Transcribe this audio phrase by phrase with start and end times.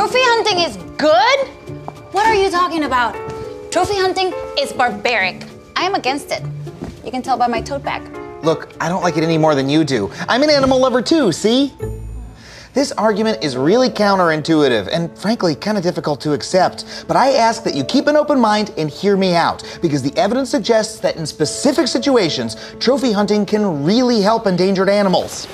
[0.00, 1.46] Trophy hunting is good?
[2.12, 3.12] What are you talking about?
[3.70, 5.44] Trophy hunting is barbaric.
[5.76, 6.42] I am against it.
[7.04, 8.00] You can tell by my tote bag.
[8.42, 10.10] Look, I don't like it any more than you do.
[10.26, 11.74] I'm an animal lover too, see?
[12.72, 17.04] This argument is really counterintuitive and frankly kind of difficult to accept.
[17.06, 20.16] But I ask that you keep an open mind and hear me out because the
[20.16, 25.46] evidence suggests that in specific situations, trophy hunting can really help endangered animals.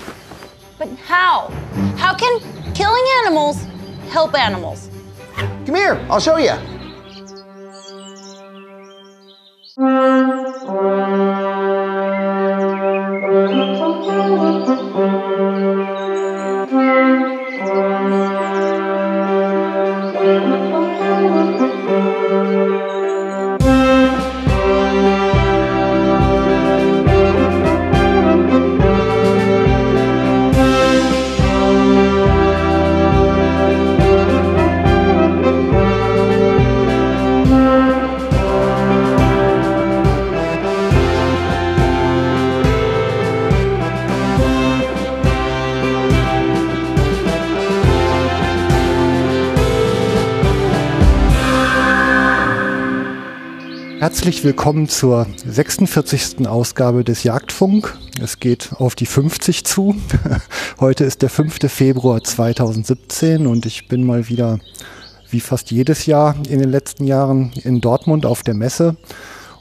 [0.79, 1.49] But how?
[1.97, 2.39] How can
[2.75, 3.67] killing animals
[4.11, 4.89] help animals?
[5.37, 6.55] Come here, I'll show you.
[54.27, 56.49] Herzlich willkommen zur 46.
[56.49, 57.97] Ausgabe des Jagdfunk.
[58.21, 59.95] Es geht auf die 50 zu.
[60.81, 61.71] Heute ist der 5.
[61.71, 64.59] Februar 2017 und ich bin mal wieder,
[65.31, 68.97] wie fast jedes Jahr in den letzten Jahren, in Dortmund auf der Messe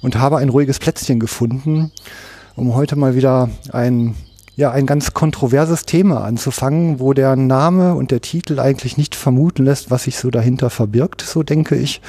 [0.01, 1.91] und habe ein ruhiges Plätzchen gefunden,
[2.55, 4.15] um heute mal wieder ein
[4.55, 9.63] ja, ein ganz kontroverses Thema anzufangen, wo der Name und der Titel eigentlich nicht vermuten
[9.63, 12.01] lässt, was sich so dahinter verbirgt, so denke ich.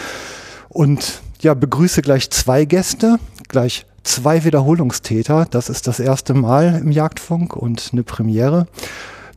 [0.71, 5.47] Und ja, begrüße gleich zwei Gäste, gleich zwei Wiederholungstäter.
[5.49, 8.67] Das ist das erste Mal im Jagdfunk und eine Premiere.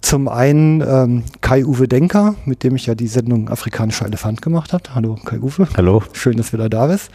[0.02, 4.86] Zum einen ähm, Kai-Uwe Denker, mit dem ich ja die Sendung Afrikanischer Elefant gemacht habe.
[4.96, 5.68] Hallo Kai-Uwe.
[5.78, 6.02] Hallo.
[6.14, 7.12] Schön, dass du wieder da bist.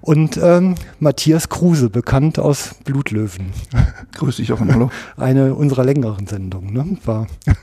[0.00, 3.52] Und ähm, Matthias Kruse, bekannt aus Blutlöwen.
[4.14, 4.92] Grüß dich auch und hallo.
[5.16, 6.98] Eine unserer längeren Sendungen, ne?
[7.04, 7.26] War.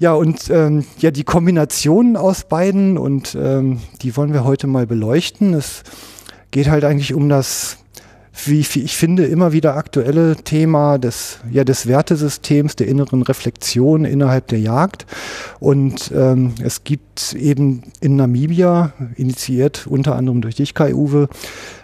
[0.00, 4.86] Ja, und ähm, ja, die Kombination aus beiden und ähm, die wollen wir heute mal
[4.86, 5.54] beleuchten.
[5.54, 5.82] Es
[6.50, 7.78] geht halt eigentlich um das,
[8.44, 14.48] wie ich finde, immer wieder aktuelle Thema des, ja, des Wertesystems, der inneren Reflexion innerhalb
[14.48, 15.06] der Jagd.
[15.60, 21.28] Und ähm, es gibt eben in Namibia, initiiert unter anderem durch dich, Kai Uwe,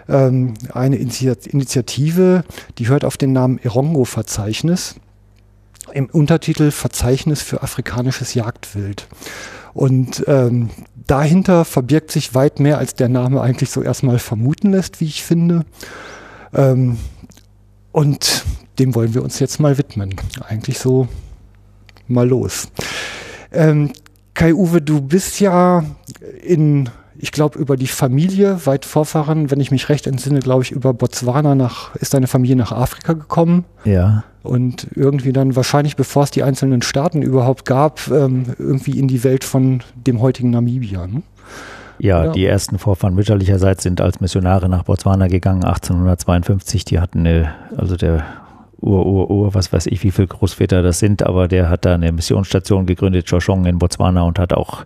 [0.09, 2.43] ähm, eine Initiative,
[2.77, 4.95] die hört auf den Namen Erongo-Verzeichnis
[5.91, 9.07] im Untertitel Verzeichnis für afrikanisches Jagdwild.
[9.73, 10.69] Und ähm,
[11.07, 15.23] dahinter verbirgt sich weit mehr, als der Name eigentlich so erstmal vermuten lässt, wie ich
[15.23, 15.65] finde.
[16.53, 16.97] Ähm,
[17.91, 18.43] und
[18.79, 20.15] dem wollen wir uns jetzt mal widmen.
[20.47, 21.07] Eigentlich so
[22.07, 22.69] mal los.
[23.51, 23.91] Ähm,
[24.33, 25.83] Kai-Uwe, du bist ja
[26.41, 26.89] in
[27.21, 30.91] ich glaube, über die Familie, weit Vorfahren, wenn ich mich recht entsinne, glaube ich, über
[30.93, 33.65] Botswana nach, ist deine Familie nach Afrika gekommen.
[33.85, 34.23] Ja.
[34.41, 39.23] Und irgendwie dann wahrscheinlich, bevor es die einzelnen Staaten überhaupt gab, ähm, irgendwie in die
[39.23, 41.05] Welt von dem heutigen Namibia.
[41.05, 41.21] Ne?
[41.99, 46.85] Ja, ja, die ersten Vorfahren mütterlicherseits sind als Missionare nach Botswana gegangen, 1852.
[46.85, 48.25] Die hatten eine, also der
[48.79, 51.93] Ur, Ur, Ur, was weiß ich, wie viele Großväter das sind, aber der hat da
[51.93, 54.85] eine Missionsstation gegründet, Choshong in Botswana und hat auch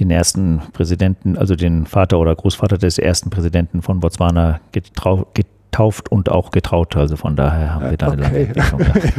[0.00, 6.30] den ersten Präsidenten, also den Vater oder Großvater des ersten Präsidenten von Botswana getauft und
[6.30, 6.96] auch getraut.
[6.96, 8.44] Also von daher haben wir da eine okay.
[8.44, 8.80] Entwicklung.
[8.80, 9.10] Ja.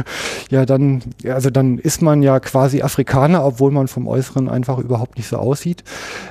[0.50, 5.16] ja, dann, also dann ist man ja quasi Afrikaner, obwohl man vom Äußeren einfach überhaupt
[5.16, 5.84] nicht so aussieht.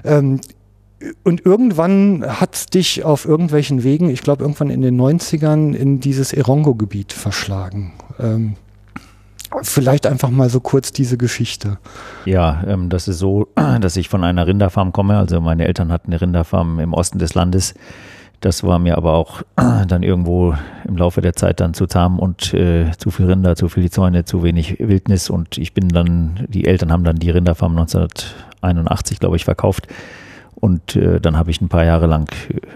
[0.04, 0.42] Ähm,
[1.24, 6.34] und irgendwann hat dich auf irgendwelchen Wegen, ich glaube irgendwann in den 90ern, in dieses
[6.34, 7.94] Erongo-Gebiet verschlagen.
[8.20, 8.56] Ähm,
[9.64, 11.80] Vielleicht einfach mal so kurz diese Geschichte.
[12.26, 13.48] Ja, ähm, das ist so,
[13.82, 15.18] dass ich von einer Rinderfarm komme.
[15.18, 17.74] Also meine Eltern hatten eine Rinderfarm im Osten des Landes.
[18.42, 20.56] Das war mir aber auch dann irgendwo
[20.88, 24.26] im Laufe der Zeit dann zu zahm und äh, zu viel Rinder, zu viele Zäune,
[24.26, 25.30] zu wenig Wildnis.
[25.30, 29.88] Und ich bin dann, die Eltern haben dann die Rinderfarm 1981, glaube ich, verkauft
[30.60, 32.30] und äh, dann habe ich ein paar Jahre lang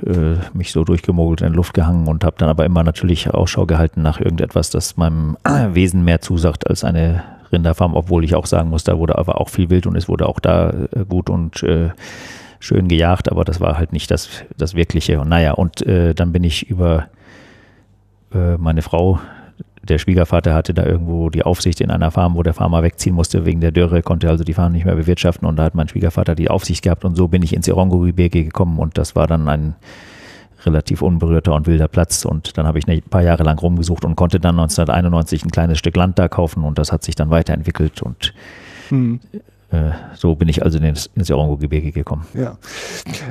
[0.06, 3.66] äh, mich so durchgemogelt in der Luft gehangen und habe dann aber immer natürlich Ausschau
[3.66, 5.38] gehalten nach irgendetwas, das meinem
[5.74, 9.50] Wesen mehr zusagt als eine Rinderfarm, obwohl ich auch sagen muss, da wurde aber auch
[9.50, 11.90] viel wild und es wurde auch da äh, gut und äh,
[12.60, 15.20] schön gejagt, aber das war halt nicht das, das Wirkliche.
[15.20, 17.08] Und naja, und äh, dann bin ich über
[18.34, 19.20] äh, meine Frau
[19.84, 23.46] der Schwiegervater hatte da irgendwo die Aufsicht in einer Farm, wo der Farmer wegziehen musste
[23.46, 25.48] wegen der Dürre, konnte also die Farm nicht mehr bewirtschaften.
[25.48, 28.80] Und da hat mein Schwiegervater die Aufsicht gehabt und so bin ich ins Irongo-Gebirge gekommen.
[28.80, 29.76] Und das war dann ein
[30.66, 32.24] relativ unberührter und wilder Platz.
[32.24, 35.80] Und dann habe ich ein paar Jahre lang rumgesucht und konnte dann 1991 ein kleines
[35.80, 36.64] Stück Land da kaufen.
[36.64, 38.02] Und das hat sich dann weiterentwickelt.
[38.02, 38.34] Und
[38.88, 39.20] hm.
[39.74, 42.26] Äh, so bin ich also ins, ins Orongo-Gebirge gekommen.
[42.36, 42.58] Ja.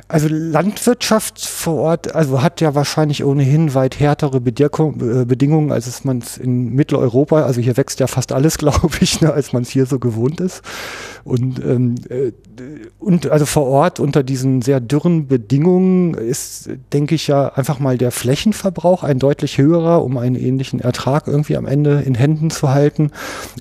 [0.09, 5.87] Also Landwirtschaft vor Ort, also hat ja wahrscheinlich ohnehin weit härtere Bedingung, äh, Bedingungen, als
[5.87, 9.53] es man es in Mitteleuropa, also hier wächst ja fast alles, glaube ich, ne, als
[9.53, 10.63] man es hier so gewohnt ist.
[11.25, 12.33] Und, ähm, äh,
[12.99, 17.99] und also vor Ort unter diesen sehr dürren Bedingungen ist, denke ich ja, einfach mal
[17.99, 22.71] der Flächenverbrauch ein deutlich höherer, um einen ähnlichen Ertrag irgendwie am Ende in Händen zu
[22.71, 23.11] halten.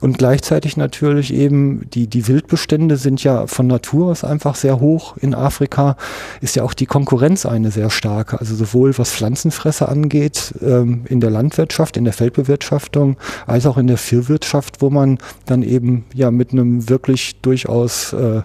[0.02, 5.18] Und gleichzeitig natürlich eben die, die Wildbestände sind ja von Natur aus einfach sehr hoch
[5.18, 5.96] in Afrika.
[6.42, 8.40] Ist ja auch die Konkurrenz eine sehr starke.
[8.40, 13.18] Also sowohl was Pflanzenfresser angeht, ähm, in der Landwirtschaft, in der Feldbewirtschaftung,
[13.48, 18.42] als auch in der Viehwirtschaft, wo man dann eben ja mit einem wirklich durchaus äh,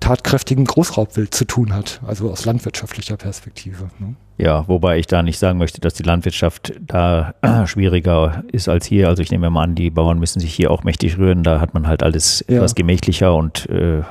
[0.00, 3.90] tatkräftigen Großraubwild zu tun hat, also aus landwirtschaftlicher Perspektive.
[3.98, 4.14] Ne?
[4.38, 8.86] Ja, wobei ich da nicht sagen möchte, dass die Landwirtschaft da äh, schwieriger ist als
[8.86, 9.08] hier.
[9.08, 11.42] Also ich nehme mal an, die Bauern müssen sich hier auch mächtig rühren.
[11.42, 12.56] Da hat man halt alles ja.
[12.56, 14.02] etwas gemächlicher und äh,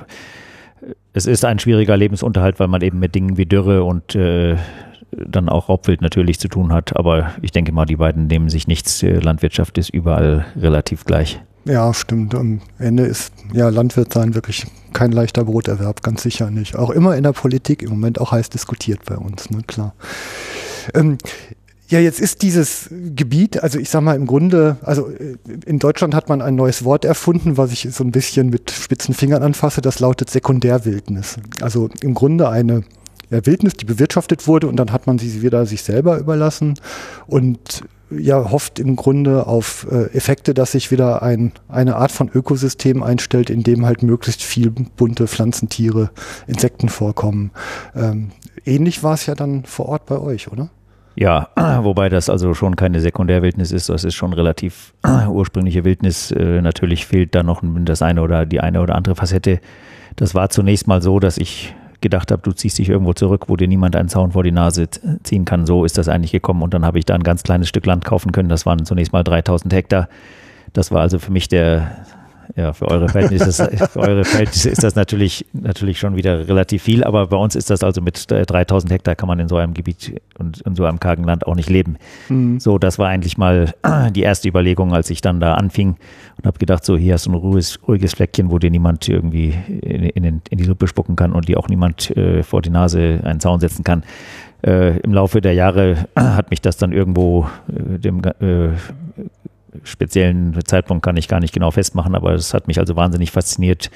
[1.14, 4.58] es ist ein schwieriger Lebensunterhalt, weil man eben mit Dingen wie Dürre und äh,
[5.12, 6.96] dann auch Raubwild natürlich zu tun hat.
[6.96, 9.02] Aber ich denke mal, die beiden nehmen sich nichts.
[9.02, 11.42] Landwirtschaft ist überall relativ gleich.
[11.66, 12.36] Ja, stimmt.
[12.36, 14.66] Am Ende ist ja Landwirt sein wirklich
[14.98, 16.76] kein leichter Broterwerb, ganz sicher nicht.
[16.76, 19.94] Auch immer in der Politik im Moment auch heiß diskutiert bei uns, ne, klar.
[20.96, 21.20] Ähm,
[21.88, 26.16] ja, jetzt ist dieses Gebiet, also ich sag mal im Grunde, also äh, in Deutschland
[26.16, 29.82] hat man ein neues Wort erfunden, was ich so ein bisschen mit spitzen Fingern anfasse,
[29.82, 31.38] das lautet Sekundärwildnis.
[31.62, 32.84] Also im Grunde eine
[33.30, 36.80] ja, Wildnis, die bewirtschaftet wurde und dann hat man sie wieder sich selber überlassen
[37.28, 42.30] und ja hofft im Grunde auf äh, Effekte, dass sich wieder ein, eine Art von
[42.34, 46.12] Ökosystem einstellt, in dem halt möglichst viel bunte Pflanzen, Tiere,
[46.48, 47.52] Insekten vorkommen.
[47.96, 48.32] Ähm,
[48.66, 50.70] ähnlich war es ja dann vor Ort bei euch, oder?
[51.16, 51.50] Ja,
[51.84, 54.94] wobei das also schon keine Sekundärwildnis ist, das ist schon relativ
[55.30, 56.32] ursprüngliche Wildnis.
[56.32, 59.60] Äh, natürlich fehlt da noch das eine oder die eine oder andere Facette.
[60.16, 63.56] Das war zunächst mal so, dass ich gedacht habe, du ziehst dich irgendwo zurück, wo
[63.56, 64.88] dir niemand einen Zaun vor die Nase
[65.24, 65.66] ziehen kann.
[65.66, 66.62] So ist das eigentlich gekommen.
[66.62, 68.50] Und dann habe ich da ein ganz kleines Stück Land kaufen können.
[68.50, 70.10] Das waren zunächst mal 3000 Hektar.
[70.74, 72.06] Das war also für mich der,
[72.56, 77.04] ja, für eure Verhältnisse, für eure Verhältnisse ist das natürlich, natürlich schon wieder relativ viel,
[77.04, 80.22] aber bei uns ist das also mit 3000 Hektar kann man in so einem Gebiet
[80.38, 81.98] und in so einem kargen Land auch nicht leben.
[82.30, 82.60] Mhm.
[82.60, 83.74] So, das war eigentlich mal
[84.12, 85.98] die erste Überlegung, als ich dann da anfing
[86.38, 89.54] und habe gedacht, so hier hast du ein ruhiges, ruhiges Fleckchen, wo dir niemand irgendwie
[89.68, 93.22] in, in, in die Suppe spucken kann und dir auch niemand äh, vor die Nase
[93.24, 94.04] einen Zaun setzen kann.
[94.64, 98.70] Äh, Im Laufe der Jahre hat mich das dann irgendwo äh, dem äh,
[99.84, 103.90] speziellen Zeitpunkt kann ich gar nicht genau festmachen, aber es hat mich also wahnsinnig fasziniert,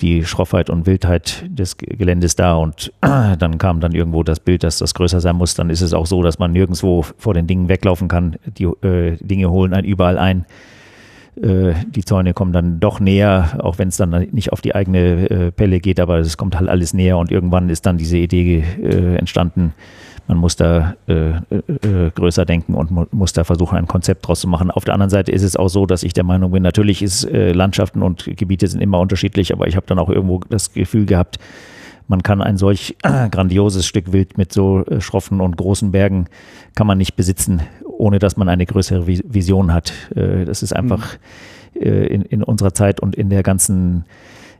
[0.00, 4.78] die Schroffheit und Wildheit des Geländes da und dann kam dann irgendwo das Bild, dass
[4.78, 5.54] das größer sein muss.
[5.54, 8.36] Dann ist es auch so, dass man nirgendwo vor den Dingen weglaufen kann.
[8.46, 10.46] Die äh, Dinge holen einen überall ein.
[11.42, 15.30] Äh, die Zäune kommen dann doch näher, auch wenn es dann nicht auf die eigene
[15.30, 18.64] äh, Pelle geht, aber es kommt halt alles näher und irgendwann ist dann diese Idee
[18.82, 19.72] äh, entstanden,
[20.28, 24.40] man muss da äh, äh, größer denken und mu muss da versuchen, ein Konzept draus
[24.40, 24.70] zu machen.
[24.70, 27.24] Auf der anderen Seite ist es auch so, dass ich der Meinung bin, natürlich ist
[27.24, 31.06] äh, Landschaften und Gebiete sind immer unterschiedlich, aber ich habe dann auch irgendwo das Gefühl
[31.06, 31.38] gehabt,
[32.08, 36.26] man kann ein solch grandioses Stück Wild mit so äh, schroffen und großen Bergen
[36.74, 39.92] kann man nicht besitzen, ohne dass man eine größere Vision hat.
[40.14, 41.16] Äh, das ist einfach
[41.74, 41.82] mhm.
[41.82, 44.04] äh, in, in unserer Zeit und in der ganzen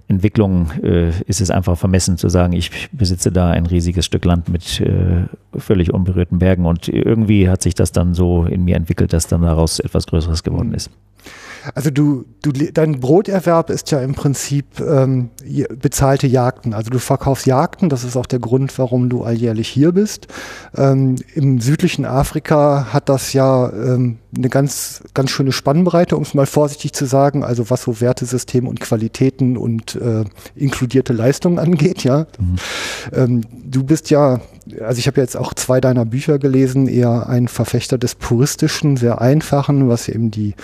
[0.09, 4.49] Entwicklung äh, ist es einfach vermessen zu sagen, ich besitze da ein riesiges Stück Land
[4.49, 9.13] mit äh, völlig unberührten Bergen und irgendwie hat sich das dann so in mir entwickelt,
[9.13, 10.91] dass dann daraus etwas Größeres geworden ist.
[11.75, 15.31] Also du, du, dein Broterwerb ist ja im Prinzip ähm,
[15.79, 16.73] bezahlte Jagden.
[16.73, 20.29] Also du verkaufst Jagden, das ist auch der Grund, warum du alljährlich hier bist.
[20.77, 26.35] Ähm, Im südlichen Afrika hat das ja ähm, eine ganz, ganz schöne Spannbreite, um es
[26.35, 32.05] mal vorsichtig zu sagen, also was so Wertesysteme und Qualitäten und äh, inkludierte Leistungen angeht,
[32.05, 32.27] ja.
[32.39, 32.57] Mhm.
[33.13, 34.41] Ähm, du bist ja,
[34.81, 39.21] also ich habe jetzt auch zwei deiner Bücher gelesen, eher ein Verfechter des puristischen, sehr
[39.21, 40.55] einfachen, was eben die,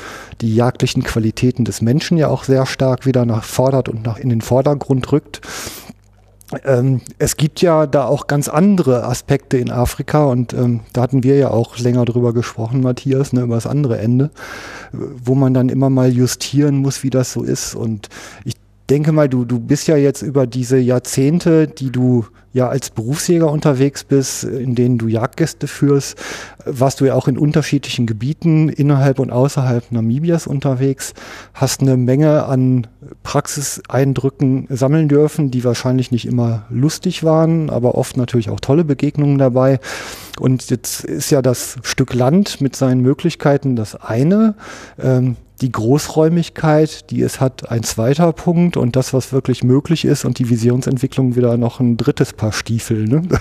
[0.43, 4.29] die jagdlichen Qualitäten des Menschen ja auch sehr stark wieder nach fordert und nach in
[4.29, 5.41] den Vordergrund rückt.
[6.65, 11.23] Ähm, es gibt ja da auch ganz andere Aspekte in Afrika und ähm, da hatten
[11.23, 14.31] wir ja auch länger drüber gesprochen, Matthias, ne, über das andere Ende,
[14.93, 17.75] wo man dann immer mal justieren muss, wie das so ist.
[17.75, 18.09] Und
[18.45, 18.55] ich
[18.91, 23.51] denke mal, du, du bist ja jetzt über diese Jahrzehnte, die du ja als Berufsjäger
[23.51, 26.17] unterwegs bist, in denen du Jagdgäste führst,
[26.65, 31.15] warst du ja auch in unterschiedlichen Gebieten innerhalb und außerhalb Namibias unterwegs,
[31.53, 32.87] hast eine Menge an
[33.25, 39.39] Praxiseindrücken sammeln dürfen, die wahrscheinlich nicht immer lustig waren, aber oft natürlich auch tolle Begegnungen
[39.39, 39.81] dabei.
[40.39, 44.55] Und jetzt ist ja das Stück Land mit seinen Möglichkeiten das eine.
[45.03, 50.27] Ähm, die Großräumigkeit, die es hat, ein zweiter Punkt und das, was wirklich möglich ist
[50.27, 53.05] und die Visionsentwicklung wieder noch ein drittes Paar Stiefel.
[53.05, 53.23] Ne?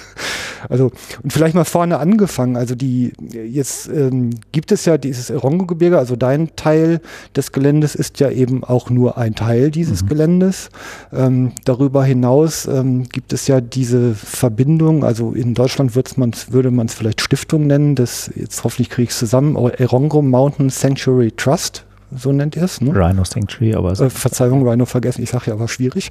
[0.70, 2.56] Also, und vielleicht mal vorne angefangen.
[2.56, 7.02] Also die, jetzt ähm, gibt es ja dieses Erongo-Gebirge, also dein Teil
[7.36, 10.08] des Geländes ist ja eben auch nur ein Teil dieses mhm.
[10.08, 10.70] Geländes.
[11.12, 16.86] Ähm, darüber hinaus ähm, gibt es ja diese Verbindung, also in Deutschland man's, würde man
[16.86, 21.86] es vielleicht Stiftung nennen, das, jetzt hoffentlich kriege ich es zusammen, Erongo Mountain Sanctuary Trust
[22.18, 22.82] so nennt ihr es.
[22.82, 22.92] Ne?
[22.94, 23.92] Rhino Sanctuary, aber.
[23.92, 26.10] Äh, Verzeihung, Rhino vergessen, ich sage ja, war schwierig.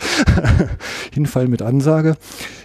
[1.13, 2.17] Hinfall mit Ansage.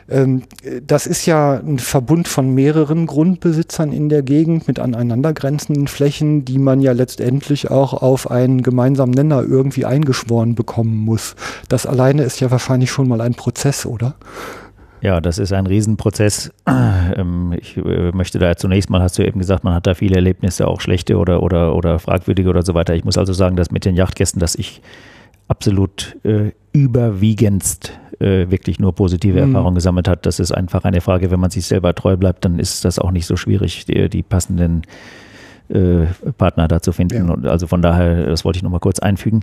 [0.10, 0.44] Ähm,
[0.86, 6.60] das ist ja ein Verbund von mehreren Grundbesitzern in der Gegend mit aneinandergrenzenden Flächen, die
[6.60, 11.36] man ja letztendlich auch auf einen gemeinsamen Nenner irgendwie eingeschworen bekommen muss.
[11.68, 14.16] Das alleine ist ja wahrscheinlich schon mal ein Prozess, oder?
[15.02, 16.52] Ja, das ist ein Riesenprozess.
[17.16, 20.16] Ähm, ich äh, möchte da zunächst mal, hast du eben gesagt, man hat da viele
[20.16, 22.96] Erlebnisse, auch schlechte oder, oder, oder fragwürdige oder so weiter.
[22.96, 24.82] Ich muss also sagen, dass mit den Yachtgästen, dass ich
[25.48, 29.50] absolut äh, überwiegendst äh, wirklich nur positive mhm.
[29.50, 30.26] Erfahrungen gesammelt hat.
[30.26, 33.12] Das ist einfach eine Frage, wenn man sich selber treu bleibt, dann ist das auch
[33.12, 34.82] nicht so schwierig, die, die passenden
[35.70, 36.06] äh,
[36.38, 37.28] Partner da zu finden.
[37.28, 37.34] Ja.
[37.34, 39.42] Und also von daher, das wollte ich nochmal kurz einfügen.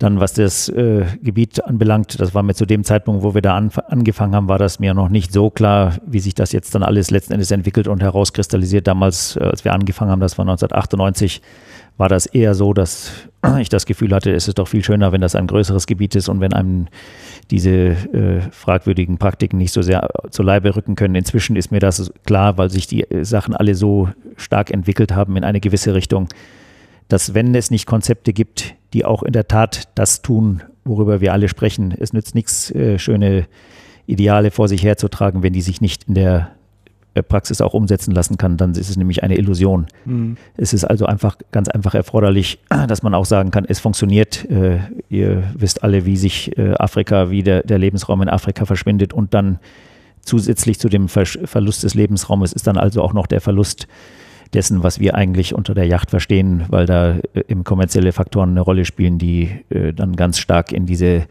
[0.00, 3.54] Dann, was das äh, Gebiet anbelangt, das war mir zu dem Zeitpunkt, wo wir da
[3.54, 6.82] an, angefangen haben, war das mir noch nicht so klar, wie sich das jetzt dann
[6.82, 8.86] alles letzten Endes entwickelt und herauskristallisiert.
[8.86, 11.42] Damals, äh, als wir angefangen haben, das war 1998,
[11.98, 13.12] war das eher so, dass
[13.60, 16.30] ich das Gefühl hatte, es ist doch viel schöner, wenn das ein größeres Gebiet ist
[16.30, 16.88] und wenn einem
[17.50, 21.14] diese äh, fragwürdigen Praktiken nicht so sehr zu Leibe rücken können.
[21.14, 25.44] Inzwischen ist mir das klar, weil sich die Sachen alle so stark entwickelt haben in
[25.44, 26.28] eine gewisse Richtung,
[27.08, 31.32] dass wenn es nicht Konzepte gibt, die auch in der Tat das tun, worüber wir
[31.32, 33.46] alle sprechen, es nützt nichts, äh, schöne
[34.06, 36.50] Ideale vor sich herzutragen, wenn die sich nicht in der
[37.14, 39.86] äh, Praxis auch umsetzen lassen kann, dann ist es nämlich eine Illusion.
[40.04, 40.36] Mhm.
[40.56, 44.48] Es ist also einfach ganz einfach erforderlich, dass man auch sagen kann, es funktioniert.
[44.48, 44.78] Äh,
[45.08, 49.34] ihr wisst alle, wie sich äh, Afrika, wie der, der Lebensraum in Afrika verschwindet und
[49.34, 49.58] dann
[50.22, 53.88] zusätzlich zu dem Ver Verlust des Lebensraumes ist dann also auch noch der Verlust
[54.54, 58.60] dessen, was wir eigentlich unter der Yacht verstehen, weil da äh, eben kommerzielle Faktoren eine
[58.60, 61.26] Rolle spielen, die äh, dann ganz stark in diese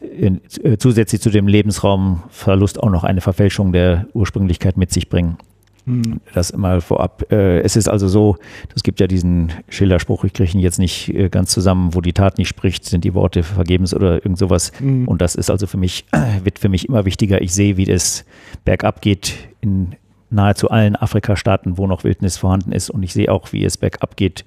[0.00, 5.38] in, äh, zusätzlich zu dem Lebensraumverlust auch noch eine Verfälschung der Ursprünglichkeit mit sich bringen.
[5.86, 6.20] Hm.
[6.32, 7.30] Das mal vorab.
[7.30, 8.36] Äh, es ist also so,
[8.74, 12.14] es gibt ja diesen Schilderspruch, ich kriege ihn jetzt nicht äh, ganz zusammen, wo die
[12.14, 14.72] Tat nicht spricht, sind die Worte vergebens oder irgend sowas.
[14.78, 15.06] Hm.
[15.06, 16.06] Und das ist also für mich,
[16.42, 17.42] wird für mich immer wichtiger.
[17.42, 18.24] Ich sehe, wie das
[18.64, 19.94] bergab geht in
[20.34, 22.90] nahezu allen Afrika-Staaten, wo noch Wildnis vorhanden ist.
[22.90, 24.44] Und ich sehe auch, wie es bergab geht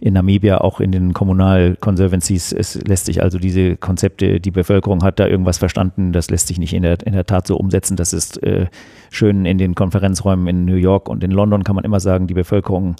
[0.00, 2.52] in Namibia, auch in den Kommunal-Conservancies.
[2.52, 6.58] Es lässt sich also diese Konzepte, die Bevölkerung hat da irgendwas verstanden, das lässt sich
[6.58, 7.96] nicht in der, in der Tat so umsetzen.
[7.96, 8.66] Das ist äh,
[9.10, 12.34] schön in den Konferenzräumen in New York und in London kann man immer sagen, die
[12.34, 12.96] Bevölkerung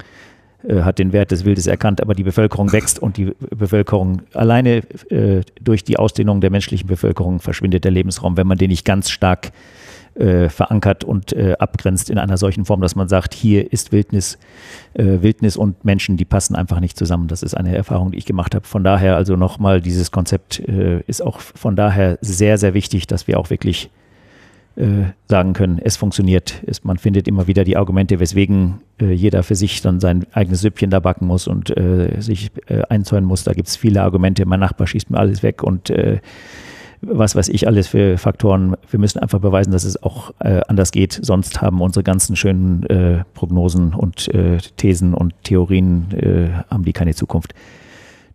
[0.63, 4.83] äh, hat den Wert des Wildes erkannt, aber die Bevölkerung wächst und die Bevölkerung alleine
[5.11, 9.11] äh, durch die Ausdehnung der menschlichen Bevölkerung verschwindet der Lebensraum, wenn man den nicht ganz
[9.11, 9.51] stark äh,
[10.15, 14.39] verankert und äh, abgrenzt in einer solchen Form, dass man sagt, hier ist Wildnis,
[14.95, 17.29] äh, Wildnis und Menschen, die passen einfach nicht zusammen.
[17.29, 18.67] Das ist eine Erfahrung, die ich gemacht habe.
[18.67, 23.27] Von daher also nochmal, dieses Konzept äh, ist auch von daher sehr, sehr wichtig, dass
[23.27, 23.91] wir auch wirklich
[24.77, 26.63] äh, sagen können, es funktioniert.
[26.67, 30.61] Es, man findet immer wieder die Argumente, weswegen äh, jeder für sich dann sein eigenes
[30.61, 31.73] Süppchen da backen muss und
[32.19, 32.51] sich
[32.89, 33.45] einzäunen muss.
[33.45, 34.45] Da gibt es viele Argumente.
[34.45, 35.91] Mein Nachbar schießt mir alles weg und
[37.03, 38.77] was weiß ich alles für Faktoren.
[38.89, 41.19] Wir müssen einfach beweisen, dass es auch äh, anders geht.
[41.21, 46.93] Sonst haben unsere ganzen schönen äh, Prognosen und äh, Thesen und Theorien äh, haben die
[46.93, 47.55] keine Zukunft.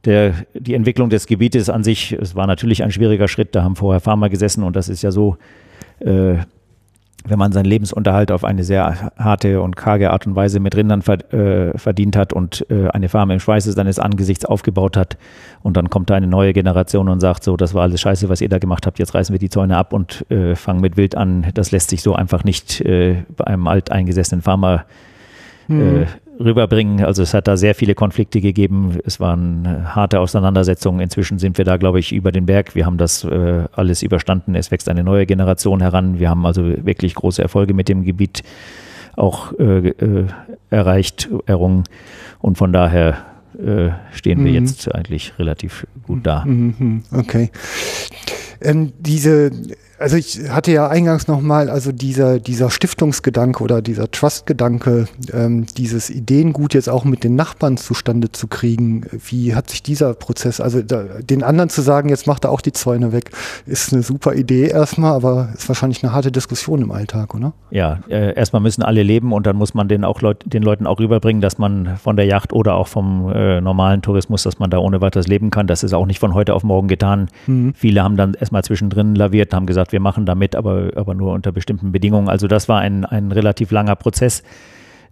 [0.04, 3.56] Der, die Entwicklung des Gebietes an sich, es war natürlich ein schwieriger Schritt.
[3.56, 5.38] Da haben vorher Farmer gesessen und das ist ja so,
[6.00, 6.36] äh,
[7.28, 11.02] wenn man seinen Lebensunterhalt auf eine sehr harte und karge Art und Weise mit Rindern
[11.02, 15.18] äh, verdient hat und äh, eine Farm im Schweiße seines Angesichts aufgebaut hat
[15.64, 18.42] und dann kommt da eine neue Generation und sagt so, das war alles scheiße, was
[18.42, 21.16] ihr da gemacht habt, jetzt reißen wir die Zäune ab und äh, fangen mit Wild
[21.16, 21.48] an.
[21.54, 24.86] Das lässt sich so einfach nicht bei einem alteingesessenen Farmer
[25.68, 26.06] mhm
[26.40, 27.04] rüberbringen.
[27.04, 28.98] Also es hat da sehr viele Konflikte gegeben.
[29.06, 31.00] Es waren äh, harte Auseinandersetzungen.
[31.00, 32.76] Inzwischen sind wir da, glaube ich, über den Berg.
[32.76, 34.56] Wir haben das äh, alles überstanden.
[34.56, 36.20] Es wächst eine neue Generation heran.
[36.20, 38.44] Wir haben also wirklich große Erfolge mit dem Gebiet
[39.16, 40.28] auch äh, äh,
[40.70, 41.84] erreicht, errungen.
[42.40, 43.18] Und von daher
[43.58, 44.66] äh, stehen wir mhm.
[44.66, 46.46] jetzt eigentlich relativ gut da.
[46.46, 47.04] Mhm, mhm.
[47.12, 47.50] Okay.
[48.62, 49.52] Ähm, diese
[50.00, 56.10] also ich hatte ja eingangs nochmal, also dieser, dieser Stiftungsgedanke oder dieser Trust-Gedanke, ähm, dieses
[56.10, 60.82] Ideengut jetzt auch mit den Nachbarn zustande zu kriegen, wie hat sich dieser Prozess, also
[60.82, 63.32] da, den anderen zu sagen, jetzt macht er auch die Zäune weg,
[63.66, 67.54] ist eine super Idee erstmal, aber ist wahrscheinlich eine harte Diskussion im Alltag, oder?
[67.72, 70.86] Ja, äh, erstmal müssen alle leben und dann muss man den, auch Leut, den Leuten
[70.86, 74.70] auch rüberbringen, dass man von der Yacht oder auch vom äh, normalen Tourismus, dass man
[74.70, 75.66] da ohne weiteres leben kann.
[75.66, 77.30] Das ist auch nicht von heute auf morgen getan.
[77.48, 77.74] Mhm.
[77.76, 81.52] Viele haben dann erstmal zwischendrin laviert, haben gesagt, wir machen damit, aber, aber nur unter
[81.52, 82.30] bestimmten Bedingungen.
[82.30, 84.44] Also das war ein, ein relativ langer Prozess.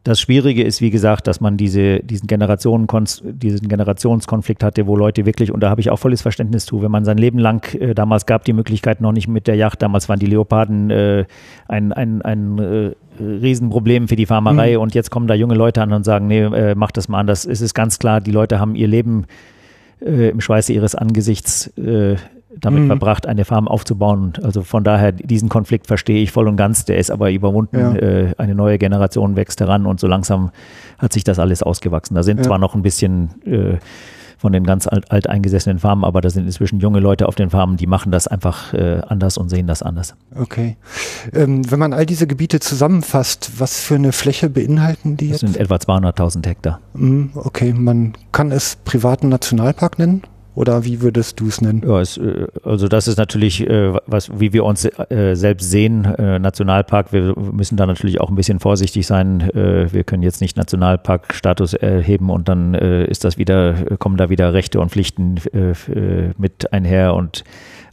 [0.06, 2.88] Das Schwierige ist, wie gesagt, dass man diese, diesen, Generationen,
[3.24, 6.92] diesen Generationskonflikt hatte, wo Leute wirklich, und da habe ich auch volles Verständnis zu, wenn
[6.92, 10.08] man sein Leben lang, äh, damals gab die Möglichkeit noch nicht mit der Yacht, damals
[10.08, 11.26] waren die Leoparden äh,
[11.68, 14.82] ein, ein, ein äh, Riesenproblem für die Farmerei mhm.
[14.82, 17.44] und jetzt kommen da junge Leute an und sagen, nee, äh, mach das mal anders.
[17.44, 19.26] Es ist ganz klar, die Leute haben ihr Leben
[20.02, 22.18] äh, im Schweiße ihres Angesichts äh,
[22.60, 22.88] damit mhm.
[22.88, 24.34] verbracht, eine Farm aufzubauen.
[24.44, 26.86] Also von daher, diesen Konflikt verstehe ich voll und ganz.
[26.86, 27.78] Der ist aber überwunden.
[27.78, 27.96] Ja.
[27.96, 30.52] Äh, eine neue Generation wächst heran und so langsam
[30.98, 32.16] hat sich das alles ausgewachsen.
[32.16, 32.44] Da sind ja.
[32.44, 33.78] zwar noch ein bisschen äh,
[34.38, 37.78] von den ganz alt, alteingesessenen Farmen, aber da sind inzwischen junge Leute auf den Farmen,
[37.78, 40.14] die machen das einfach äh, anders und sehen das anders.
[40.36, 40.78] Okay.
[41.34, 45.44] Ähm, wenn man all diese Gebiete zusammenfasst, was für eine Fläche beinhalten die das jetzt?
[45.44, 46.80] Das sind etwa 200.000 Hektar.
[46.94, 50.22] Mhm, okay, man kann es privaten Nationalpark nennen?
[50.56, 51.84] Oder wie würdest du es nennen?
[51.86, 56.04] Ja, es, äh, also das ist natürlich, äh, was, wie wir uns äh, selbst sehen,
[56.18, 57.12] Nationalpark.
[57.12, 59.50] Wir müssen da natürlich auch ein bisschen vorsichtig sein.
[59.54, 64.80] Wir können jetzt nicht Nationalparkstatus erheben und dann ist das wieder, kommen da wieder Rechte
[64.80, 65.40] und Pflichten
[66.38, 67.44] mit einher und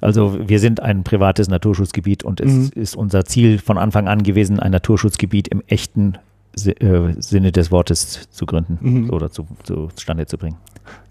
[0.00, 2.71] also wir sind ein privates Naturschutzgebiet und es mhm.
[2.75, 6.19] ist unser Ziel von Anfang an gewesen, ein Naturschutzgebiet im echten
[6.54, 9.11] Sinne des Wortes zu gründen mhm.
[9.11, 10.57] oder zu, zustande zu bringen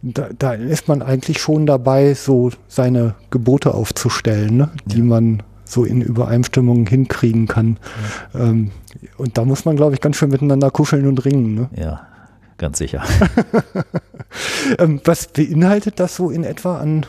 [0.02, 4.70] da, da, ist man eigentlich schon dabei, so seine Gebote aufzustellen, ne?
[4.86, 5.04] die ja.
[5.04, 7.78] man so in Übereinstimmung hinkriegen kann.
[8.34, 8.42] Ja.
[8.42, 8.72] Ähm,
[9.18, 11.56] und da muss man, glaube ich, ganz schön miteinander kuscheln und ringen.
[11.56, 11.70] Ne?
[11.76, 12.08] Ja,
[12.58, 13.04] ganz sicher.
[14.80, 17.06] ähm, was beinhaltet das so in etwa an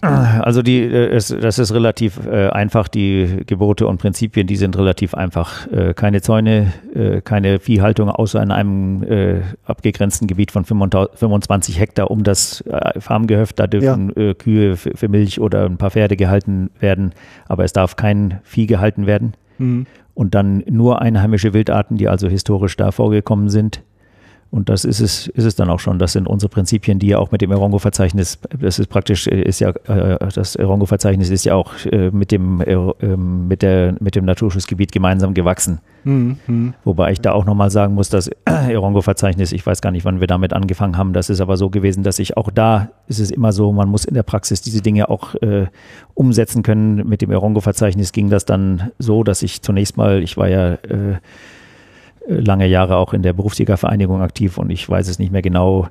[0.00, 2.88] also die, äh, es, das ist relativ äh, einfach.
[2.88, 5.66] Die Gebote und Prinzipien, die sind relativ einfach.
[5.72, 12.10] Äh, keine Zäune, äh, keine Viehhaltung außer in einem äh, abgegrenzten Gebiet von 25 Hektar
[12.10, 13.58] um das äh, Farmgehöft.
[13.58, 14.34] Da dürfen ja.
[14.34, 17.12] Kühe für Milch oder ein paar Pferde gehalten werden,
[17.48, 19.34] aber es darf kein Vieh gehalten werden.
[19.58, 19.86] Mhm.
[20.14, 23.82] Und dann nur einheimische Wildarten, die also historisch da vorgekommen sind.
[24.50, 25.98] Und das ist es, ist es dann auch schon.
[25.98, 29.70] Das sind unsere Prinzipien, die ja auch mit dem Erongo-Verzeichnis, das ist praktisch, ist ja,
[29.70, 34.90] äh, das Erongo-Verzeichnis ist ja auch äh, mit dem, ähm, mit der, mit dem Naturschutzgebiet
[34.90, 35.80] gemeinsam gewachsen.
[36.04, 36.72] Mhm.
[36.84, 40.26] Wobei ich da auch nochmal sagen muss, das Erongo-Verzeichnis, ich weiß gar nicht, wann wir
[40.26, 43.52] damit angefangen haben, das ist aber so gewesen, dass ich auch da ist es immer
[43.52, 45.66] so, man muss in der Praxis diese Dinge auch äh,
[46.14, 47.06] umsetzen können.
[47.06, 51.18] Mit dem Erongo-Verzeichnis ging das dann so, dass ich zunächst mal, ich war ja äh,
[52.28, 55.88] lange Jahre auch in der Berufsjägervereinigung aktiv und ich weiß es nicht mehr genau.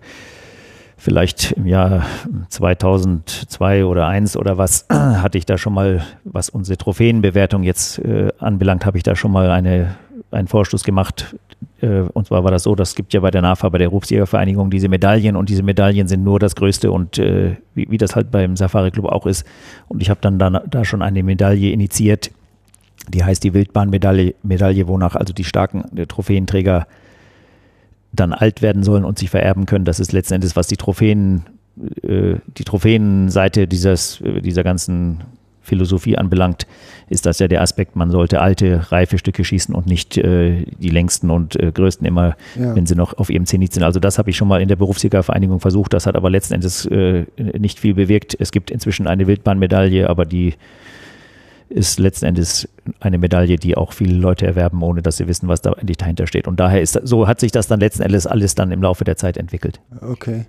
[1.00, 2.08] Vielleicht im Jahr
[2.50, 8.30] 2002 oder 1 oder was hatte ich da schon mal, was unsere Trophäenbewertung jetzt äh,
[8.40, 9.96] anbelangt, habe ich da schon mal eine,
[10.32, 11.36] einen Vorstoß gemacht.
[11.82, 14.72] Äh, und zwar war das so, das gibt ja bei der NAFA, bei der Berufsjägervereinigung
[14.72, 18.32] diese Medaillen und diese Medaillen sind nur das Größte und äh, wie, wie das halt
[18.32, 19.46] beim Safari Club auch ist.
[19.88, 22.32] Und ich habe dann da, da schon eine Medaille initiiert,
[23.08, 26.88] die heißt die Wildbahnmedaille, Medaille, wonach also die starken Trophäenträger
[28.12, 29.86] dann alt werden sollen und sich vererben können.
[29.86, 31.46] Das ist letzten Endes, was die Trophäen,
[32.04, 35.24] äh, die Trophäenseite dieses, äh, dieser ganzen
[35.68, 36.66] Philosophie anbelangt,
[37.10, 40.90] ist das ja der Aspekt, man sollte alte, reife Stücke schießen und nicht äh, die
[40.90, 42.74] längsten und äh, größten immer, ja.
[42.74, 43.84] wenn sie noch auf ihrem Zenit sind.
[43.84, 46.86] Also das habe ich schon mal in der Berufsjägervereinigung versucht, das hat aber letzten Endes
[46.86, 47.26] äh,
[47.60, 48.36] nicht viel bewirkt.
[48.40, 50.54] Es gibt inzwischen eine Wildbahnmedaille, aber die
[51.70, 52.68] ist letzten Endes
[53.00, 56.28] eine Medaille, die auch viele Leute erwerben, ohne dass sie wissen, was da endlich dahinter
[56.28, 56.48] steht.
[56.48, 59.18] Und daher ist so hat sich das dann letzten Endes alles dann im Laufe der
[59.18, 59.82] Zeit entwickelt.
[60.02, 60.46] Okay.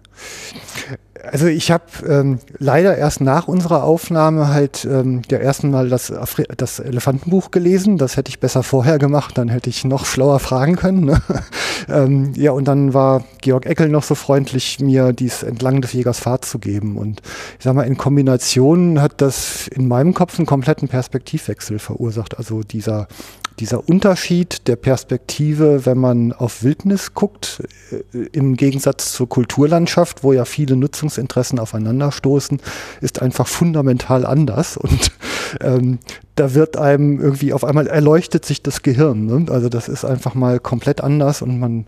[1.24, 6.12] Also ich habe ähm, leider erst nach unserer Aufnahme halt ähm, ja ersten Mal das,
[6.12, 7.98] Afri das Elefantenbuch gelesen.
[7.98, 11.04] Das hätte ich besser vorher gemacht, dann hätte ich noch schlauer fragen können.
[11.04, 11.22] Ne?
[11.88, 16.20] ähm, ja, und dann war Georg Eckel noch so freundlich, mir dies entlang des Jägers
[16.20, 16.96] Fahrt zu geben.
[16.96, 17.20] Und
[17.58, 22.38] ich sag mal, in Kombination hat das in meinem Kopf einen kompletten Perspektivwechsel verursacht.
[22.38, 23.08] Also dieser
[23.58, 30.32] dieser Unterschied der Perspektive, wenn man auf Wildnis guckt, äh, im Gegensatz zur Kulturlandschaft, wo
[30.32, 32.60] ja viele Nutzungsinteressen aufeinanderstoßen,
[33.00, 34.76] ist einfach fundamental anders.
[34.76, 35.12] Und
[35.60, 35.98] ähm,
[36.34, 39.26] da wird einem irgendwie auf einmal erleuchtet sich das Gehirn.
[39.26, 39.46] Ne?
[39.50, 41.86] Also das ist einfach mal komplett anders und man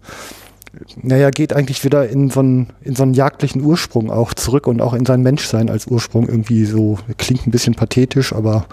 [1.03, 4.81] naja, geht eigentlich wieder in so, einen, in so einen jagdlichen Ursprung auch zurück und
[4.81, 8.67] auch in sein Menschsein als Ursprung irgendwie so, klingt ein bisschen pathetisch, aber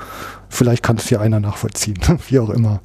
[0.49, 1.97] vielleicht kann es ja einer nachvollziehen,
[2.29, 2.81] wie auch immer.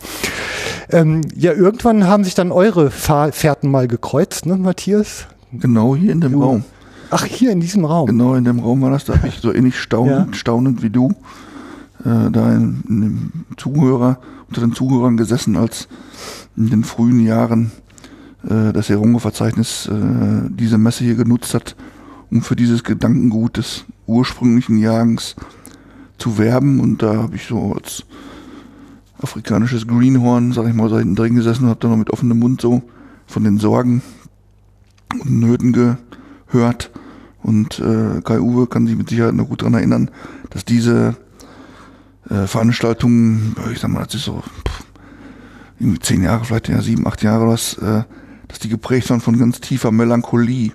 [0.90, 5.26] Ähm, ja, irgendwann haben sich dann eure Fahr Fährten mal gekreuzt, ne, Matthias?
[5.52, 6.64] Genau hier in dem Du- Raum.
[7.10, 8.06] Ach, hier in diesem Raum.
[8.06, 10.34] Genau in dem Raum war das, da habe ich so ähnlich staunend, Ja.
[10.34, 11.10] staunend wie du
[12.06, 15.88] äh, da in, in dem Zuhörer, unter den Zuhörern gesessen, als
[16.56, 17.70] in den frühen Jahren
[18.48, 21.76] äh, das Erongo-Verzeichnis äh, diese Messe hier genutzt hat,
[22.30, 25.36] um für dieses Gedankengut des ursprünglichen Jagens
[26.18, 26.80] zu werben.
[26.80, 28.04] Und da habe ich so als
[29.20, 32.38] afrikanisches Greenhorn, sag ich mal, so hinten drin gesessen und habe da noch mit offenem
[32.38, 32.82] Mund so
[33.26, 34.02] von den Sorgen
[35.20, 36.90] und Nöten gehört.
[37.42, 40.10] Und äh, Kai Uwe kann sich mit Sicherheit noch gut daran erinnern,
[40.50, 41.16] dass diese
[42.28, 44.84] äh, Veranstaltungen, ich sag mal, das ist so pff,
[45.80, 48.04] irgendwie zehn Jahre, vielleicht ja sieben, acht Jahre was, äh,
[48.52, 50.72] dass die geprägt waren von ganz tiefer Melancholie.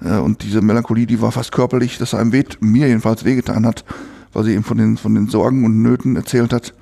[0.00, 3.84] Und diese Melancholie, die war fast körperlich, dass einem weh, mir jedenfalls wehgetan hat,
[4.32, 6.72] weil sie eben von den, von den Sorgen und Nöten erzählt hat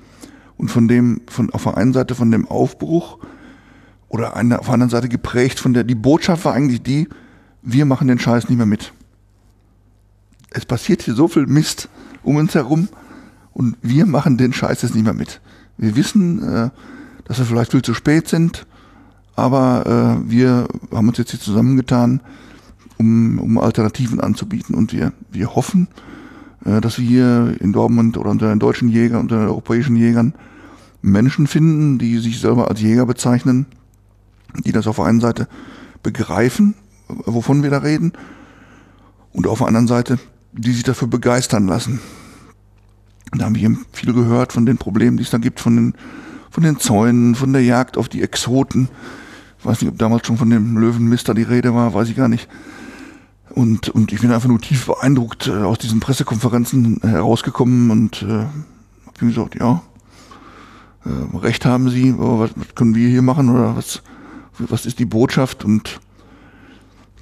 [0.55, 3.19] und von dem, von auf der einen Seite von dem Aufbruch
[4.07, 7.09] oder eine, auf der anderen Seite geprägt von der, die Botschaft war eigentlich die,
[7.61, 8.93] wir machen den Scheiß nicht mehr mit.
[10.51, 11.89] Es passiert hier so viel Mist
[12.23, 12.87] um uns herum
[13.51, 15.41] und wir machen den Scheiß jetzt nicht mehr mit.
[15.77, 16.69] Wir wissen, äh,
[17.25, 18.65] dass wir vielleicht viel zu spät sind,
[19.39, 19.85] aber
[20.25, 22.21] äh, wir haben uns jetzt hier zusammengetan,
[22.97, 25.87] um, um Alternativen anzubieten und wir, wir hoffen,
[26.65, 30.33] äh, dass wir hier in Dortmund oder unter den deutschen Jägern, unter den europäischen Jägern
[31.01, 33.65] Menschen finden, die sich selber als Jäger bezeichnen,
[34.65, 35.47] die das auf der einen Seite
[36.03, 36.75] begreifen,
[37.07, 38.13] wovon wir da reden,
[39.31, 40.19] und auf der anderen Seite,
[40.53, 41.99] die sich dafür begeistern lassen.
[43.31, 45.93] Da haben wir eben viel gehört von den Problemen, die es da gibt, von den,
[46.49, 48.89] von den Zäunen, von der Jagd auf die Exoten.
[49.63, 52.47] Weiß nicht, ob damals schon von dem Löwenmister die Rede war, weiß ich gar nicht.
[53.49, 58.45] Und, und ich bin einfach nur tief beeindruckt äh, aus diesen Pressekonferenzen herausgekommen und äh,
[59.05, 59.81] hab mir gesagt, ja,
[61.05, 64.01] äh, Recht haben Sie, aber was, was können wir hier machen oder was,
[64.57, 65.65] was ist die Botschaft?
[65.65, 65.99] Und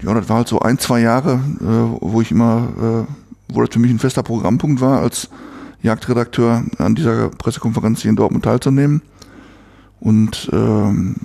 [0.02, 3.73] ja, das war halt so ein, zwei Jahre, äh, wo ich immer, äh, wo das
[3.73, 5.30] für mich ein fester Programmpunkt war, als
[5.82, 9.02] Jagdredakteur an dieser Pressekonferenz hier in Dortmund teilzunehmen.
[10.00, 11.15] Und ähm,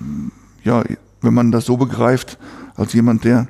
[0.64, 0.83] ja,
[1.20, 2.38] wenn man das so begreift,
[2.75, 3.48] als jemand, der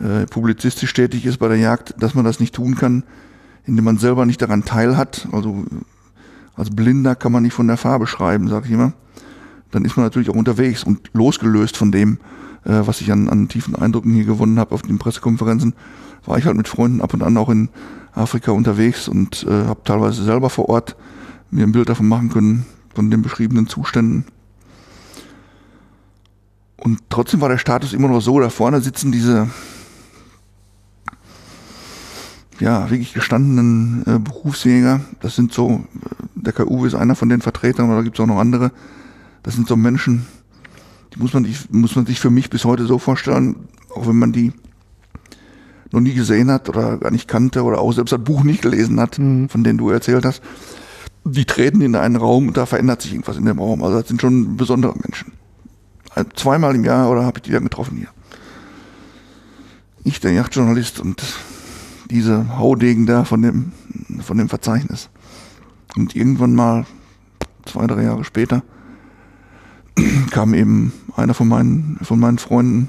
[0.00, 3.04] äh, publizistisch tätig ist bei der Jagd, dass man das nicht tun kann,
[3.64, 5.64] indem man selber nicht daran teilhat, also
[6.54, 8.92] als Blinder kann man nicht von der Farbe schreiben, sag ich immer,
[9.70, 12.18] dann ist man natürlich auch unterwegs und losgelöst von dem,
[12.64, 15.74] äh, was ich an, an tiefen Eindrücken hier gewonnen habe auf den Pressekonferenzen,
[16.24, 17.68] war ich halt mit Freunden ab und an auch in
[18.12, 20.96] Afrika unterwegs und äh, habe teilweise selber vor Ort
[21.50, 24.24] mir ein Bild davon machen können, von den beschriebenen Zuständen.
[26.76, 29.48] Und trotzdem war der Status immer noch so, da vorne sitzen diese
[32.60, 35.00] ja, wirklich gestandenen äh, Berufsjäger.
[35.20, 38.22] Das sind so, äh, der KU ist einer von den Vertretern, aber da gibt es
[38.22, 38.72] auch noch andere.
[39.42, 40.26] Das sind so Menschen,
[41.14, 43.56] die muss man, die muss man sich für mich bis heute so vorstellen,
[43.94, 44.52] auch wenn man die
[45.92, 49.00] noch nie gesehen hat oder gar nicht kannte oder auch selbst das Buch nicht gelesen
[49.00, 50.42] hat, von denen du erzählt hast.
[51.24, 53.82] Die treten in einen Raum und da verändert sich irgendwas in dem Raum.
[53.82, 55.32] Also das sind schon besondere Menschen.
[56.34, 58.08] Zweimal im Jahr oder habe ich die dann getroffen hier.
[60.04, 61.22] Ich, der Yachtjournalist und
[62.10, 63.72] diese Haudegen da von dem,
[64.20, 65.10] von dem Verzeichnis.
[65.96, 66.86] Und irgendwann mal,
[67.64, 68.62] zwei, drei Jahre später,
[70.30, 72.88] kam eben einer von meinen, von meinen Freunden,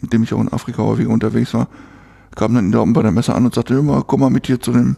[0.00, 1.68] mit dem ich auch in Afrika häufiger unterwegs war,
[2.34, 4.60] kam dann in Dortmund bei der Messe an und sagte, mal, komm mal mit hier
[4.60, 4.96] zu dem,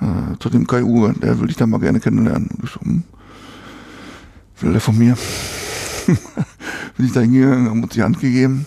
[0.00, 2.48] äh, zu dem Kai Uwe, der will dich da mal gerne kennenlernen.
[2.48, 3.02] Und ich so, hm,
[4.60, 5.16] will der von mir?
[7.00, 8.66] Bin ich da hingegangen, haben uns die Hand gegeben.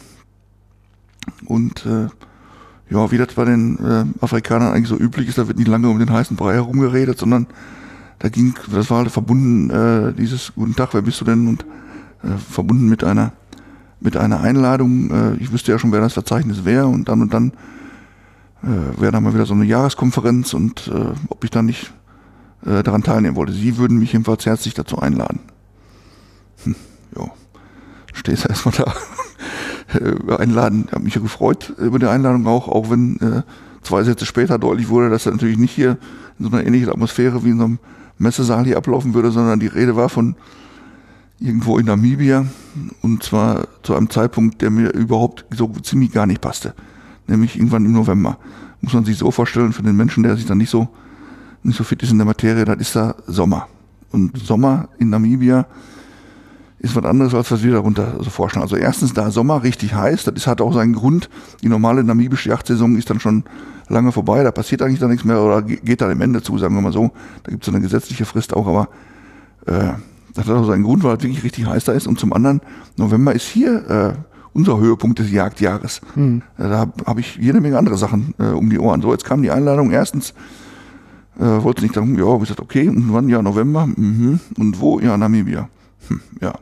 [1.45, 2.07] Und äh,
[2.89, 5.87] ja, wie das bei den äh, Afrikanern eigentlich so üblich ist, da wird nicht lange
[5.87, 7.45] um den heißen Brei herumgeredet, sondern
[8.17, 11.47] da ging, das war halt verbunden, äh, dieses Guten Tag, wer bist du denn?
[11.47, 11.63] Und
[12.23, 13.33] äh, verbunden mit einer
[13.99, 15.11] mit einer Einladung.
[15.11, 17.51] Äh, ich wüsste ja schon, wer das Verzeichnis wäre und dann und dann
[18.63, 21.93] äh, wäre da mal wieder so eine Jahreskonferenz und äh, ob ich dann nicht
[22.65, 23.53] äh, daran teilnehmen wollte.
[23.53, 25.39] Sie würden mich jedenfalls herzlich dazu einladen.
[26.63, 26.75] Hm,
[27.15, 27.29] ja,
[28.13, 28.93] stehst erstmal da.
[30.37, 33.41] Einladen, ich habe mich ja gefreut über die Einladung auch, auch wenn äh,
[33.83, 35.97] zwei Sätze später deutlich wurde, dass das natürlich nicht hier
[36.39, 37.79] in so einer ähnlichen Atmosphäre wie in so einem
[38.17, 40.35] Messesaal hier ablaufen würde, sondern die Rede war von
[41.39, 42.45] irgendwo in Namibia
[43.01, 46.73] und zwar zu einem Zeitpunkt, der mir überhaupt so ziemlich gar nicht passte,
[47.27, 48.37] nämlich irgendwann im November.
[48.81, 50.87] Muss man sich so vorstellen, für den Menschen, der sich dann nicht so
[51.63, 53.67] nicht so fit ist in der Materie, das ist da Sommer.
[54.11, 55.65] Und Sommer in Namibia
[56.83, 58.61] ist was anderes, als was wir darunter so vorstellen.
[58.61, 61.29] Also erstens, da Sommer richtig heiß, das hat auch seinen Grund.
[61.61, 63.45] Die normale namibische Yachtsaison ist dann schon
[63.87, 66.75] lange vorbei, da passiert eigentlich da nichts mehr oder geht da dem Ende zu, sagen
[66.75, 67.11] wir mal so.
[67.43, 68.89] Da gibt es so eine gesetzliche Frist auch, aber
[69.65, 69.93] äh,
[70.33, 72.05] das hat auch seinen Grund, weil es wirklich richtig heiß da ist.
[72.05, 72.59] Und zum anderen,
[72.97, 74.13] November ist hier äh,
[74.51, 76.01] unser Höhepunkt des Jagdjahres.
[76.15, 76.41] Hm.
[76.57, 79.01] Äh, da habe hab ich jede Menge andere Sachen äh, um die Ohren.
[79.01, 79.91] So, jetzt kam die Einladung.
[79.91, 80.33] Erstens
[81.39, 83.29] äh, wollte nicht darum, ja, ich gesagt, okay, und wann?
[83.29, 83.87] Ja, November.
[83.87, 84.41] Mhm.
[84.57, 84.99] Und wo?
[84.99, 85.69] Ja, Namibia.
[86.09, 86.53] Hm, ja.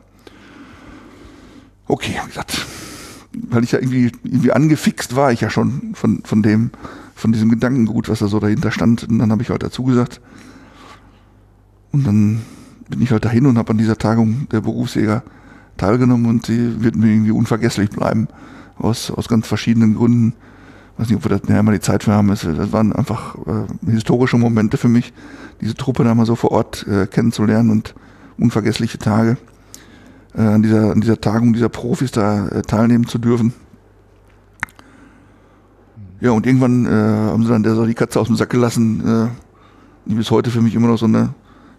[1.92, 2.66] Okay, hab ich gesagt,
[3.50, 6.70] weil ich ja irgendwie, irgendwie angefixt war, ich ja schon von, von dem,
[7.14, 9.04] von diesem Gedankengut, was da so dahinter stand.
[9.04, 10.22] Und dann habe ich halt dazu gesagt.
[11.92, 12.40] Und dann
[12.88, 15.22] bin ich halt dahin und habe an dieser Tagung der Berufsjäger
[15.76, 18.26] teilgenommen und sie wird mir irgendwie unvergesslich bleiben.
[18.78, 20.32] Aus, aus ganz verschiedenen Gründen.
[20.94, 22.28] Ich weiß nicht, ob wir da nachher mal die Zeit für haben.
[22.28, 25.12] Das waren einfach äh, historische Momente für mich,
[25.60, 27.94] diese Truppe da mal so vor Ort äh, kennenzulernen und
[28.38, 29.36] unvergessliche Tage
[30.34, 33.52] äh, an, dieser, an dieser Tagung dieser Profis da äh, teilnehmen zu dürfen.
[36.20, 39.28] Ja, und irgendwann äh, haben sie dann der, die Katze aus dem Sack gelassen, äh,
[40.08, 41.34] die bis heute für mich immer noch so eine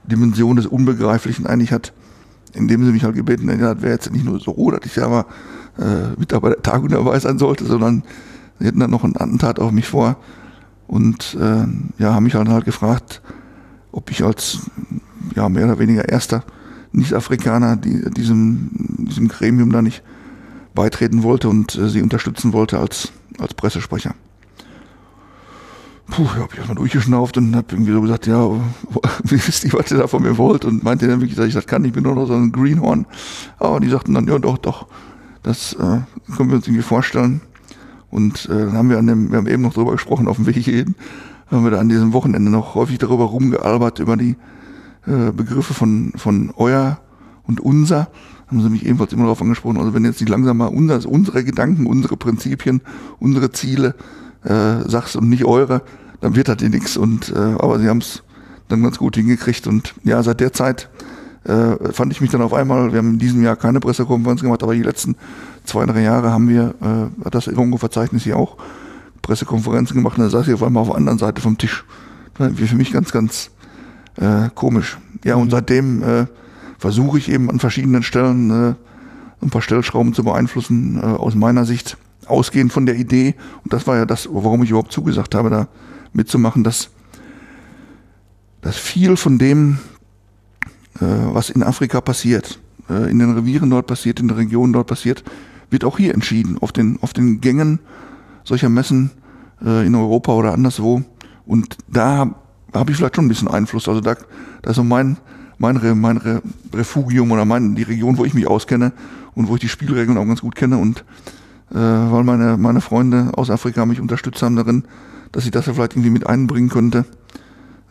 [0.05, 1.93] Dimension des Unbegreiflichen eigentlich hat,
[2.53, 5.07] indem sie mich halt gebeten haben, ja, wäre jetzt nicht nur so, dass ich ja
[5.07, 5.25] mal
[5.77, 8.03] äh, der Tagung dabei sein sollte, sondern
[8.59, 10.17] sie hätten dann noch einen Attentat auf mich vor
[10.87, 11.65] und äh,
[11.97, 13.21] ja, haben mich halt, halt gefragt,
[13.91, 14.59] ob ich als
[15.35, 16.43] ja, mehr oder weniger erster
[16.93, 20.03] Nicht-Afrikaner die, diesem, diesem Gremium da nicht
[20.73, 24.15] beitreten wollte und äh, sie unterstützen wollte als, als Pressesprecher
[26.07, 28.49] puh, habe ich erstmal durchgeschnauft und habe irgendwie so gesagt, ja,
[29.23, 30.65] wie wisst ihr, was ihr da von mir wollt?
[30.65, 33.05] Und meinte dann wirklich, ich das kann, ich bin nur noch so ein Greenhorn.
[33.59, 34.87] Aber die sagten dann, ja doch, doch,
[35.41, 36.01] das äh,
[36.35, 37.41] können wir uns irgendwie vorstellen.
[38.11, 40.45] Und äh, dann haben wir an dem, wir haben eben noch drüber gesprochen, auf dem
[40.45, 40.95] Weg hierhin,
[41.49, 44.35] haben wir da an diesem Wochenende noch häufig darüber rumgealbert, über die
[45.07, 46.99] äh, Begriffe von, von euer
[47.45, 48.09] und unser.
[48.47, 49.77] Haben sie mich ebenfalls immer darauf angesprochen.
[49.77, 52.81] Also wenn jetzt nicht langsam mal unser, unsere Gedanken, unsere Prinzipien,
[53.19, 53.95] unsere Ziele
[54.43, 55.81] äh, sagst und nicht eure,
[56.21, 56.97] dann wird das eh nichts.
[56.97, 58.23] Und äh, aber sie haben es
[58.67, 59.67] dann ganz gut hingekriegt.
[59.67, 60.89] Und ja, seit der Zeit
[61.45, 64.63] äh, fand ich mich dann auf einmal, wir haben in diesem Jahr keine Pressekonferenz gemacht,
[64.63, 65.15] aber die letzten
[65.65, 68.57] zwei, drei Jahre haben wir äh, das Irungo-Verzeichnis hier auch
[69.21, 71.85] Pressekonferenzen gemacht und da saß ich auf einmal auf der anderen Seite vom Tisch.
[72.37, 73.51] War für mich ganz, ganz
[74.17, 74.97] äh, komisch.
[75.23, 76.25] Ja, und seitdem äh,
[76.77, 78.73] versuche ich eben an verschiedenen Stellen äh,
[79.41, 83.87] ein paar Stellschrauben zu beeinflussen, äh, aus meiner Sicht ausgehend von der Idee, und das
[83.87, 85.67] war ja das, warum ich überhaupt zugesagt habe, da
[86.13, 86.89] mitzumachen, dass,
[88.61, 89.79] dass viel von dem,
[90.95, 94.87] äh, was in Afrika passiert, äh, in den Revieren dort passiert, in den Regionen dort
[94.87, 95.23] passiert,
[95.69, 97.79] wird auch hier entschieden, auf den, auf den Gängen
[98.43, 99.11] solcher Messen
[99.65, 101.01] äh, in Europa oder anderswo.
[101.45, 102.35] Und da
[102.73, 103.87] habe hab ich vielleicht schon ein bisschen Einfluss.
[103.87, 104.15] Also da,
[104.61, 105.17] da ist so mein,
[105.57, 106.41] mein, Re, mein Re,
[106.73, 108.91] Refugium oder mein, die Region, wo ich mich auskenne
[109.35, 111.05] und wo ich die Spielregeln auch ganz gut kenne und
[111.71, 114.85] äh, weil meine, meine Freunde aus Afrika mich unterstützt haben darin,
[115.31, 117.05] dass ich das ja vielleicht irgendwie mit einbringen könnte.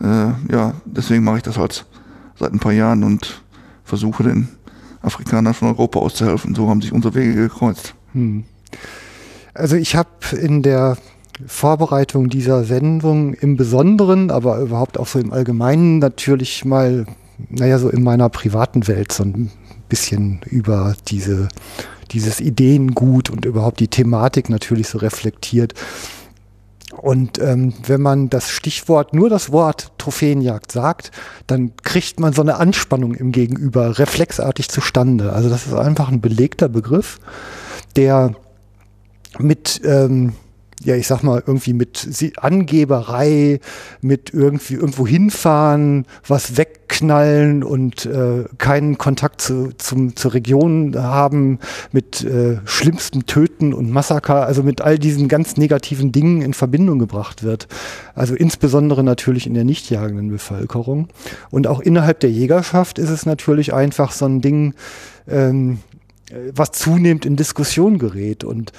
[0.01, 1.87] Äh, ja, deswegen mache ich das halt
[2.39, 3.43] seit ein paar Jahren und
[3.85, 4.49] versuche den
[5.03, 6.55] Afrikanern von Europa auszuhelfen.
[6.55, 7.95] So haben sich unsere Wege gekreuzt.
[8.13, 8.45] Hm.
[9.55, 10.97] Also ich habe in der
[11.47, 17.07] Vorbereitung dieser Sendung im Besonderen, aber überhaupt auch so im Allgemeinen natürlich mal,
[17.49, 19.51] naja, so in meiner privaten Welt so ein
[19.89, 21.49] bisschen über diese
[22.13, 25.75] dieses Ideengut und überhaupt die Thematik natürlich so reflektiert.
[27.01, 31.11] Und ähm, wenn man das Stichwort, nur das Wort Trophäenjagd sagt,
[31.47, 35.33] dann kriegt man so eine Anspannung im Gegenüber reflexartig zustande.
[35.33, 37.19] Also das ist einfach ein belegter Begriff,
[37.97, 38.35] der
[39.39, 40.35] mit ähm,
[40.85, 43.61] ja, ich sag mal, irgendwie mit Angeberei,
[44.01, 51.59] mit irgendwie irgendwo hinfahren, was wegknallen und äh, keinen Kontakt zu, zum, zur Region haben,
[51.93, 56.99] mit äh, schlimmsten Töten und Massaker, also mit all diesen ganz negativen Dingen in Verbindung
[56.99, 57.69] gebracht wird.
[58.15, 61.09] Also insbesondere natürlich in der nicht jagenden Bevölkerung.
[61.51, 64.75] Und auch innerhalb der Jägerschaft ist es natürlich einfach so ein Ding,
[65.29, 65.79] ähm,
[66.55, 68.73] was zunehmend in Diskussion gerät und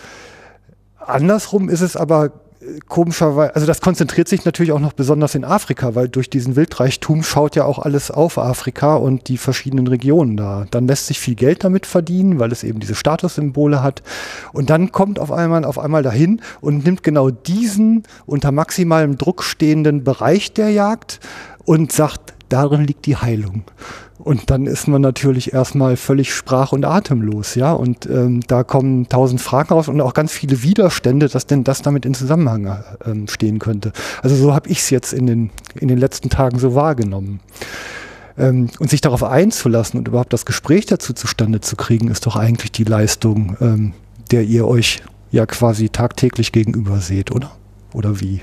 [1.08, 2.26] Andersrum ist es aber
[2.62, 6.56] äh, komischerweise, also das konzentriert sich natürlich auch noch besonders in Afrika, weil durch diesen
[6.56, 10.66] Wildreichtum schaut ja auch alles auf Afrika und die verschiedenen Regionen da.
[10.72, 14.04] Dann lässt sich viel Geld damit verdienen, weil es eben diese Statussymbole hat.
[14.54, 19.44] Und dann kommt auf einmal auf einmal dahin und nimmt genau diesen unter maximalem Druck
[19.44, 21.20] stehenden Bereich der Jagd
[21.66, 23.64] und sagt, darin liegt die Heilung.
[24.20, 27.74] Und dann ist man natürlich erstmal völlig sprach- und atemlos, ja.
[27.74, 31.82] Und ähm, da kommen tausend Fragen raus und auch ganz viele Widerstände, dass denn das
[31.82, 33.92] damit in Zusammenhang ähm, stehen könnte.
[34.22, 35.50] Also so habe ich es jetzt in den,
[35.80, 37.40] in den letzten Tagen so wahrgenommen.
[38.38, 42.36] Ähm, und sich darauf einzulassen und überhaupt das Gespräch dazu zustande zu kriegen, ist doch
[42.36, 43.94] eigentlich die Leistung, ähm,
[44.32, 47.52] der ihr euch ja quasi tagtäglich gegenüber seht, oder?
[47.94, 48.42] Oder wie?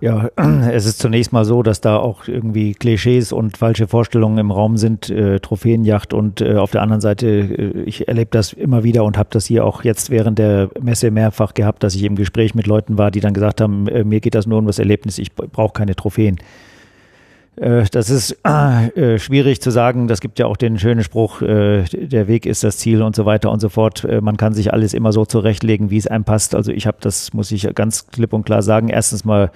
[0.00, 0.30] Ja,
[0.72, 4.78] es ist zunächst mal so, dass da auch irgendwie Klischees und falsche Vorstellungen im Raum
[4.78, 9.04] sind, äh, Trophäenjacht und äh, auf der anderen Seite, äh, ich erlebe das immer wieder
[9.04, 12.54] und habe das hier auch jetzt während der Messe mehrfach gehabt, dass ich im Gespräch
[12.54, 15.18] mit Leuten war, die dann gesagt haben, äh, mir geht das nur um das Erlebnis,
[15.18, 16.38] ich brauche keine Trophäen.
[17.56, 20.08] Äh, das ist äh, schwierig zu sagen.
[20.08, 23.50] Das gibt ja auch den schönen Spruch, der Weg ist das Ziel und so weiter
[23.50, 24.06] und so fort.
[24.22, 26.54] Man kann sich alles immer so zurechtlegen, wie es einem passt.
[26.54, 29.50] Also ich habe das, muss ich ganz klipp und klar sagen, erstens mal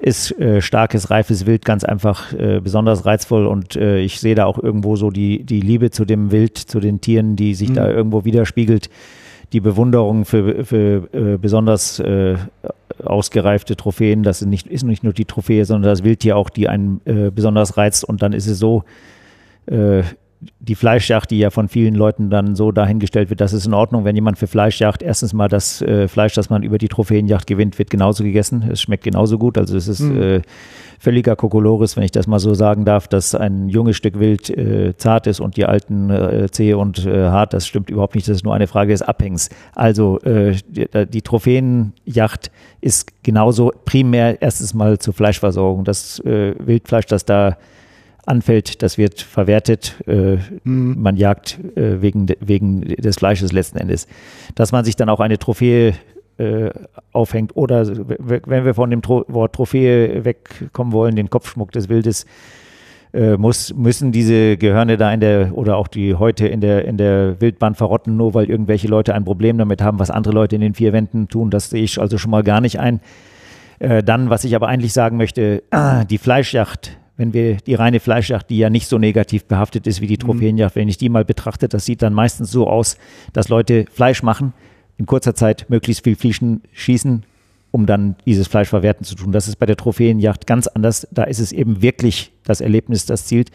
[0.00, 4.46] ist äh, starkes, reifes Wild ganz einfach äh, besonders reizvoll und äh, ich sehe da
[4.46, 7.74] auch irgendwo so die, die Liebe zu dem Wild, zu den Tieren, die sich mhm.
[7.74, 8.88] da irgendwo widerspiegelt,
[9.52, 12.36] die Bewunderung für, für äh, besonders äh,
[13.04, 14.22] ausgereifte Trophäen.
[14.22, 17.30] Das ist nicht, ist nicht nur die Trophäe, sondern das Wildtier auch, die einen äh,
[17.30, 18.84] besonders reizt und dann ist es so,
[19.66, 20.02] äh,
[20.58, 24.04] die Fleischjagd, die ja von vielen Leuten dann so dahingestellt wird, das ist in Ordnung,
[24.04, 27.78] wenn jemand für Fleischjagd, erstens mal das äh, Fleisch, das man über die Trophäenjagd gewinnt,
[27.78, 28.64] wird genauso gegessen.
[28.70, 29.58] Es schmeckt genauso gut.
[29.58, 30.22] Also es ist mhm.
[30.22, 30.42] äh,
[30.98, 34.96] völliger Kokolores, wenn ich das mal so sagen darf, dass ein junges Stück Wild äh,
[34.96, 37.52] zart ist und die alten äh, zäh und äh, hart.
[37.52, 38.26] Das stimmt überhaupt nicht.
[38.26, 39.50] Das ist nur eine Frage des Abhängs.
[39.74, 42.50] Also äh, die, die Trophäenjagd
[42.80, 45.84] ist genauso primär erstens mal zur Fleischversorgung.
[45.84, 47.56] Das Wildfleisch, das da
[48.30, 49.96] anfällt, das wird verwertet.
[50.06, 50.96] Äh, mhm.
[50.98, 54.06] Man jagt äh, wegen, de, wegen des Fleisches letzten Endes.
[54.54, 55.94] Dass man sich dann auch eine Trophäe
[56.38, 56.70] äh,
[57.12, 62.24] aufhängt oder wenn wir von dem Tro Wort Trophäe wegkommen wollen, den Kopfschmuck des Wildes,
[63.12, 66.96] äh, muss, müssen diese Gehörne da in der oder auch die heute in der, in
[66.96, 70.62] der Wildbahn verrotten, nur weil irgendwelche Leute ein Problem damit haben, was andere Leute in
[70.62, 71.50] den vier Wänden tun.
[71.50, 73.00] Das sehe ich also schon mal gar nicht ein.
[73.80, 75.62] Äh, dann, was ich aber eigentlich sagen möchte,
[76.10, 80.06] die Fleischjacht wenn wir die reine Fleischjagd, die ja nicht so negativ behaftet ist wie
[80.06, 80.20] die mhm.
[80.20, 82.96] Trophäenjagd, wenn ich die mal betrachte, das sieht dann meistens so aus,
[83.34, 84.54] dass Leute Fleisch machen,
[84.96, 87.24] in kurzer Zeit möglichst viel Flieschen schießen,
[87.72, 89.32] um dann dieses Fleisch verwerten zu tun.
[89.32, 91.06] Das ist bei der Trophäenjagd ganz anders.
[91.10, 93.50] Da ist es eben wirklich das Erlebnis, das zielt.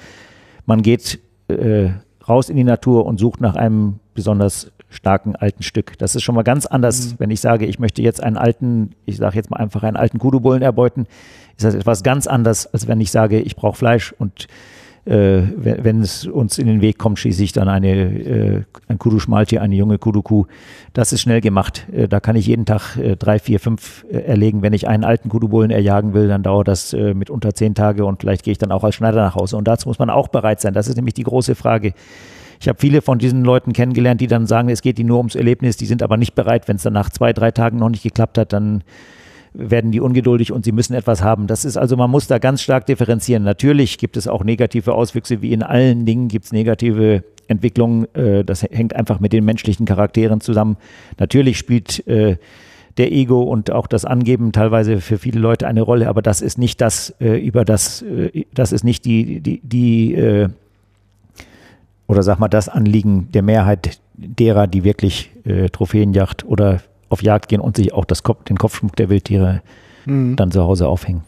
[0.67, 1.89] Man geht äh,
[2.29, 5.97] raus in die Natur und sucht nach einem besonders starken alten Stück.
[5.97, 7.15] Das ist schon mal ganz anders, mhm.
[7.19, 10.19] wenn ich sage, ich möchte jetzt einen alten, ich sage jetzt mal einfach einen alten
[10.19, 11.07] Kudubullen erbeuten,
[11.57, 14.47] ist das etwas ganz anders, als wenn ich sage, ich brauche Fleisch und
[15.05, 18.97] äh, wenn, wenn, es uns in den Weg kommt, schieße ich dann eine, äh, ein
[18.97, 20.47] Kudu-Schmaltier, eine junge Kudu-Kuh.
[20.93, 21.85] Das ist schnell gemacht.
[21.93, 24.63] Äh, da kann ich jeden Tag äh, drei, vier, fünf äh, erlegen.
[24.63, 28.03] Wenn ich einen alten Kudubullen erjagen will, dann dauert das äh, mit unter zehn Tage
[28.03, 29.57] und vielleicht gehe ich dann auch als Schneider nach Hause.
[29.57, 30.73] Und dazu muss man auch bereit sein.
[30.73, 31.93] Das ist nämlich die große Frage.
[32.59, 35.35] Ich habe viele von diesen Leuten kennengelernt, die dann sagen, es geht ihnen nur ums
[35.35, 38.03] Erlebnis, die sind aber nicht bereit, wenn es dann nach zwei, drei Tagen noch nicht
[38.03, 38.83] geklappt hat, dann
[39.57, 41.47] werden die ungeduldig und sie müssen etwas haben.
[41.47, 43.43] Das ist also, man muss da ganz stark differenzieren.
[43.43, 48.13] Natürlich gibt es auch negative Auswüchse, wie in allen Dingen gibt es negative Entwicklungen.
[48.15, 50.77] Äh, das hängt einfach mit den menschlichen Charakteren zusammen.
[51.19, 52.37] Natürlich spielt äh,
[52.97, 56.57] der Ego und auch das Angeben teilweise für viele Leute eine Rolle, aber das ist
[56.57, 58.05] nicht das, äh, über das,
[58.53, 60.47] das ist nicht die, die, die
[62.07, 65.31] oder sag mal, das Anliegen der Mehrheit derer, die wirklich
[65.71, 69.61] Trophäenjacht oder auf Jagd gehen und sich auch das Kopf, den Kopfschmuck der Wildtiere
[70.05, 70.35] mhm.
[70.35, 71.23] dann zu Hause aufhängen.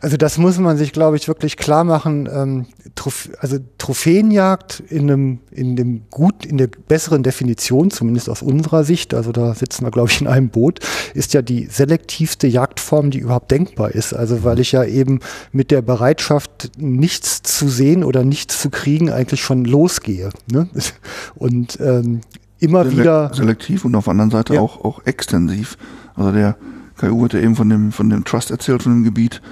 [0.00, 2.28] Also das muss man sich, glaube ich, wirklich klar machen.
[2.32, 8.42] Ähm, Trof also Trophäenjagd in einem, in dem gut, in der besseren Definition, zumindest aus
[8.42, 10.80] unserer Sicht, also da sitzen wir, glaube ich, in einem Boot,
[11.14, 14.12] ist ja die selektivste Jagdform, die überhaupt denkbar ist.
[14.12, 15.20] Also weil ich ja eben
[15.52, 20.30] mit der Bereitschaft, nichts zu sehen oder nichts zu kriegen, eigentlich schon losgehe.
[20.50, 20.68] Ne?
[21.34, 22.20] Und ähm,
[22.62, 23.30] immer Sele wieder.
[23.34, 24.60] Selektiv und auf der anderen Seite ja.
[24.60, 25.76] auch, auch extensiv.
[26.14, 26.56] Also der
[27.02, 29.42] KU hatte eben von dem, von dem Trust erzählt, von dem Gebiet.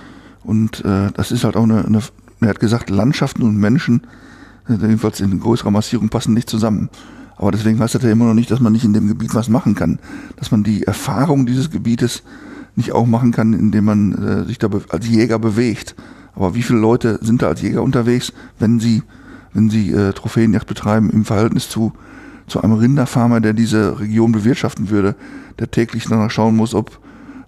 [0.44, 2.00] Und äh, das ist halt auch eine, eine,
[2.40, 4.06] er hat gesagt, Landschaften und Menschen,
[4.68, 6.88] äh, jedenfalls in größerer Massierung, passen nicht zusammen.
[7.36, 9.48] Aber deswegen heißt das ja immer noch nicht, dass man nicht in dem Gebiet was
[9.48, 9.98] machen kann.
[10.36, 12.22] Dass man die Erfahrung dieses Gebietes
[12.76, 15.96] nicht auch machen kann, indem man äh, sich da als Jäger bewegt.
[16.34, 19.02] Aber wie viele Leute sind da als Jäger unterwegs, wenn sie,
[19.52, 21.92] wenn sie äh, Trophäenjagd betreiben im Verhältnis zu
[22.50, 25.14] zu einem Rinderfarmer, der diese Region bewirtschaften würde,
[25.58, 26.98] der täglich danach schauen muss, ob,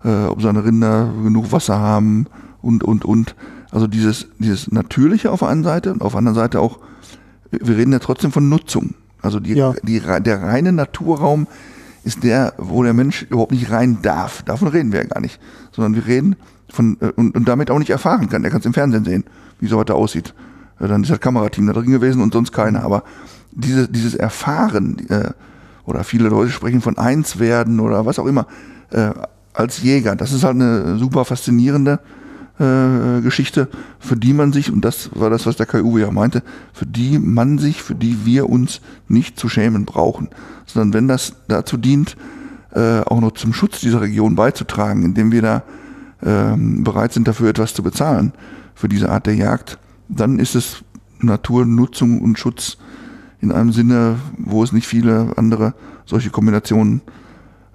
[0.05, 2.27] äh, ob seine Rinder genug Wasser haben
[2.61, 3.35] und, und, und.
[3.71, 6.79] Also dieses, dieses Natürliche auf der einen Seite und auf der anderen Seite auch,
[7.51, 8.95] wir reden ja trotzdem von Nutzung.
[9.21, 9.75] Also die, ja.
[9.83, 11.47] die, der reine Naturraum
[12.05, 14.43] ist der, wo der Mensch überhaupt nicht rein darf.
[14.43, 15.41] Davon reden wir ja gar nicht.
[15.71, 16.37] Sondern wir reden
[16.69, 18.43] von, äh, und, und damit auch nicht erfahren kann.
[18.43, 19.25] Der kann es im Fernsehen sehen,
[19.61, 20.35] wie so heute aussieht.
[20.79, 22.83] Dann ist das Kamerateam da drin gewesen und sonst keiner.
[22.83, 23.05] Aber
[23.53, 25.31] diese, dieses Erfahren, äh,
[25.85, 28.47] oder viele Leute sprechen von eins werden oder was auch immer,
[28.91, 29.11] äh,
[29.53, 32.01] als Jäger, das ist halt eine super faszinierende
[32.59, 36.43] äh, Geschichte, für die man sich, und das war das, was der KU ja meinte,
[36.73, 40.29] für die man sich, für die wir uns nicht zu schämen brauchen.
[40.67, 42.17] Sondern wenn das dazu dient,
[42.73, 45.63] äh, auch noch zum Schutz dieser Region beizutragen, indem wir da
[46.23, 48.33] ähm, bereit sind, dafür etwas zu bezahlen,
[48.75, 49.79] für diese Art der Jagd,
[50.09, 50.83] dann ist es
[51.21, 52.79] Naturnutzung und Schutz
[53.41, 55.75] in einem Sinne, wo es nicht viele andere
[56.07, 57.01] solche Kombinationen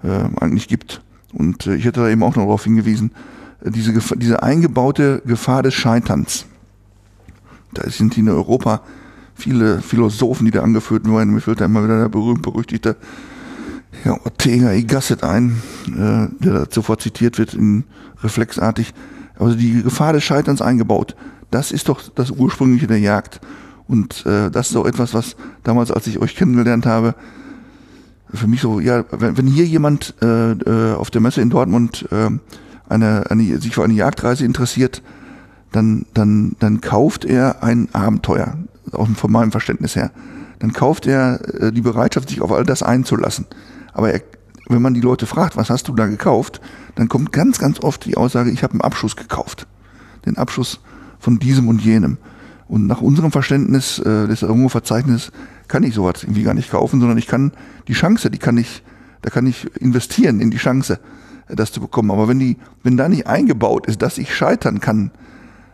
[0.02, 1.02] äh, eigentlich gibt.
[1.32, 3.12] Und äh, ich hätte da eben auch noch darauf hingewiesen,
[3.62, 6.46] äh, diese, diese eingebaute Gefahr des Scheiterns.
[7.74, 8.82] Da sind in Europa
[9.34, 11.34] viele Philosophen, die da angeführt werden.
[11.34, 12.96] Mir fällt da immer wieder der berühmt-berüchtigte
[14.04, 17.84] ja, Ortega y Gasset ein, äh, der da sofort zitiert wird, in
[18.22, 18.92] reflexartig.
[19.38, 21.14] Also die Gefahr des Scheiterns eingebaut.
[21.50, 23.40] Das ist doch das Ursprüngliche der Jagd.
[23.86, 27.14] Und äh, das ist auch etwas, was damals, als ich euch kennengelernt habe,
[28.32, 32.06] für mich so, ja, wenn, wenn hier jemand äh, äh, auf der Messe in Dortmund
[32.10, 32.30] äh,
[32.88, 35.02] eine, eine, sich für eine Jagdreise interessiert,
[35.72, 38.56] dann, dann, dann kauft er ein Abenteuer,
[38.92, 40.10] auch von meinem Verständnis her.
[40.58, 43.46] Dann kauft er äh, die Bereitschaft, sich auf all das einzulassen.
[43.92, 44.22] Aber er,
[44.68, 46.60] wenn man die Leute fragt, was hast du da gekauft,
[46.94, 49.66] dann kommt ganz, ganz oft die Aussage, ich habe einen Abschuss gekauft.
[50.26, 50.80] Den Abschuss
[51.18, 52.18] von diesem und jenem.
[52.68, 55.32] Und nach unserem Verständnis äh, des Errungenverzeichnisses
[55.68, 57.52] kann ich sowas irgendwie gar nicht kaufen, sondern ich kann
[57.88, 58.82] die Chance, die kann ich,
[59.22, 61.00] da kann ich investieren in die Chance,
[61.48, 62.10] äh, das zu bekommen.
[62.10, 65.10] Aber wenn die, wenn da nicht eingebaut ist, dass ich scheitern kann,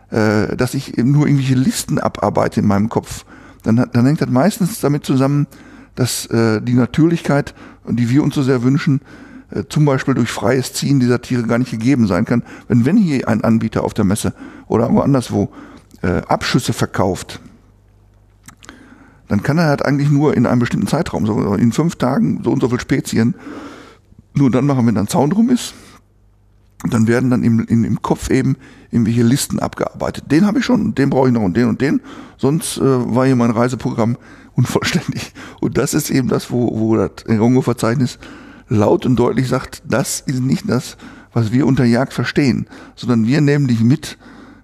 [0.09, 3.25] äh, dass ich nur irgendwelche Listen abarbeite in meinem Kopf,
[3.63, 5.47] dann, dann hängt das meistens damit zusammen,
[5.95, 7.53] dass äh, die Natürlichkeit,
[7.87, 9.01] die wir uns so sehr wünschen,
[9.49, 12.43] äh, zum Beispiel durch freies Ziehen dieser Tiere gar nicht gegeben sein kann.
[12.67, 14.33] Wenn, wenn hier ein Anbieter auf der Messe
[14.67, 15.31] oder woanders
[16.05, 17.39] äh, Abschüsse verkauft,
[19.27, 22.51] dann kann er halt eigentlich nur in einem bestimmten Zeitraum, so in fünf Tagen so
[22.51, 23.33] und so viel Spezien,
[24.35, 25.73] nur dann machen, wenn dann Zaun drum ist.
[26.83, 28.57] Und dann werden dann im, im, im Kopf eben
[28.91, 30.31] irgendwelche Listen abgearbeitet.
[30.31, 32.01] Den habe ich schon, den brauche ich noch und den und den.
[32.37, 34.17] Sonst äh, war hier mein Reiseprogramm
[34.55, 35.33] unvollständig.
[35.61, 38.19] Und das ist eben das, wo, wo das Errungenverzeichnis
[38.67, 40.97] laut und deutlich sagt, das ist nicht das,
[41.33, 44.17] was wir unter Jagd verstehen, sondern wir nehmen dich mit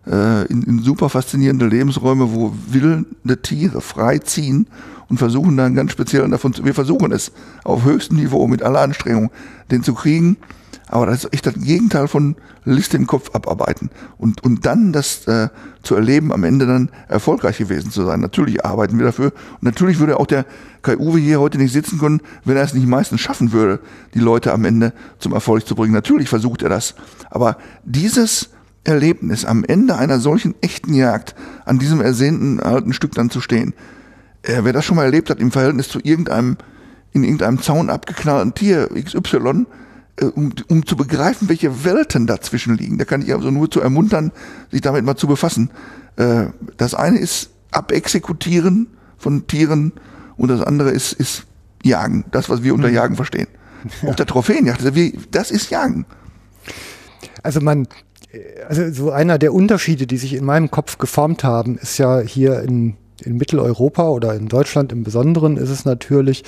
[0.08, 4.68] äh, in, in super faszinierende Lebensräume, wo wilde Tiere frei ziehen
[5.10, 7.32] und versuchen dann ganz speziell davon zu, wir versuchen es
[7.64, 9.30] auf höchstem Niveau mit aller Anstrengung,
[9.70, 10.38] den zu kriegen.
[10.88, 12.36] Aber das ist echt das Gegenteil von
[12.66, 13.89] Liste im Kopf abarbeiten.
[14.18, 15.47] Und, und dann das äh,
[15.84, 18.20] zu erleben, am Ende dann erfolgreich gewesen zu sein.
[18.20, 19.32] Natürlich arbeiten wir dafür.
[19.54, 20.45] Und natürlich würde auch der
[20.82, 23.80] Kai Uwe hier heute nicht sitzen können, wenn er es nicht meistens schaffen würde,
[24.14, 25.93] die Leute am Ende zum Erfolg zu bringen.
[25.93, 26.95] Natürlich versucht er das.
[27.30, 28.49] Aber dieses
[28.84, 33.74] Erlebnis, am Ende einer solchen echten Jagd an diesem ersehnten alten Stück dann zu stehen.
[34.44, 36.58] Äh, wer das schon mal erlebt hat im Verhältnis zu irgendeinem,
[37.12, 39.68] in irgendeinem Zaun abgeknallten Tier XY,
[40.18, 43.82] äh, um, um zu begreifen, welche Welten dazwischen liegen, da kann ich also nur zu
[43.82, 44.32] ermuntern,
[44.72, 45.70] sich damit mal zu befassen.
[46.16, 46.46] Äh,
[46.78, 49.94] das eine ist Abexekutieren von Tieren
[50.38, 51.46] und das andere ist, ist
[51.84, 52.96] Jagen, das, was wir unter mhm.
[52.96, 53.48] Jagen verstehen.
[54.02, 54.10] Ja.
[54.10, 54.82] Auch der Trophäenjagd,
[55.32, 56.06] das ist Jagen.
[57.44, 57.88] Also man
[58.68, 62.62] also so einer der Unterschiede, die sich in meinem Kopf geformt haben, ist ja hier
[62.62, 66.44] in, in Mitteleuropa oder in Deutschland im Besonderen ist es natürlich,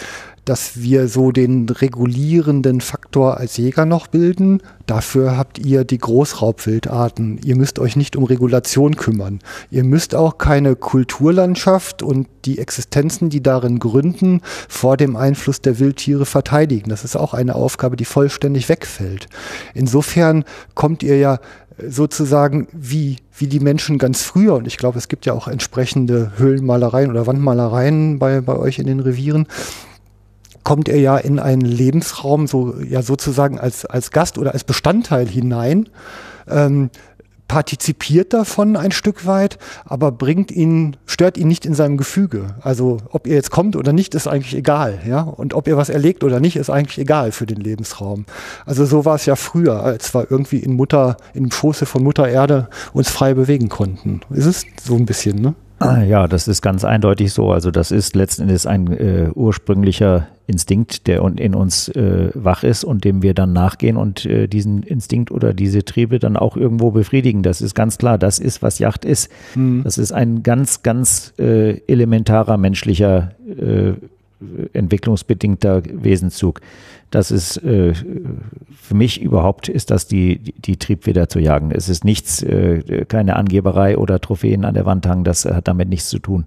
[0.45, 4.61] dass wir so den regulierenden Faktor als Jäger noch bilden.
[4.85, 7.39] Dafür habt ihr die Großraubwildarten.
[7.43, 9.39] Ihr müsst euch nicht um Regulation kümmern.
[9.71, 15.79] Ihr müsst auch keine Kulturlandschaft und die Existenzen, die darin gründen, vor dem Einfluss der
[15.79, 16.89] Wildtiere verteidigen.
[16.89, 19.27] Das ist auch eine Aufgabe, die vollständig wegfällt.
[19.73, 20.43] Insofern
[20.75, 21.39] kommt ihr ja
[21.87, 26.33] sozusagen wie, wie die Menschen ganz früher, und ich glaube, es gibt ja auch entsprechende
[26.37, 29.47] Höhlenmalereien oder Wandmalereien bei, bei euch in den Revieren,
[30.63, 35.27] kommt er ja in einen Lebensraum so ja sozusagen als, als Gast oder als Bestandteil
[35.27, 35.89] hinein.
[36.47, 36.89] Ähm,
[37.47, 42.55] partizipiert davon ein Stück weit, aber bringt ihn, stört ihn nicht in seinem Gefüge.
[42.61, 45.21] Also ob ihr jetzt kommt oder nicht, ist eigentlich egal, ja.
[45.21, 48.25] Und ob ihr was erlegt oder nicht, ist eigentlich egal für den Lebensraum.
[48.65, 52.27] Also so war es ja früher, als wir irgendwie in Mutter, im Schoße von Mutter
[52.27, 54.21] Erde uns frei bewegen konnten.
[54.29, 55.53] Ist es so ein bisschen, ne?
[55.79, 57.51] Ah, ja, das ist ganz eindeutig so.
[57.51, 62.83] Also das ist letzten Endes ein äh, ursprünglicher Instinkt, der in uns äh, wach ist
[62.83, 66.91] und dem wir dann nachgehen und äh, diesen Instinkt oder diese Triebe dann auch irgendwo
[66.91, 67.43] befriedigen.
[67.43, 68.17] Das ist ganz klar.
[68.17, 69.29] Das ist, was Yacht ist.
[69.55, 69.83] Mhm.
[69.83, 73.93] Das ist ein ganz, ganz äh, elementarer menschlicher äh,
[74.73, 76.59] entwicklungsbedingter Wesenszug
[77.13, 81.71] das ist äh, für mich überhaupt ist das die, die, die Triebfeder zu jagen.
[81.71, 85.89] Es ist nichts, äh, keine Angeberei oder Trophäen an der Wand hangen, das hat damit
[85.89, 86.45] nichts zu tun.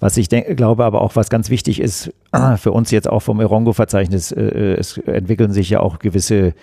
[0.00, 2.12] Was ich denke, glaube aber auch, was ganz wichtig ist,
[2.56, 6.54] für uns jetzt auch vom Erongo-Verzeichnis, äh, es entwickeln sich ja auch gewisse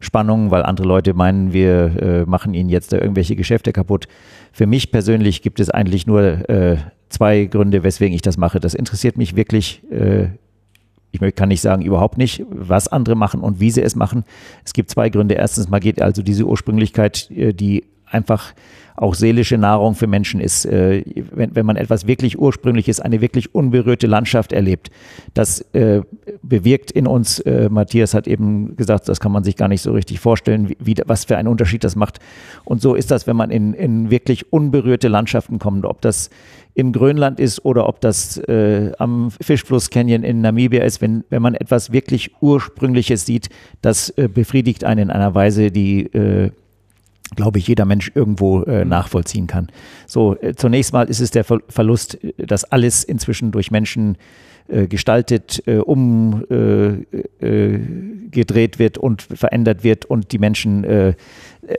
[0.00, 4.08] Spannungen, weil andere Leute meinen, wir äh, machen ihnen jetzt da irgendwelche Geschäfte kaputt.
[4.50, 6.78] Für mich persönlich gibt es eigentlich nur äh,
[7.10, 8.60] zwei Gründe, weswegen ich das mache.
[8.60, 9.82] Das interessiert mich wirklich.
[9.92, 10.28] Äh,
[11.12, 14.24] ich kann nicht sagen überhaupt nicht, was andere machen und wie sie es machen.
[14.64, 15.34] Es gibt zwei Gründe.
[15.34, 18.54] Erstens mal geht also diese Ursprünglichkeit, äh, die einfach
[19.00, 20.66] auch seelische Nahrung für Menschen ist.
[20.66, 24.90] Äh, wenn, wenn man etwas wirklich Ursprüngliches, eine wirklich unberührte Landschaft erlebt,
[25.32, 26.02] das äh,
[26.42, 29.92] bewirkt in uns, äh, Matthias hat eben gesagt, das kann man sich gar nicht so
[29.92, 32.18] richtig vorstellen, wie, wie, was für einen Unterschied das macht.
[32.64, 36.28] Und so ist das, wenn man in, in wirklich unberührte Landschaften kommt, ob das
[36.74, 41.42] in Grönland ist oder ob das äh, am Fischfluss Canyon in Namibia ist, wenn, wenn
[41.42, 43.48] man etwas wirklich Ursprüngliches sieht,
[43.80, 46.50] das äh, befriedigt einen in einer Weise, die äh,
[47.36, 48.90] glaube ich, jeder Mensch irgendwo äh, mhm.
[48.90, 49.68] nachvollziehen kann.
[50.06, 54.16] So, äh, zunächst mal ist es der Ver Verlust, dass alles inzwischen durch Menschen
[54.70, 56.46] äh, gestaltet, äh, umgedreht
[57.42, 61.14] äh, wird und verändert wird und die Menschen, äh,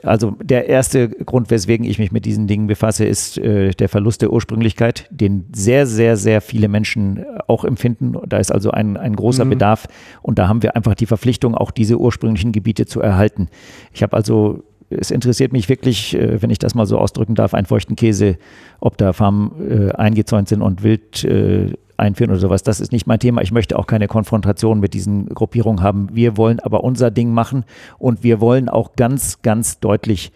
[0.02, 4.32] also der erste Grund, weswegen ich mich mit diesen Dingen befasse, ist der Verlust der
[4.32, 8.14] Ursprünglichkeit, den sehr, sehr, sehr viele Menschen auch empfinden.
[8.26, 9.50] Da ist also ein, ein großer mhm.
[9.50, 9.88] Bedarf
[10.22, 13.48] und da haben wir einfach die Verpflichtung, auch diese ursprünglichen Gebiete zu erhalten.
[13.92, 14.62] Ich habe also
[15.00, 18.38] es interessiert mich wirklich, äh, wenn ich das mal so ausdrücken darf, einen feuchten Käse,
[18.80, 22.62] ob da Farmen äh, eingezäunt sind und wild äh, einführen oder sowas.
[22.62, 23.42] Das ist nicht mein Thema.
[23.42, 26.08] Ich möchte auch keine Konfrontation mit diesen Gruppierungen haben.
[26.12, 27.64] Wir wollen aber unser Ding machen
[27.98, 30.32] und wir wollen auch ganz, ganz deutlich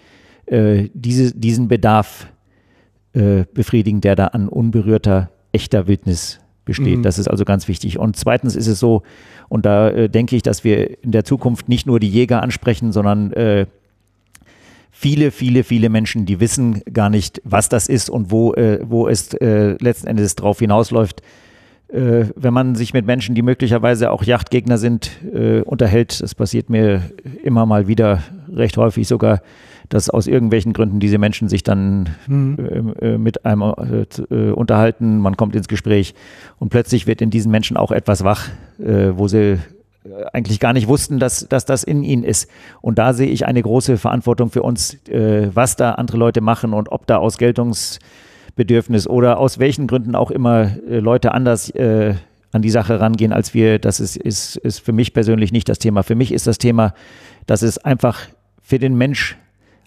[0.47, 2.29] äh, diese, diesen Bedarf
[3.13, 6.99] äh, befriedigen, der da an unberührter, echter Wildnis besteht.
[6.99, 7.03] Mhm.
[7.03, 7.99] Das ist also ganz wichtig.
[7.99, 9.03] Und zweitens ist es so,
[9.49, 12.93] und da äh, denke ich, dass wir in der Zukunft nicht nur die Jäger ansprechen,
[12.93, 13.33] sondern
[14.99, 19.09] viele, viele, viele Menschen, die wissen gar nicht, was das ist und wo, äh, wo
[19.09, 21.21] es äh, letzten Endes drauf hinausläuft.
[21.89, 26.71] Äh, wenn man sich mit Menschen, die möglicherweise auch Yachtgegner sind, äh, unterhält, das passiert
[26.71, 27.03] mir
[27.45, 29.43] immer mal wieder, recht häufig sogar,
[29.91, 32.95] dass aus irgendwelchen Gründen diese Menschen sich dann mhm.
[32.99, 36.15] Äh, äh, mit einem unterhalten, man kommt ins Gespräch
[36.59, 39.59] und plötzlich wird in diesen Menschen auch etwas wach, wo sie
[40.33, 42.49] eigentlich gar nicht wussten, dass, dass das in ihnen ist.
[42.81, 46.73] Und da sehe ich eine große Verantwortung für uns, äh, was da andere Leute machen
[46.73, 52.15] und ob da aus Geltungsbedürfnis oder aus welchen Gründen auch immer äh, Leute anders äh,
[52.53, 53.79] an die Sache rangehen als wir.
[53.79, 56.03] Das ist, ist, ist für mich persönlich nicht das Thema.
[56.03, 56.95] Für mich ist das Thema,
[57.47, 58.21] dass es einfach
[58.61, 59.37] für den Mensch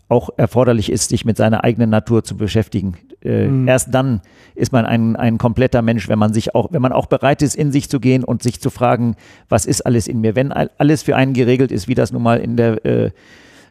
[0.08, 2.98] auch erforderlich ist, sich mit seiner eigenen Natur zu beschäftigen.
[3.24, 3.68] Äh, mhm.
[3.68, 4.22] Erst dann
[4.56, 7.56] ist man ein, ein kompletter Mensch, wenn man sich auch, wenn man auch bereit ist,
[7.56, 9.16] in sich zu gehen und sich zu fragen,
[9.48, 10.36] was ist alles in mir?
[10.36, 13.12] Wenn alles für einen geregelt ist, wie das nun mal in der äh,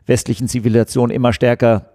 [0.06, 1.86] westlichen Zivilisation immer stärker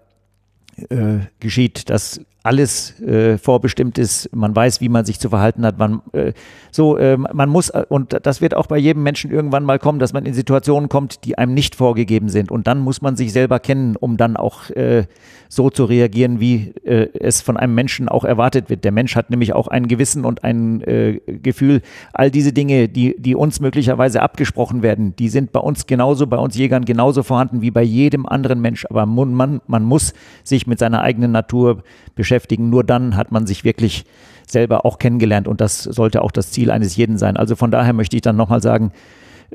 [0.89, 5.77] äh, geschieht, dass alles äh, vorbestimmt ist, man weiß, wie man sich zu verhalten hat,
[5.77, 6.33] man äh,
[6.71, 10.11] so äh, man muss und das wird auch bei jedem Menschen irgendwann mal kommen, dass
[10.11, 13.59] man in Situationen kommt, die einem nicht vorgegeben sind und dann muss man sich selber
[13.59, 15.05] kennen, um dann auch äh,
[15.47, 18.83] so zu reagieren, wie äh, es von einem Menschen auch erwartet wird.
[18.83, 21.81] Der Mensch hat nämlich auch ein Gewissen und ein äh, Gefühl.
[22.11, 26.37] All diese Dinge, die die uns möglicherweise abgesprochen werden, die sind bei uns genauso, bei
[26.37, 28.85] uns Jägern genauso vorhanden wie bei jedem anderen Mensch.
[28.89, 30.13] Aber man, man muss
[30.43, 31.83] sich mit seiner eigenen Natur
[32.15, 32.32] beschäftigen.
[32.69, 34.05] Nur dann hat man sich wirklich
[34.47, 37.37] selber auch kennengelernt und das sollte auch das Ziel eines jeden sein.
[37.37, 38.91] Also von daher möchte ich dann nochmal sagen,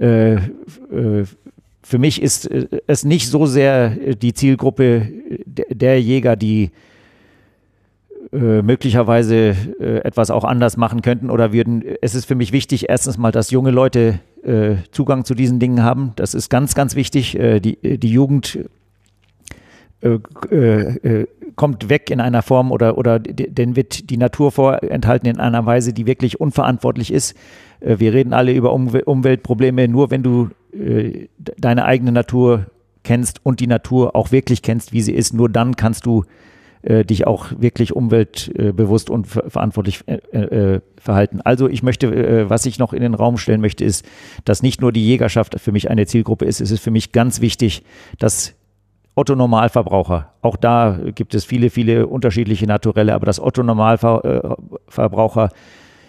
[0.00, 1.24] äh, äh,
[1.82, 5.08] für mich ist äh, es nicht so sehr die Zielgruppe
[5.46, 6.70] der Jäger, die
[8.30, 9.56] möglicherweise
[10.04, 11.82] etwas auch anders machen könnten oder würden.
[12.02, 14.20] Es ist für mich wichtig, erstens mal, dass junge Leute
[14.90, 16.12] Zugang zu diesen Dingen haben.
[16.16, 17.38] Das ist ganz, ganz wichtig.
[17.40, 18.58] die, die Jugend
[20.00, 20.20] äh,
[20.52, 21.26] äh,
[21.56, 25.92] kommt weg in einer Form oder, oder denn wird die Natur vorenthalten in einer Weise,
[25.92, 27.34] die wirklich unverantwortlich ist.
[27.80, 32.66] Äh, wir reden alle über um Umweltprobleme, nur wenn du äh, deine eigene Natur
[33.02, 36.24] kennst und die Natur auch wirklich kennst, wie sie ist, nur dann kannst du
[36.82, 41.40] äh, dich auch wirklich umweltbewusst und ver verantwortlich äh, verhalten.
[41.40, 44.04] Also ich möchte, was ich noch in den Raum stellen möchte, ist,
[44.44, 47.40] dass nicht nur die Jägerschaft für mich eine Zielgruppe ist, es ist für mich ganz
[47.40, 47.82] wichtig,
[48.18, 48.54] dass
[49.18, 50.32] Otto Normalverbraucher.
[50.42, 55.48] Auch da gibt es viele, viele unterschiedliche Naturelle, aber dass Otto Normalverbraucher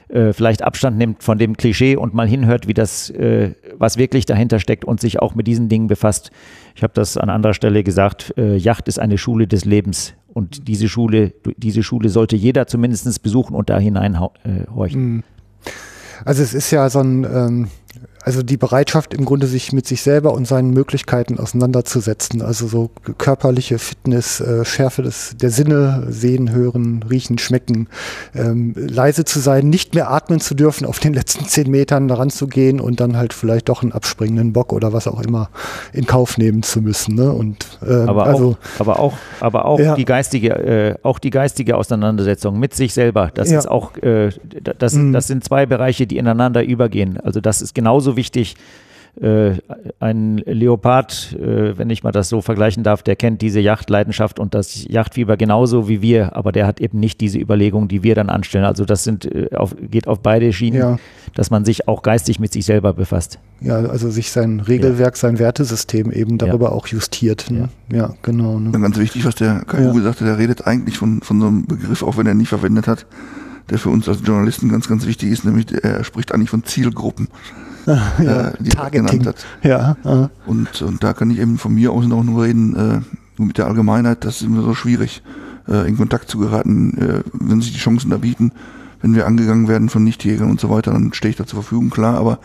[0.09, 4.27] äh, vielleicht Abstand nimmt von dem Klischee und mal hinhört, wie das, äh, was wirklich
[4.27, 6.29] dahinter steckt und sich auch mit diesen Dingen befasst.
[6.75, 10.67] Ich habe das an anderer Stelle gesagt, äh, Yacht ist eine Schule des Lebens und
[10.67, 15.15] diese Schule, diese Schule sollte jeder zumindest besuchen und da hineinhorchen.
[15.15, 15.23] Mhm.
[16.25, 17.67] Also es ist ja so ein ähm
[18.23, 22.41] also die Bereitschaft im Grunde sich mit sich selber und seinen Möglichkeiten auseinanderzusetzen.
[22.41, 27.87] Also so körperliche Fitness, äh, Schärfe des, der Sinne, sehen, hören, riechen, schmecken,
[28.35, 32.29] ähm, leise zu sein, nicht mehr atmen zu dürfen, auf den letzten zehn Metern daran
[32.29, 35.49] zu gehen und dann halt vielleicht doch einen abspringenden Bock oder was auch immer
[35.93, 37.15] in Kauf nehmen zu müssen.
[37.15, 37.31] Ne?
[37.31, 39.95] Und, ähm, aber, also, auch, aber auch, aber auch Ja.
[39.95, 43.31] die geistige, äh, auch die geistige Auseinandersetzung mit sich selber.
[43.33, 43.59] Das Ja.
[43.59, 44.29] ist auch, äh,
[44.77, 45.13] das, Mhm.
[45.13, 47.17] das sind zwei Bereiche, die ineinander übergehen.
[47.17, 48.55] Also das ist genauso wichtig.
[49.19, 49.55] Äh,
[49.99, 54.53] ein Leopard, äh, wenn ich mal das so vergleichen darf, der kennt diese Yachtleidenschaft und
[54.53, 58.29] das Yachtfieber genauso wie wir, aber der hat eben nicht diese Überlegungen, die wir dann
[58.29, 58.63] anstellen.
[58.65, 60.99] Also das sind, äh, auf, geht auf beide Schienen, Ja.
[61.35, 63.39] dass man sich auch geistig mit sich selber befasst.
[63.61, 67.49] ja, also sich sein Regelwerk, sein Wertesystem eben darüber auch justiert.
[67.51, 67.67] Ne?
[67.91, 68.13] Ja.
[68.21, 68.57] genau.
[68.59, 68.71] Ne?
[68.71, 69.91] Ganz wichtig, was der KU Ja.
[69.91, 72.49] gesagt hat, der redet eigentlich von, von so einem Begriff, auch wenn er ihn nicht
[72.49, 73.05] verwendet hat,
[73.69, 77.27] der für uns als Journalisten ganz, ganz wichtig ist, nämlich er spricht eigentlich von Zielgruppen,
[77.85, 79.07] ja, äh, die er Targeting.
[79.07, 79.45] genannt hat.
[79.63, 83.01] Ja, äh, Und, und da kann ich eben von mir aus noch nur reden, äh,
[83.37, 85.23] nur mit der Allgemeinheit, das ist immer so schwierig,
[85.67, 88.51] äh, in Kontakt zu geraten, äh, wenn sich die Chancen da bieten,
[89.01, 91.89] wenn wir angegangen werden von Nichtjägern und so weiter, dann stehe ich da zur Verfügung,
[91.89, 92.39] klar, aber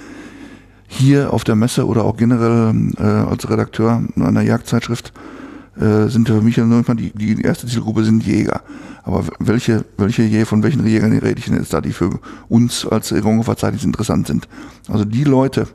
[0.86, 5.12] hier auf der Messe oder auch generell äh, als Redakteur einer Jagdzeitschrift
[5.80, 8.62] äh, sind für mich ja noch immer die, die erste Zielgruppe sind Jäger.
[9.02, 12.18] Aber welche, welche Jä- von welchen Jägern rede ich denn jetzt da, die für
[12.48, 14.48] uns als Erongo-Verzeichnis interessant sind?
[14.88, 15.66] Also die Leute,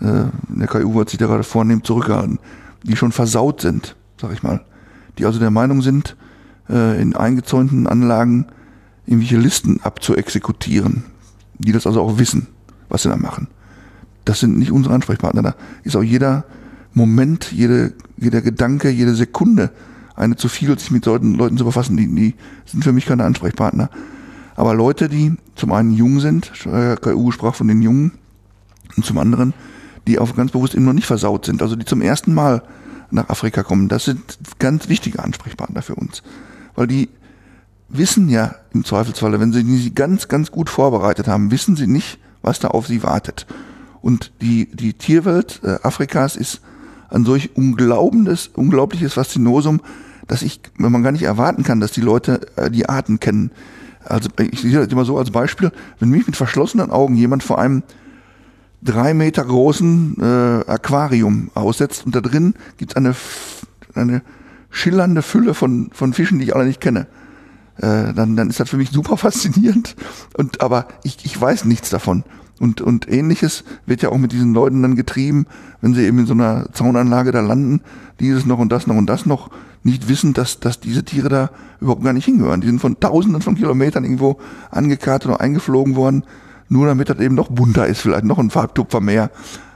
[0.00, 2.38] äh, der KU hat sich da gerade vornehm zurückgehalten,
[2.82, 4.60] die schon versaut sind, sag ich mal.
[5.18, 6.16] Die also der Meinung sind,
[6.68, 8.46] äh, in eingezäunten Anlagen
[9.06, 11.04] irgendwelche Listen abzuexekutieren.
[11.58, 12.48] Die das also auch wissen,
[12.88, 13.48] was sie da machen.
[14.24, 15.42] Das sind nicht unsere Ansprechpartner.
[15.42, 16.44] Da ist auch jeder
[16.98, 19.70] Moment, jede, jeder Gedanke, jede Sekunde
[20.14, 21.96] eine zu viel, sich mit solchen Leuten zu befassen.
[21.96, 22.34] Die, die
[22.66, 23.88] sind für mich keine Ansprechpartner.
[24.56, 28.12] Aber Leute, die zum einen jung sind, äh, KU sprach von den Jungen,
[28.96, 29.54] und zum anderen,
[30.08, 32.62] die auch ganz bewusst eben noch nicht versaut sind, also die zum ersten Mal
[33.10, 36.22] nach Afrika kommen, das sind ganz wichtige Ansprechpartner für uns.
[36.74, 37.08] Weil die
[37.88, 42.18] wissen ja im Zweifelsfalle, wenn sie sie ganz, ganz gut vorbereitet haben, wissen sie nicht,
[42.42, 43.46] was da auf sie wartet.
[44.00, 46.60] Und die, die Tierwelt äh, Afrikas ist
[47.08, 49.80] ein solch unglaubendes, unglaubliches Faszinosum,
[50.26, 53.50] dass ich, wenn man gar nicht erwarten kann, dass die Leute äh, die Arten kennen.
[54.04, 57.58] Also ich sehe das immer so als Beispiel, wenn mich mit verschlossenen Augen jemand vor
[57.58, 57.82] einem
[58.82, 63.14] drei Meter großen äh, Aquarium aussetzt und da drin gibt es eine,
[63.94, 64.22] eine
[64.70, 67.06] schillernde Fülle von, von Fischen, die ich alle nicht kenne.
[67.76, 69.96] Äh, dann, dann ist das für mich super faszinierend.
[70.36, 72.24] Und aber ich, ich weiß nichts davon.
[72.60, 75.46] Und, und ähnliches wird ja auch mit diesen Leuten dann getrieben,
[75.80, 77.80] wenn sie eben in so einer Zaunanlage da landen,
[78.20, 79.50] dieses noch und das noch und das noch,
[79.84, 81.50] nicht wissen, dass, dass diese Tiere da
[81.80, 82.60] überhaupt gar nicht hingehören.
[82.60, 84.38] Die sind von tausenden von Kilometern irgendwo
[84.70, 86.24] angekartet oder eingeflogen worden,
[86.68, 89.30] nur damit das eben noch bunter ist, vielleicht noch ein Farbtupfer mehr.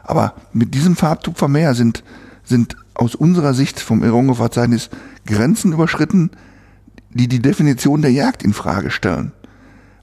[0.05, 2.03] Aber mit diesem Farbtupfer mehr sind,
[2.45, 4.91] sind aus unserer Sicht vom Erongo-Verzeichnis
[5.27, 6.31] Grenzen überschritten,
[7.11, 9.33] die die Definition der Jagd in Frage stellen.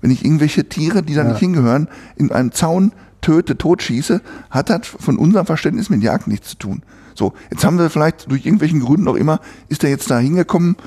[0.02, 4.88] Wenn ich irgendwelche Tiere, die da nicht hingehören, in einen Zaun töte, totschieße, hat das
[4.88, 6.84] von unserem Verständnis mit Jagd nichts zu tun.
[7.16, 10.78] So, jetzt haben wir vielleicht durch irgendwelchen Gründen auch immer, ist er jetzt da hingekommen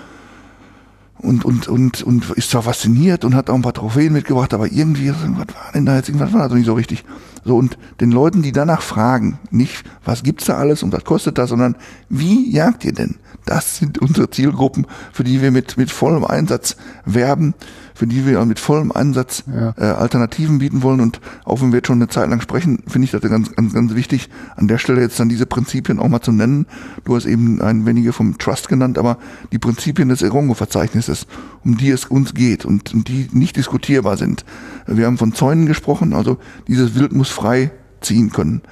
[1.18, 4.70] und, und, und, und ist zwar fasziniert und hat auch ein paar Trophäen mitgebracht, aber
[4.70, 7.04] irgendwie, was war denn da jetzt, irgendwas war da nicht so richtig.
[7.44, 11.38] So, und den Leuten, die danach fragen, nicht, was gibt's da alles und was kostet
[11.38, 11.76] das, sondern
[12.08, 13.16] wie jagt ihr denn?
[13.44, 17.54] Das sind unsere Zielgruppen, für die wir mit, mit vollem Einsatz werben,
[17.94, 19.74] für die wir mit vollem Einsatz Ja.
[19.76, 21.00] äh, Alternativen bieten wollen.
[21.00, 23.72] Und auch wenn wir jetzt schon eine Zeit lang sprechen, finde ich das ganz, ganz,
[23.74, 26.66] ganz wichtig, an der Stelle jetzt dann diese Prinzipien auch mal zu nennen.
[27.04, 29.18] Du hast eben ein wenige vom Trust genannt, aber
[29.52, 31.26] die Prinzipien des Erongo-Verzeichnisses,
[31.64, 34.44] um die es uns geht und, und die nicht diskutierbar sind.
[34.86, 36.38] Wir haben von Zäunen gesprochen, also
[36.68, 37.70] dieses Wild muss frei
[38.00, 38.62] ziehen können,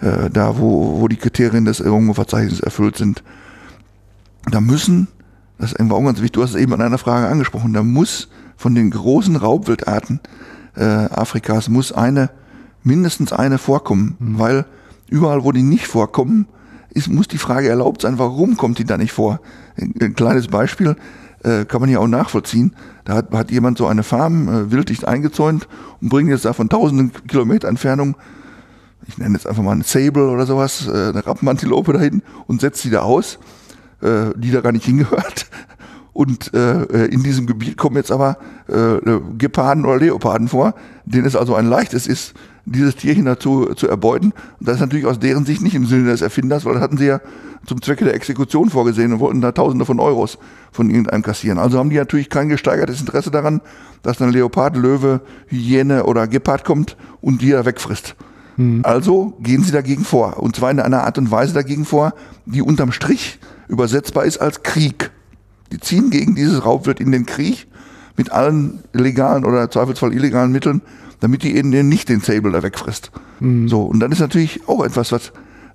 [0.00, 3.22] äh, da wo, wo die Kriterien des Erongo-Verzeichnisses erfüllt sind.
[4.50, 5.08] Da müssen,
[5.58, 8.28] das war auch ganz wichtig, du hast es eben an einer Frage angesprochen, da muss
[8.62, 10.20] von den großen Raubwildarten
[10.76, 12.30] äh, Afrikas muss eine,
[12.84, 14.64] mindestens eine vorkommen, weil
[15.08, 16.46] überall, wo die nicht vorkommen,
[16.90, 19.40] ist, muss die Frage erlaubt sein, warum kommt die da nicht vor?
[19.76, 20.96] Ein, ein kleines Beispiel
[21.42, 22.76] äh, kann man ja auch nachvollziehen.
[23.04, 25.66] Da hat, hat jemand so eine Farm äh, wilddicht eingezäunt
[26.00, 28.16] und bringt jetzt da von tausenden Kilometer Entfernung
[29.08, 32.82] ich nenne jetzt einfach mal eine Sable oder sowas, äh, eine Rappenantilope dahin und setzt
[32.82, 33.38] sie da aus,
[34.00, 35.46] äh, die da gar nicht hingehört.
[36.12, 38.36] Und äh, äh, in diesem Gebiet kommen jetzt aber
[38.68, 40.74] äh, äh, Geparden oder Leoparden vor,
[41.06, 42.34] denen es also ein leichtes ist,
[42.66, 44.32] dieses Tierchen dazu zu erbeuten.
[44.60, 46.98] Und das ist natürlich aus deren Sicht nicht im Sinne des Erfinders, weil das hatten
[46.98, 47.20] sie ja
[47.66, 50.38] zum Zwecke der Exekution vorgesehen und wollten da Tausende von Euros
[50.70, 51.58] von irgendeinem kassieren.
[51.58, 53.62] Also haben die natürlich kein gesteigertes Interesse daran,
[54.02, 58.16] dass dann Leopard, Löwe, Hyäne oder Gepard kommt und die da wegfrisst.
[58.82, 60.38] Also gehen sie dagegen vor.
[60.38, 62.12] Und zwar in einer Art und Weise dagegen vor,
[62.44, 63.38] die unterm Strich
[63.68, 65.10] übersetzbar ist als Krieg.
[65.72, 67.66] Die ziehen gegen dieses Raubwild in den Krieg
[68.16, 70.82] mit allen legalen oder zweifelsfall illegalen Mitteln,
[71.20, 73.10] damit die eben nicht den Sable da wegfrisst.
[73.66, 75.28] So, und dann ist natürlich auch etwas, was,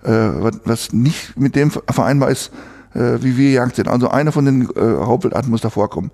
[0.03, 2.51] äh, was, was nicht mit dem vereinbar ist,
[2.93, 3.87] äh, wie wir jagt sind.
[3.87, 6.11] Also eine von den äh, Raubwildarten muss da vorkommen.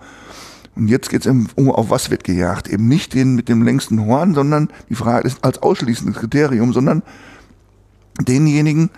[0.75, 2.67] Und jetzt geht es um, auf was wird gejagt.
[2.67, 7.03] Eben nicht den mit dem längsten Horn, sondern die Frage ist als ausschließendes Kriterium, sondern
[8.19, 8.89] denjenigen,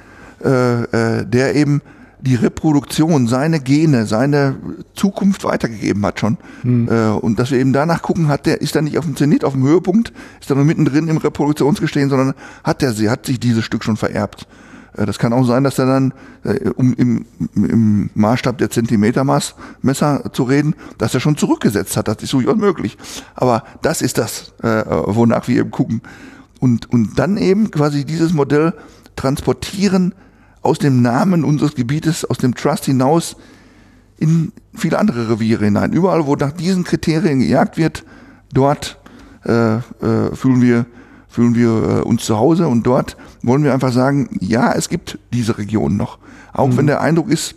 [0.44, 1.82] äh, äh, der eben
[2.26, 4.56] die Reproduktion, seine Gene, seine
[4.96, 6.38] Zukunft weitergegeben hat schon.
[6.64, 9.44] Äh, und dass wir eben danach gucken, hat der, ist er nicht auf dem Zenit,
[9.46, 10.12] auf dem Höhepunkt,
[10.42, 13.96] ist er nur mittendrin im Reproduktionsgestehen, sondern hat der, sie hat sich dieses Stück schon
[13.98, 14.48] vererbt.
[14.98, 16.14] Äh, Das kann auch sein, dass er dann,
[16.44, 22.08] äh, um im, im Maßstab der Zentimetermaßmesser zu reden, dass er schon zurückgesetzt hat.
[22.08, 22.98] Das ist durchaus möglich.
[23.36, 26.02] Aber das ist das, äh, wonach wir eben gucken.
[26.60, 28.74] Und, und dann eben quasi dieses Modell
[29.16, 30.16] transportieren
[30.66, 33.36] aus dem Namen unseres Gebietes, aus dem Trust hinaus
[34.18, 35.94] in viele andere Reviere hinein.
[35.94, 38.04] Überall, wo nach diesen Kriterien gejagt wird,
[38.54, 38.98] dort
[39.46, 39.82] äh, äh,
[40.34, 40.86] fühlen wir,
[41.28, 45.20] fühlen wir äh, uns zu Hause und dort wollen wir einfach sagen, ja, es gibt
[45.34, 46.18] diese Region noch.
[46.54, 47.56] Auch wenn der Eindruck ist,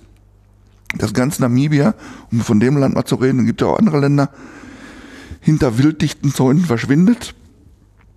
[0.96, 1.94] dass ganz Namibia,
[2.32, 4.30] um von dem Land mal zu reden, es gibt ja auch andere Länder,
[5.40, 7.34] hinter wilddichten Zäunen verschwindet,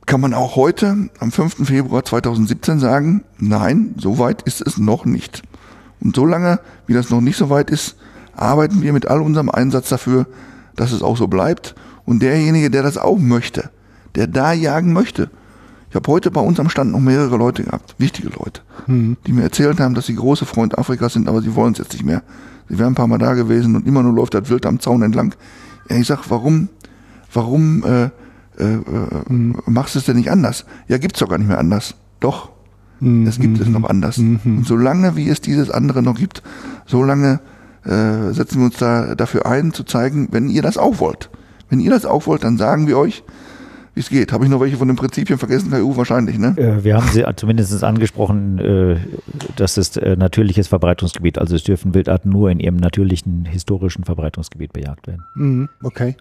[0.05, 1.67] kann man auch heute, am 5.
[1.67, 5.43] Februar 2017 sagen, nein, so weit ist es noch nicht.
[6.01, 7.95] Und solange, wie das noch nicht so weit ist,
[8.35, 10.25] arbeiten wir mit all unserem Einsatz dafür,
[10.75, 11.75] dass es auch so bleibt.
[12.05, 13.69] Und derjenige, der das auch möchte,
[14.15, 15.29] der da jagen möchte,
[15.89, 18.61] ich habe heute bei uns am Stand noch mehrere Leute gehabt, wichtige Leute,
[19.27, 21.91] die mir erzählt haben, dass sie große Freund Afrikas sind, aber sie wollen es jetzt
[21.91, 22.23] nicht mehr.
[22.69, 25.01] Sie wären ein paar Mal da gewesen und immer nur läuft das Wild am Zaun
[25.01, 25.35] entlang.
[25.89, 26.69] Ja, ich sag, warum,
[27.33, 28.09] warum äh,
[28.57, 28.79] äh, äh,
[29.65, 30.65] machst du es denn nicht anders?
[30.87, 31.95] Ja, gibt's doch gar nicht mehr anders.
[32.19, 32.51] Doch,
[33.01, 34.19] es gibt es noch anders.
[34.19, 36.43] Und solange wie es dieses andere noch gibt,
[36.85, 37.39] solange
[37.83, 41.31] äh, setzen wir uns da dafür ein, zu zeigen, wenn ihr das auch wollt.
[41.69, 43.23] Wenn ihr das auch wollt, dann sagen wir euch,
[43.95, 44.31] wie es geht.
[44.31, 46.53] Habe ich noch welche von den Prinzipien vergessen, KU wahrscheinlich, ne?
[46.57, 48.97] Äh, Wir haben sie zumindest angesprochen, äh,
[49.55, 51.39] das ist äh, natürliches Verbreitungsgebiet.
[51.39, 55.23] Also es dürfen Wildarten nur in ihrem natürlichen historischen Verbreitungsgebiet bejagt werden.
[55.35, 56.15] Mhm, okay.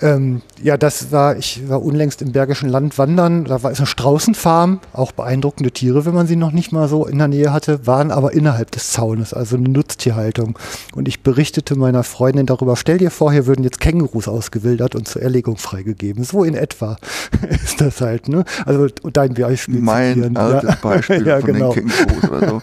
[0.00, 3.86] Ähm, ja, das war, ich war unlängst im Bergischen Land wandern, da war ist eine
[3.86, 7.86] Straußenfarm, auch beeindruckende Tiere, wenn man sie noch nicht mal so in der Nähe hatte,
[7.86, 10.58] waren aber innerhalb des Zaunes, also eine Nutztierhaltung.
[10.94, 15.08] Und ich berichtete meiner Freundin darüber, stell dir vor, hier würden jetzt Kängurus ausgewildert und
[15.08, 16.24] zur Erlegung freigegeben.
[16.24, 16.96] So in etwa
[17.64, 18.44] ist das halt, ne?
[18.66, 19.80] Also dein Beispiel.
[19.80, 20.76] Mein zitieren, altes ja.
[20.80, 21.72] Beispiel ja, von genau.
[21.72, 22.62] den Kängurus oder so.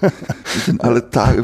[0.55, 1.43] Die sind alle Tage.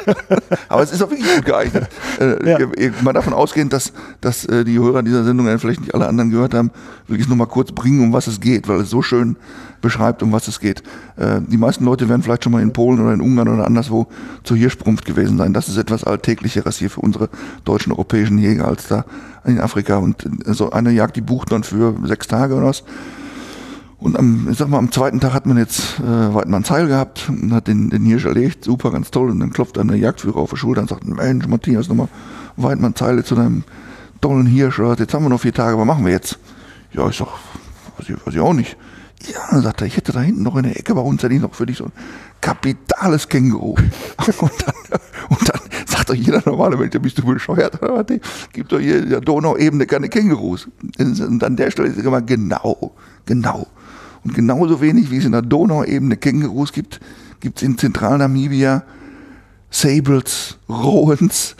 [0.68, 1.88] Aber es ist auch wirklich gut geeignet.
[2.18, 2.58] Äh, Ja.
[3.02, 6.30] Mal davon ausgehend, dass, dass äh, die Hörer dieser Sendung ja vielleicht nicht alle anderen
[6.30, 6.70] gehört haben,
[7.06, 9.36] will ich es nur mal kurz bringen, um was es geht, weil es so schön
[9.80, 10.82] beschreibt, um was es geht.
[11.16, 14.06] Äh, die meisten Leute werden vielleicht schon mal in Polen oder in Ungarn oder anderswo
[14.44, 15.52] zur Hirschbrunft gewesen sein.
[15.52, 17.28] Das ist etwas Alltäglicheres hier für unsere
[17.64, 19.04] deutschen europäischen Jäger als da
[19.44, 19.96] in Afrika.
[19.96, 22.84] Und äh, so eine Jagd, die bucht man für sechs Tage oder was.
[23.98, 27.28] Und am, ich sag mal, am zweiten Tag hat man jetzt äh, Weidmann Zeil gehabt
[27.28, 29.30] und hat den, den Hirsch erlegt, super, ganz toll.
[29.30, 32.08] Und dann klopft einem der Jagdführer auf die Schulter und sagt, Mensch, Matthias, nochmal
[32.56, 33.64] Weidmann Zeile zu deinem
[34.20, 34.78] tollen Hirsch.
[34.98, 36.38] Jetzt haben wir noch vier Tage, was machen wir jetzt?
[36.92, 37.28] Ja, ich sag,
[37.98, 38.76] weiß ich, weiß ich auch nicht.
[39.28, 41.40] Ja, sagt er, ich hätte da hinten noch in der Ecke bei uns, hätte ich
[41.40, 41.92] noch für dich so ein
[42.40, 43.74] kapitales Känguru.
[44.40, 47.80] Und dann, und dann sagt doch jeder normale Mensch, bist du bescheuert?
[47.82, 48.18] oder was?
[48.52, 50.68] Gibt doch hier in der Donauebene keine Kängurus.
[50.98, 52.94] Und an der Stelle ist immer genau,
[53.26, 53.66] genau.
[54.24, 57.00] Und genauso wenig, wie es in der Donauebene Kängurus gibt,
[57.40, 58.82] gibt es in Zentralnamibia
[59.70, 61.56] Sables, Rohens,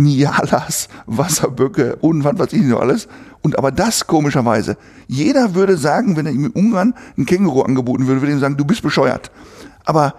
[0.00, 3.06] Nialas, Wasserböcke und was weiß ich noch alles.
[3.42, 8.06] Und aber das komischerweise, jeder würde sagen, wenn er ihm in Ungarn ein Känguru angeboten
[8.06, 9.30] würde, würde ihm sagen, du bist bescheuert.
[9.84, 10.14] Aber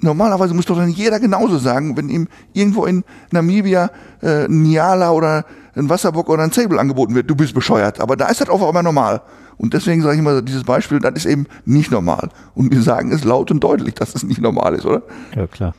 [0.00, 3.90] normalerweise muss doch dann jeder genauso sagen, wenn ihm irgendwo in Namibia
[4.22, 5.44] äh, ein Niala oder
[5.76, 8.00] ein Wasserbock oder ein Sable angeboten wird, du bist bescheuert.
[8.00, 9.22] Aber da ist das auf einmal normal.
[9.56, 12.28] Und deswegen sage ich immer, dieses Beispiel, das ist eben nicht normal.
[12.54, 15.02] Und wir sagen es laut und deutlich, dass es nicht normal ist, oder?
[15.34, 15.74] Ja, klar.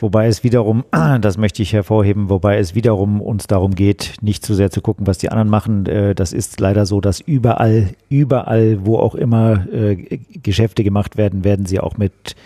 [0.00, 0.84] Wobei es wiederum,
[1.20, 5.06] das möchte ich hervorheben, wobei es wiederum uns darum geht, nicht zu sehr zu gucken,
[5.06, 5.86] was die anderen machen.
[5.86, 11.44] Äh, Das ist leider so, dass überall, überall, wo auch immer äh, Geschäfte gemacht werden,
[11.44, 12.36] werden sie auch mit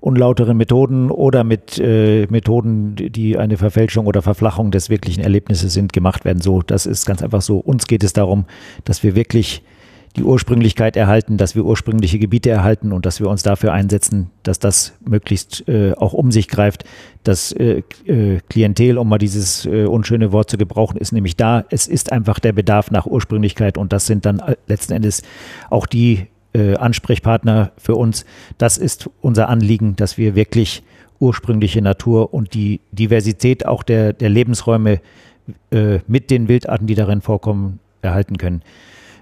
[0.00, 5.92] unlauteren Methoden oder mit äh, Methoden, die eine Verfälschung oder Verflachung des wirklichen Erlebnisses sind,
[5.92, 6.40] gemacht werden.
[6.40, 7.58] So, das ist ganz einfach so.
[7.58, 8.44] Uns geht es darum,
[8.84, 9.62] dass wir wirklich
[10.16, 14.58] die Ursprünglichkeit erhalten, dass wir ursprüngliche Gebiete erhalten und dass wir uns dafür einsetzen, dass
[14.58, 16.84] das möglichst äh, auch um sich greift.
[17.22, 21.64] Das äh, äh, Klientel, um mal dieses äh, unschöne Wort zu gebrauchen, ist nämlich da.
[21.70, 25.22] Es ist einfach der Bedarf nach Ursprünglichkeit und das sind dann äh, letzten Endes
[25.70, 26.26] auch die
[26.78, 28.24] Ansprechpartner für uns.
[28.56, 30.82] Das ist unser Anliegen, dass wir wirklich
[31.20, 35.02] ursprüngliche Natur und die Diversität auch der, der Lebensräume
[36.06, 38.62] mit den Wildarten, die darin vorkommen, erhalten können.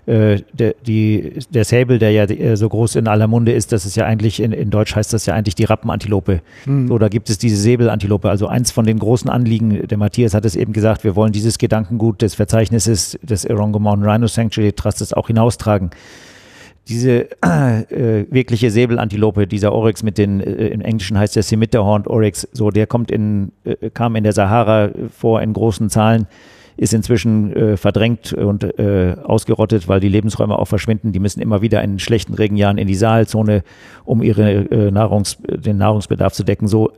[0.07, 3.87] Äh, der, die, der Säbel, der ja äh, so groß in aller Munde ist, das
[3.87, 6.43] ist ja eigentlich, in, in Deutsch heißt das ja eigentlich die Rappenantilope.
[6.67, 6.89] Mhm.
[6.89, 8.29] So, da gibt es diese Säbelantilope.
[8.29, 11.57] Also eins von den großen Anliegen, der Matthias hat es eben gesagt, wir wollen dieses
[11.57, 15.91] Gedankengut des Verzeichnisses des Erongo Mountain Rhino Sanctuary Trustes auch hinaustragen
[16.89, 22.47] diese äh, wirkliche Säbelantilope, dieser Oryx mit den, äh, im Englischen heißt der Scimitar Oryx,
[22.53, 26.27] so der kommt in, äh, kam in der Sahara vor in großen Zahlen
[26.77, 31.12] ist inzwischen äh, verdrängt und äh, ausgerottet, weil die Lebensräume auch verschwinden.
[31.12, 33.62] Die müssen immer wieder in schlechten Regenjahren in die Sahelzone,
[34.05, 36.66] um ihre äh, Nahrungs, den Nahrungsbedarf zu decken.
[36.66, 36.91] So,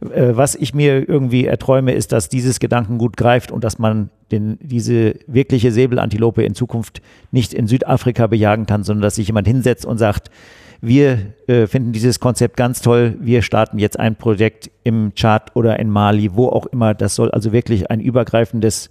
[0.00, 4.58] äh, was ich mir irgendwie erträume, ist, dass dieses Gedankengut greift und dass man den,
[4.60, 7.00] diese wirkliche Säbelantilope in Zukunft
[7.30, 10.30] nicht in Südafrika bejagen kann, sondern dass sich jemand hinsetzt und sagt,
[10.80, 13.16] wir äh, finden dieses Konzept ganz toll.
[13.20, 16.94] Wir starten jetzt ein Projekt im Chad oder in Mali, wo auch immer.
[16.94, 18.90] Das soll also wirklich ein übergreifendes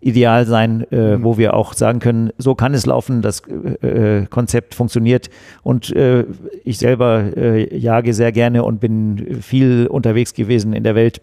[0.00, 1.24] Ideal sein, äh, mhm.
[1.24, 5.28] wo wir auch sagen können, so kann es laufen, das äh, Konzept funktioniert.
[5.62, 6.24] Und äh,
[6.64, 11.20] ich selber äh, jage sehr gerne und bin viel unterwegs gewesen in der Welt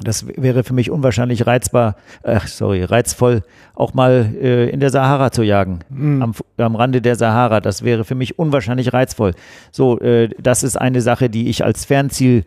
[0.00, 3.42] das wäre für mich unwahrscheinlich reizbar, äh, sorry, reizvoll,
[3.74, 6.22] auch mal äh, in der Sahara zu jagen, mhm.
[6.22, 7.60] am, am Rande der Sahara.
[7.60, 9.32] Das wäre für mich unwahrscheinlich reizvoll.
[9.70, 12.44] So, äh, das ist eine Sache, die ich als Fernziel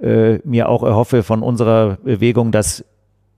[0.00, 2.84] äh, mir auch erhoffe von unserer Bewegung, dass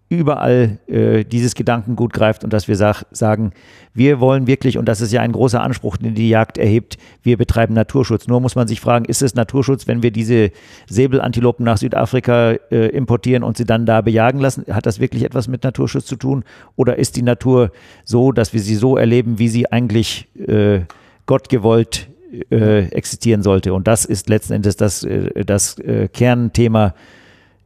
[0.09, 3.53] überall äh, dieses Gedankengut greift und dass wir sag, sagen,
[3.93, 7.37] wir wollen wirklich, und das ist ja ein großer Anspruch, den die Jagd erhebt, wir
[7.37, 8.27] betreiben Naturschutz.
[8.27, 10.51] Nur muss man sich fragen, ist es Naturschutz, wenn wir diese
[10.89, 14.65] Säbelantilopen nach Südafrika äh, importieren und sie dann da bejagen lassen?
[14.71, 16.45] Hat das wirklich etwas mit Naturschutz zu tun?
[16.77, 17.71] Oder ist die Natur
[18.05, 20.81] so, dass wir sie so erleben, wie sie eigentlich äh,
[21.27, 22.09] Gott gewollt
[22.51, 23.75] äh, existieren sollte?
[23.75, 26.95] Und das ist letzten Endes das, äh, das äh, Kernthema,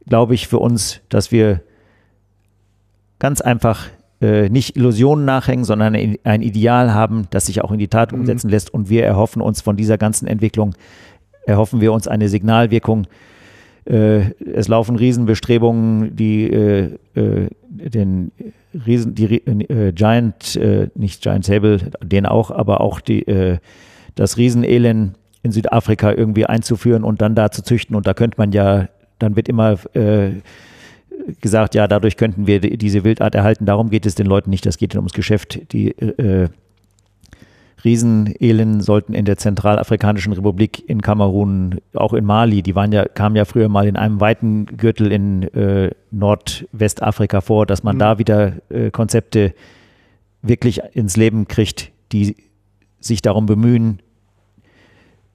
[0.07, 1.61] glaube ich, für uns, dass wir
[3.23, 3.87] ganz einfach
[4.19, 8.19] äh, nicht Illusionen nachhängen, sondern ein, Ideal haben, das sich auch in die Tat mhm.
[8.19, 8.73] umsetzen lässt.
[8.73, 10.75] Und wir erhoffen uns von dieser ganzen Entwicklung,
[11.45, 13.07] erhoffen wir uns eine Signalwirkung.
[13.85, 18.33] Äh, es laufen Riesenbestrebungen, die äh, äh den
[18.85, 23.25] Riesen, die äh, Giant, äh, nicht Giant Sable, den auch, aber auch die,
[24.15, 27.95] das Riesenelend in Südafrika irgendwie einzuführen und dann da zu züchten.
[27.95, 29.77] Und da könnte man ja, dann wird immer
[31.41, 33.65] gesagt, ja, dadurch könnten wir diese Wildart erhalten.
[33.65, 35.71] Darum geht es den Leuten nicht, das geht ihnen ums Geschäft.
[35.73, 36.49] Die äh,
[37.83, 43.35] Riesenelen sollten in der Zentralafrikanischen Republik, in Kamerun, auch in Mali, die waren ja, kamen
[43.35, 47.99] ja früher mal in einem weiten Gürtel in äh, Nordwestafrika vor, dass man mhm.
[47.99, 49.53] da wieder äh, Konzepte
[50.41, 52.35] wirklich ins Leben kriegt, die
[52.99, 53.99] sich darum bemühen,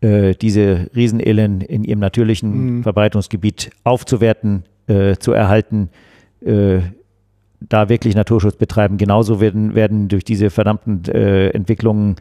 [0.01, 2.83] äh, diese Riesenelen in ihrem natürlichen mhm.
[2.83, 5.91] Verbreitungsgebiet aufzuwerten, äh, zu erhalten,
[6.41, 6.81] äh,
[7.61, 8.99] da wirklich Naturschutz betreiben.
[8.99, 12.17] Genauso werden, werden durch diese verdammten äh, Entwicklungen,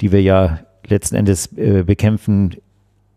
[0.00, 2.56] die wir ja letzten Endes äh, bekämpfen,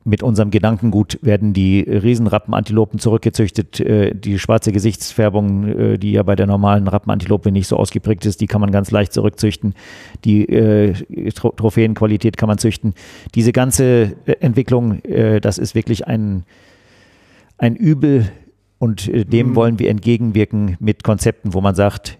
[0.08, 3.80] mit unserem Gedankengut werden die Riesenrappenantilopen zurückgezüchtet.
[3.80, 8.40] Äh, die schwarze Gesichtsfärbung, äh, die ja bei der normalen Rappenantilope nicht so ausgeprägt ist,
[8.40, 9.74] die kann man ganz leicht zurückzüchten.
[10.24, 10.94] Die äh,
[11.32, 12.94] Trophäenqualität kann man züchten.
[13.34, 15.02] Diese ganze Entwicklung,
[15.42, 16.44] das ist wirklich ein,
[17.58, 18.32] ein Übel,
[18.80, 19.56] und äh, dem mhm.
[19.56, 22.18] wollen wir entgegenwirken mit Konzepten, wo man sagt,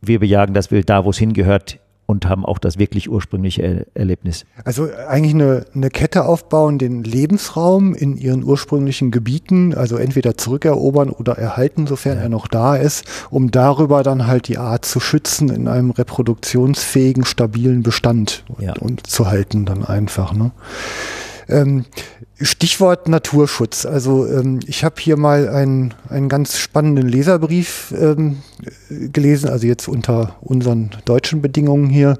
[0.00, 3.86] wir bejagen das Wild da, wo es hingehört und haben auch das wirklich ursprüngliche er
[3.94, 4.44] Erlebnis.
[4.64, 11.10] Also eigentlich eine, eine Kette aufbauen, den Lebensraum in ihren ursprünglichen Gebieten, also entweder zurückerobern
[11.10, 12.24] oder erhalten, sofern ja.
[12.24, 17.24] er noch da ist, um darüber dann halt die Art zu schützen in einem reproduktionsfähigen,
[17.24, 18.74] stabilen Bestand und, ja.
[18.78, 20.34] und zu halten dann einfach.
[20.34, 20.50] Ne?
[21.48, 21.84] Ähm,
[22.40, 23.86] Stichwort Naturschutz.
[23.86, 28.42] Also ähm, ich habe hier mal einen, einen ganz spannenden Leserbrief ähm,
[28.88, 32.18] gelesen, also jetzt unter unseren deutschen Bedingungen hier.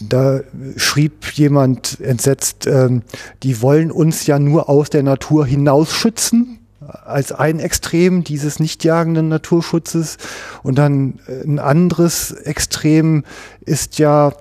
[0.00, 0.40] Da
[0.76, 3.02] schrieb jemand entsetzt, ähm,
[3.42, 6.60] die wollen uns ja nur aus der Natur hinaus schützen
[7.04, 10.18] als ein Extrem dieses nicht jagenden Naturschutzes.
[10.62, 13.24] Und dann äh, ein anderes Extrem
[13.64, 14.32] ist ja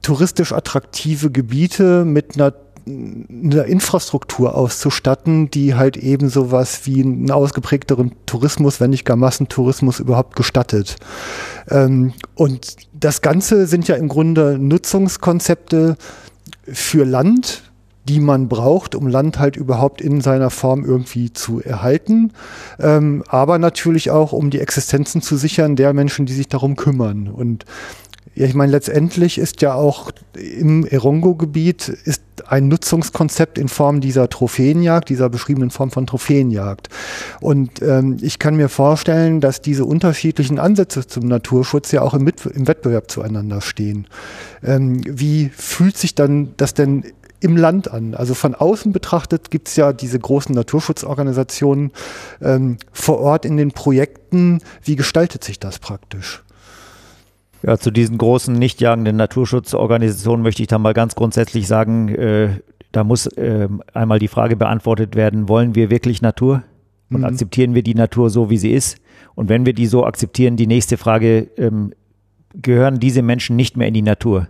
[0.00, 2.36] touristisch attraktive Gebiete mit
[2.88, 9.16] einer eine Infrastruktur auszustatten, die halt eben sowas wie einen ausgeprägteren Tourismus, wenn nicht gar
[9.16, 10.96] Massentourismus überhaupt gestattet.
[11.70, 15.96] Ähm, und das Ganze sind ja im Grunde Nutzungskonzepte
[16.64, 17.62] für Land,
[18.08, 22.32] die man braucht, um Land halt überhaupt in seiner Form irgendwie zu erhalten,
[22.80, 27.28] ähm, aber natürlich auch, um die Existenzen zu sichern der Menschen, die sich darum kümmern.
[27.28, 27.66] Und
[28.38, 34.28] Ja, ich meine, letztendlich ist ja auch im Erongo-Gebiet ist ein Nutzungskonzept in Form dieser
[34.28, 36.88] Trophäenjagd, dieser beschriebenen Form von Trophäenjagd.
[37.40, 42.22] Und ähm, ich kann mir vorstellen, dass diese unterschiedlichen Ansätze zum Naturschutz ja auch im,
[42.22, 44.06] Mit im Wettbewerb zueinander stehen.
[44.62, 47.06] Ähm, wie fühlt sich dann das denn
[47.40, 48.14] im Land an.
[48.14, 51.92] Also von außen betrachtet gibt es ja diese großen Naturschutzorganisationen
[52.40, 54.60] ähm, vor Ort in den Projekten.
[54.82, 56.42] Wie gestaltet sich das praktisch?
[57.62, 62.60] Ja, zu diesen großen nicht jagenden Naturschutzorganisationen möchte ich dann mal ganz grundsätzlich sagen, äh,
[62.92, 66.62] da muss äh, einmal die Frage beantwortet werden, wollen wir wirklich Natur
[67.10, 67.24] und mhm.
[67.24, 68.98] akzeptieren wir die Natur so, wie sie ist?
[69.34, 71.92] Und wenn wir die so akzeptieren, die nächste Frage, ähm,
[72.54, 74.48] gehören diese Menschen nicht mehr in die Natur?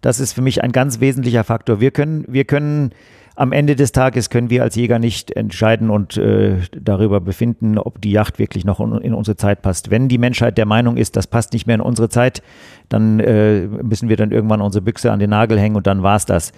[0.00, 1.80] Das ist für mich ein ganz wesentlicher Faktor.
[1.80, 2.92] Wir können, wir können
[3.40, 7.98] am Ende des Tages können wir als Jäger nicht entscheiden und äh, darüber befinden, ob
[8.02, 9.90] die Yacht wirklich noch in unsere Zeit passt.
[9.90, 12.42] Wenn die Menschheit der Meinung ist, das passt nicht mehr in unsere Zeit,
[12.90, 16.26] dann äh, müssen wir dann irgendwann unsere Büchse an den Nagel hängen und dann war's
[16.26, 16.52] das.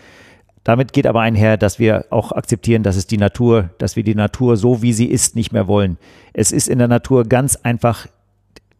[0.64, 4.16] Damit geht aber einher, dass wir auch akzeptieren, dass es die Natur, dass wir die
[4.16, 5.98] Natur so wie sie ist nicht mehr wollen.
[6.32, 8.08] Es ist in der Natur ganz einfach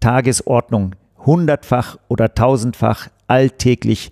[0.01, 4.11] Tagesordnung, hundertfach oder tausendfach alltäglich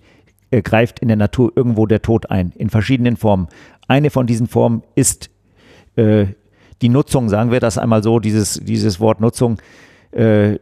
[0.51, 3.47] äh, greift in der Natur irgendwo der Tod ein, in verschiedenen Formen.
[3.87, 5.29] Eine von diesen Formen ist
[5.95, 6.27] äh,
[6.81, 9.57] die Nutzung, sagen wir das einmal so, dieses, dieses Wort Nutzung.
[10.11, 10.59] Äh,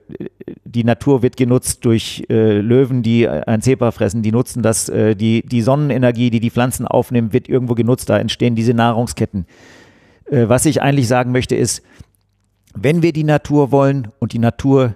[0.66, 5.16] die Natur wird genutzt durch äh, Löwen, die ein Zebra fressen, die nutzen das, äh,
[5.16, 9.46] die, die Sonnenenergie, die die Pflanzen aufnehmen, wird irgendwo genutzt, da entstehen diese Nahrungsketten.
[10.32, 11.82] Was ich eigentlich sagen möchte ist,
[12.76, 14.94] wenn wir die Natur wollen und die Natur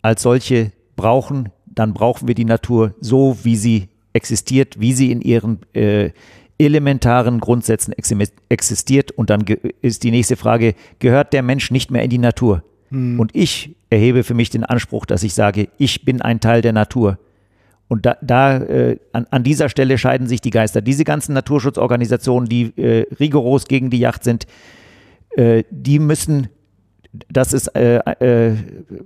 [0.00, 5.20] als solche brauchen, dann brauchen wir die Natur so, wie sie existiert, wie sie in
[5.20, 6.10] ihren äh,
[6.58, 7.94] elementaren Grundsätzen
[8.48, 9.10] existiert.
[9.10, 9.44] Und dann
[9.80, 12.62] ist die nächste Frage, gehört der Mensch nicht mehr in die Natur?
[12.90, 13.18] Hm.
[13.18, 16.72] Und ich erhebe für mich den Anspruch, dass ich sage, ich bin ein Teil der
[16.72, 17.18] Natur.
[17.88, 20.80] Und da, da äh, an, an, dieser Stelle scheiden sich die Geister.
[20.80, 24.46] Diese ganzen Naturschutzorganisationen, die äh, rigoros gegen die Yacht sind,
[25.36, 26.48] äh, die müssen,
[27.28, 28.56] das ist äh, äh,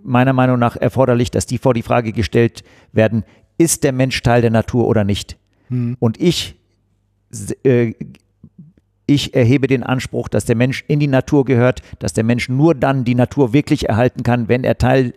[0.05, 3.25] meiner Meinung nach erforderlich, dass die vor die Frage gestellt werden,
[3.59, 5.37] ist der Mensch Teil der Natur oder nicht?
[5.69, 5.97] Hm.
[5.99, 6.55] Und ich,
[7.64, 7.95] äh,
[9.07, 12.74] ich erhebe den Anspruch, dass der Mensch in die Natur gehört, dass der Mensch nur
[12.74, 15.14] dann die Natur wirklich erhalten kann, wenn er Teil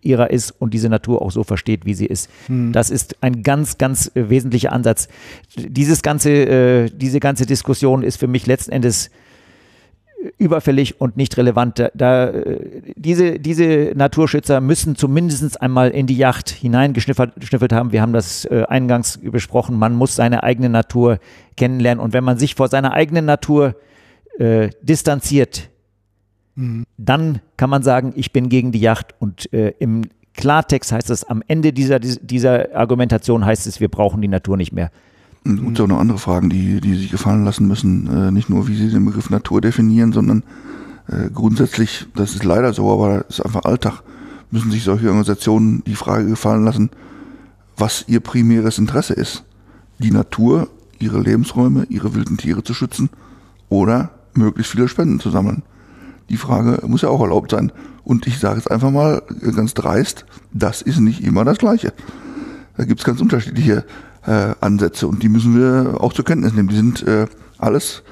[0.00, 2.30] ihrer ist und diese Natur auch so versteht, wie sie ist.
[2.46, 2.72] Hm.
[2.72, 5.08] Das ist ein ganz, ganz äh, wesentlicher Ansatz.
[5.56, 9.10] Dieses ganze, äh, diese ganze Diskussion ist für mich letzten Endes
[10.36, 11.90] überfällig und nicht relevant.
[11.94, 12.32] Da,
[12.96, 17.92] diese, diese Naturschützer müssen zumindest einmal in die Yacht hineingeschnüffelt haben.
[17.92, 19.76] Wir haben das äh, eingangs besprochen.
[19.76, 21.18] Man muss seine eigene Natur
[21.56, 22.02] kennenlernen.
[22.02, 23.76] Und wenn man sich vor seiner eigenen Natur
[24.38, 25.70] äh, distanziert,
[26.56, 26.84] mhm.
[26.96, 29.14] dann kann man sagen, ich bin gegen die Yacht.
[29.20, 30.02] Und äh, im
[30.34, 34.72] Klartext heißt es, am Ende dieser, dieser Argumentation heißt es, wir brauchen die Natur nicht
[34.72, 34.90] mehr.
[35.44, 38.06] Es gibt auch noch andere Fragen, die, die sich gefallen lassen müssen.
[38.06, 40.42] Äh, nicht nur, wie sie den Begriff Natur definieren, sondern
[41.08, 44.02] äh, grundsätzlich, das ist leider so, aber das ist einfach Alltag,
[44.50, 46.90] müssen sich solche Organisationen die Frage gefallen lassen,
[47.76, 49.44] was ihr primäres Interesse ist.
[49.98, 50.68] Die Natur,
[50.98, 53.10] ihre Lebensräume, ihre wilden Tiere zu schützen
[53.68, 55.62] oder möglichst viele Spenden zu sammeln.
[56.28, 57.72] Die Frage muss ja auch erlaubt sein.
[58.04, 59.22] Und ich sage jetzt einfach mal
[59.54, 61.92] ganz dreist, das ist nicht immer das Gleiche.
[62.76, 63.84] Da gibt es ganz unterschiedliche
[64.26, 66.68] äh, Ansätze und die müssen wir auch zur Kenntnis nehmen.
[66.68, 67.26] Die sind äh,
[67.58, 68.02] alles,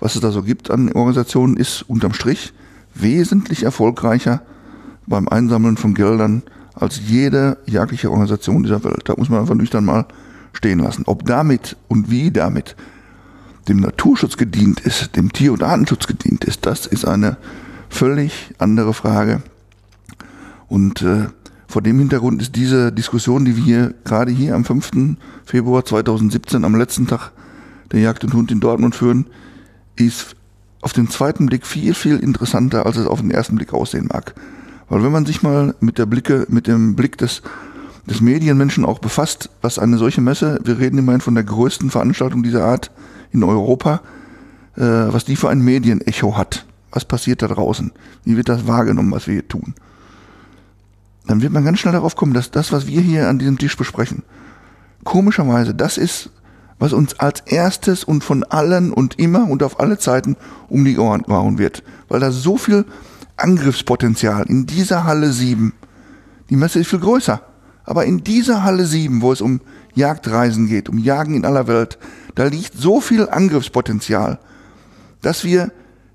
[0.00, 2.52] was es da so gibt an Organisationen, ist unterm Strich
[2.94, 4.42] wesentlich erfolgreicher
[5.06, 6.42] beim Einsammeln von Geldern
[6.74, 9.02] als jede jagdliche Organisation dieser Welt.
[9.04, 10.06] Da muss man einfach nüchtern mal
[10.52, 11.04] stehen lassen.
[11.06, 12.76] Ob damit und wie damit
[13.68, 17.36] dem Naturschutz gedient ist, dem Tier- und Artenschutz gedient ist, das ist eine
[17.88, 19.42] völlig andere Frage.
[20.68, 21.26] Und äh,
[21.72, 25.16] vor dem Hintergrund ist diese Diskussion, die wir gerade hier am 5.
[25.46, 27.32] Februar 2017, am letzten Tag
[27.92, 29.26] der Jagd und Hund in Dortmund führen,
[29.96, 30.36] ist
[30.82, 34.34] auf den zweiten Blick viel, viel interessanter, als es auf den ersten Blick aussehen mag.
[34.90, 37.40] Weil wenn man sich mal mit der Blicke, mit dem Blick des,
[38.04, 42.42] des Medienmenschen auch befasst, was eine solche Messe, wir reden immerhin von der größten Veranstaltung
[42.42, 42.90] dieser Art
[43.30, 44.02] in Europa,
[44.76, 46.66] äh, was die für ein Medienecho hat.
[46.90, 47.92] Was passiert da draußen?
[48.24, 49.72] Wie wird das wahrgenommen, was wir hier tun?
[51.26, 53.76] Dann wird man ganz schnell darauf kommen, dass das, was wir hier an diesem Tisch
[53.76, 54.22] besprechen,
[55.04, 56.30] komischerweise das ist,
[56.78, 60.36] was uns als erstes und von allen und immer und auf alle Zeiten
[60.68, 61.84] um die Ohren gehauen wird.
[62.08, 62.84] Weil da so viel
[63.36, 65.72] Angriffspotenzial in dieser Halle 7,
[66.50, 67.40] die Messe ist viel größer,
[67.84, 69.60] aber in dieser Halle 7, wo es um
[69.94, 71.98] Jagdreisen geht, um Jagen in aller Welt,
[72.34, 74.40] da liegt so viel Angriffspotenzial,
[75.20, 75.70] dass wir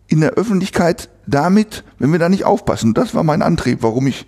[0.07, 4.25] in der Öffentlichkeit damit, wenn wir da nicht aufpassen, das war mein Antrieb, warum ich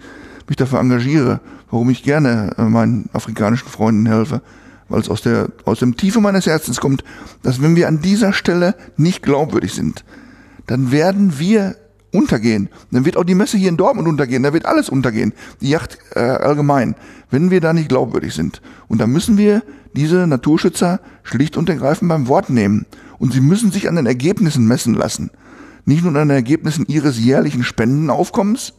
[0.49, 1.39] mich dafür engagiere,
[1.69, 4.41] warum ich gerne äh, meinen afrikanischen Freunden helfe,
[4.89, 7.03] weil es aus der aus dem Tiefe meines Herzens kommt,
[7.43, 10.03] dass wenn wir an dieser Stelle nicht glaubwürdig sind,
[10.67, 11.75] dann werden wir
[12.11, 12.69] untergehen.
[12.91, 15.97] Dann wird auch die Messe hier in Dortmund untergehen, da wird alles untergehen, die Yacht
[16.15, 16.95] äh, allgemein,
[17.29, 18.61] wenn wir da nicht glaubwürdig sind.
[18.87, 19.63] Und da müssen wir
[19.95, 22.85] diese Naturschützer schlicht und ergreifend beim Wort nehmen.
[23.17, 25.29] Und sie müssen sich an den Ergebnissen messen lassen.
[25.85, 28.73] Nicht nur an den Ergebnissen ihres jährlichen Spendenaufkommens,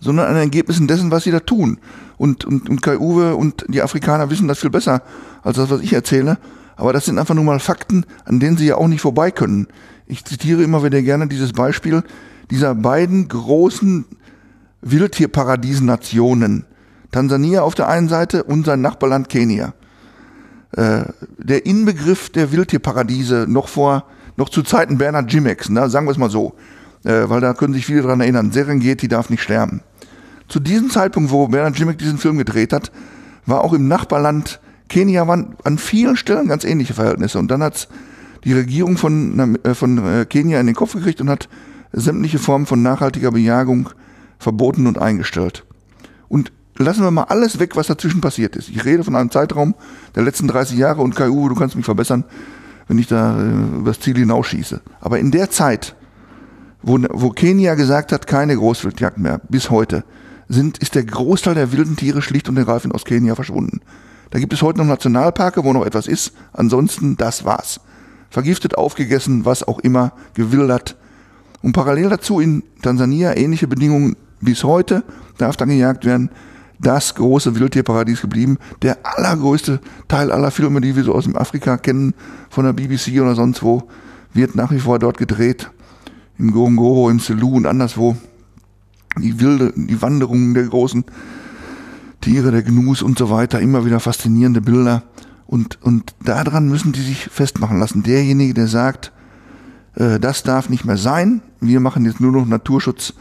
[0.00, 1.78] sondern an Ergebnissen dessen, was sie da tun.
[2.16, 5.02] Und, und, und Kai Uwe und die Afrikaner wissen das viel besser
[5.42, 6.38] als das, was ich erzähle.
[6.76, 9.66] Aber das sind einfach nur mal Fakten, an denen sie ja auch nicht vorbei können.
[10.06, 12.02] Ich zitiere immer wieder gerne dieses Beispiel
[12.50, 14.04] dieser beiden großen
[14.82, 16.64] Wildtierparadiesen-Nationen.
[17.10, 19.74] Tansania auf der einen Seite und sein Nachbarland Kenia.
[20.72, 21.04] Äh,
[21.38, 24.04] der Inbegriff der Wildtierparadiese noch vor,
[24.36, 26.54] noch zu Zeiten Bernhard Jimex, ne, sagen wir es mal so,
[27.08, 29.80] äh, weil da können sich viele dran erinnern, Serengeti darf nicht sterben.
[30.46, 32.92] Zu diesem Zeitpunkt, wo Bernhard Jimex diesen Film gedreht hat,
[33.46, 37.38] war auch im Nachbarland Kenia waren an vielen Stellen ganz ähnliche Verhältnisse.
[37.38, 37.88] Und dann hat
[38.44, 41.48] die Regierung von, äh, von äh, Kenia in den Kopf gekriegt und hat
[41.92, 43.90] sämtliche Formen von nachhaltiger Bejagung
[44.38, 45.64] verboten und eingestellt.
[46.28, 48.68] Und lassen wir mal alles weg, was dazwischen passiert ist.
[48.68, 49.74] Ich rede von einem Zeitraum
[50.14, 52.24] der letzten 30 Jahre und KU, du kannst mich verbessern,
[52.86, 54.80] wenn ich da äh, das Ziel hinausschieße.
[55.00, 55.94] Aber in der Zeit,
[56.88, 60.04] wo, wo Kenia gesagt hat, keine Großwildjagd mehr, bis heute,
[60.48, 63.80] sind, ist der Großteil der wilden Tiere schlicht und ergreifend aus Kenia verschwunden.
[64.30, 66.32] Da gibt es heute noch Nationalparke, wo noch etwas ist.
[66.52, 67.80] Ansonsten, das war's.
[68.30, 70.96] Vergiftet, aufgegessen, was auch immer, gewildert.
[71.62, 75.02] Und parallel dazu in Tansania ähnliche Bedingungen bis heute
[75.36, 76.30] darf dann gejagt werden.
[76.78, 78.58] Das große Wildtierparadies geblieben.
[78.82, 82.14] Der allergrößte Teil aller Filme, die wir so aus dem Afrika kennen,
[82.50, 83.88] von der BBC oder sonst wo,
[84.32, 85.70] wird nach wie vor dort gedreht.
[86.38, 88.16] Im Gorongoro, im Selou und anderswo.
[89.18, 91.04] Die wilde, die Wanderungen der großen
[92.20, 95.02] Tiere, der Gnus und so weiter, immer wieder faszinierende Bilder.
[95.46, 98.02] Und, und daran müssen die sich festmachen lassen.
[98.02, 99.12] Derjenige, der sagt,
[99.94, 103.14] äh, das darf nicht mehr sein, wir machen jetzt nur noch Naturschutz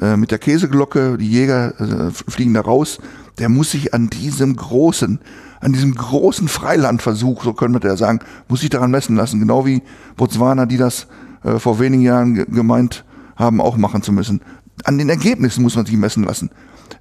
[0.00, 2.98] äh, mit der Käseglocke, die Jäger äh, fliegen da raus,
[3.38, 5.20] der muss sich an diesem großen,
[5.60, 9.40] an diesem großen Freilandversuch, so können wir ja sagen, muss sich daran messen lassen.
[9.40, 9.82] Genau wie
[10.16, 11.06] Botswana, die das
[11.44, 13.04] äh, vor wenigen Jahren gemeint
[13.36, 14.40] haben, auch machen zu müssen.
[14.84, 16.50] An den Ergebnissen muss man sich messen lassen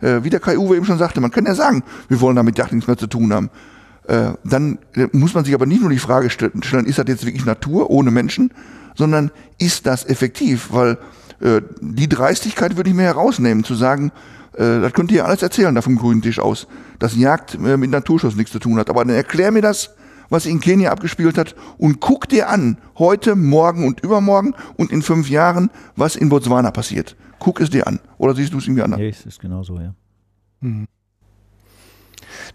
[0.01, 2.57] äh, wie der Kai Uwe eben schon sagte, man kann ja sagen, wir wollen damit
[2.57, 3.49] Yacht nichts mehr zu tun haben.
[4.07, 7.25] Äh, dann äh, muss man sich aber nicht nur die Frage stellen, ist das jetzt
[7.25, 8.51] wirklich Natur ohne Menschen,
[8.95, 10.69] sondern ist das effektiv?
[10.71, 10.97] Weil
[11.39, 14.11] äh, die Dreistigkeit würde ich mir herausnehmen, zu sagen,
[14.53, 16.67] äh, das könnt ihr alles erzählen da vom grünen Tisch aus,
[16.99, 18.89] dass Jagd mit Naturschutz nichts zu tun hat.
[18.89, 19.91] Aber dann erklär mir das,
[20.31, 25.03] was in Kenia abgespielt hat und guck dir an, heute, morgen und übermorgen und in
[25.03, 27.15] fünf Jahren, was in Botswana passiert.
[27.37, 27.99] Guck es dir an.
[28.17, 28.99] Oder siehst du es irgendwie anders?
[28.99, 29.93] Nee, es ist genauso, ja.
[30.61, 30.87] Mhm.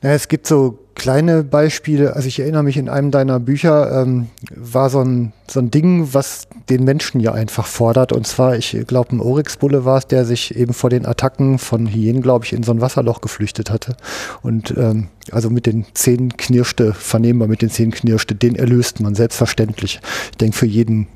[0.03, 2.17] Na, es gibt so kleine Beispiele.
[2.17, 6.09] Also ich erinnere mich in einem deiner Bücher ähm, war so ein, so ein Ding,
[6.13, 8.13] was den Menschen ja einfach fordert.
[8.13, 11.87] Und zwar, ich glaube, ein Oryx-Bulle war es, der sich eben vor den Attacken von
[11.87, 13.97] Hyänen, glaube ich, in so ein Wasserloch geflüchtet hatte.
[14.43, 19.15] Und ähm, also mit den Zähnen knirschte, vernehmbar mit den Zähnen knirschte, den erlöst man
[19.15, 20.01] selbstverständlich.
[20.33, 21.09] Ich denke, für jeden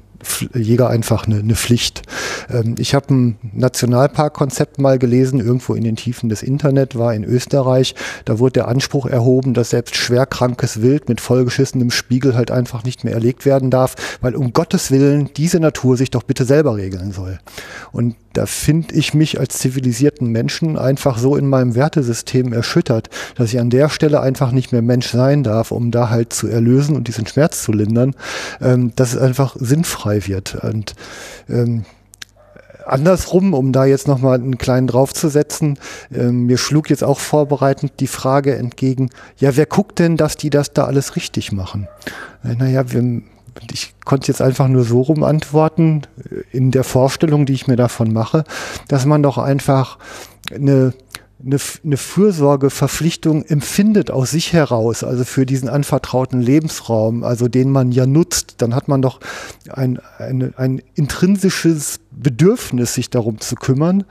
[0.55, 2.03] Jäger einfach eine, eine Pflicht.
[2.51, 7.25] Ähm, ich habe ein Nationalparkkonzept mal gelesen, irgendwo in den Tiefen des Internet, war in
[7.25, 7.95] Österreich.
[8.25, 13.05] Da wurde der Anspruch erhoben, dass selbst schwerkrankes Wild mit vollgeschissenem Spiegel halt einfach nicht
[13.05, 17.13] mehr erlegt werden darf, weil um Gottes Willen diese Natur sich doch bitte selber regeln
[17.13, 17.39] soll.
[17.93, 23.53] Und da finde ich mich als zivilisierten Menschen einfach so in meinem Wertesystem erschüttert, dass
[23.53, 26.97] ich an der Stelle einfach nicht mehr Mensch sein darf, um da halt zu erlösen
[26.97, 28.15] und diesen Schmerz zu lindern,
[28.63, 30.55] ähm, dass es einfach sinnfrei wird.
[30.55, 30.95] Und
[31.51, 31.85] ähm,
[32.87, 35.79] andersrum, um da jetzt nochmal einen kleinen draufzusetzen,
[36.11, 40.49] ähm, mir schlug jetzt auch vorbereitend die Frage entgegen, ja, wer guckt denn, dass die
[40.49, 41.89] das da alles richtig machen?
[42.43, 43.21] Äh, naja, wir
[43.73, 46.03] ich konnte jetzt einfach nur so rum antworten,
[46.53, 48.45] in der Vorstellung, die ich mir davon mache,
[48.89, 49.99] dass man doch einfach
[50.51, 50.93] eine,
[51.45, 57.93] eine, eine Fürsorgeverpflichtung empfindet aus sich heraus, also für diesen anvertrauten Lebensraum, also den man
[57.93, 59.21] ja nutzt, dann hat man doch
[59.71, 64.05] ein, ein, ein intrinsisches Bedürfnis, sich darum zu kümmern,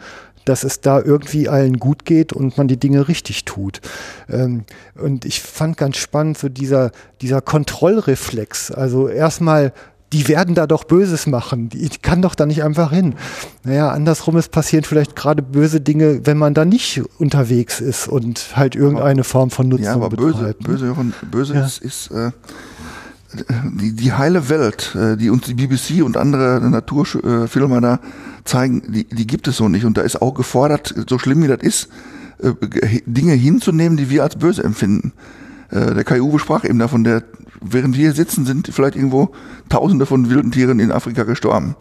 [0.49, 3.79] dass es da irgendwie allen gut geht und man die Dinge richtig tut.
[4.29, 4.65] Ähm,
[4.99, 8.71] und ich fand ganz spannend so dieser, dieser Kontrollreflex.
[8.71, 9.71] Also erstmal
[10.11, 11.69] die werden da doch Böses machen.
[11.69, 13.13] Die kann doch da nicht einfach hin.
[13.63, 18.55] Naja, andersrum ist passieren vielleicht gerade böse Dinge, wenn man da nicht unterwegs ist und
[18.57, 20.63] halt irgendeine Form von Nutzen Ja, aber betreibt.
[20.63, 21.65] böse, böse, böse Ja.
[21.65, 22.31] ist, ist äh,
[23.31, 27.99] die, die heile Welt, äh, die uns die BBC und andere Naturfilmer da
[28.43, 29.85] zeigen, die, die gibt es so nicht.
[29.85, 31.89] Und da ist auch gefordert, so schlimm wie das ist,
[32.39, 32.53] äh,
[33.05, 35.13] Dinge hinzunehmen, die wir als böse empfinden.
[35.69, 37.23] Äh, der Kai Uwe sprach eben davon, der,
[37.61, 39.31] während wir hier sitzen, sind vielleicht irgendwo
[39.69, 41.75] Tausende von wilden Tieren in Afrika gestorben.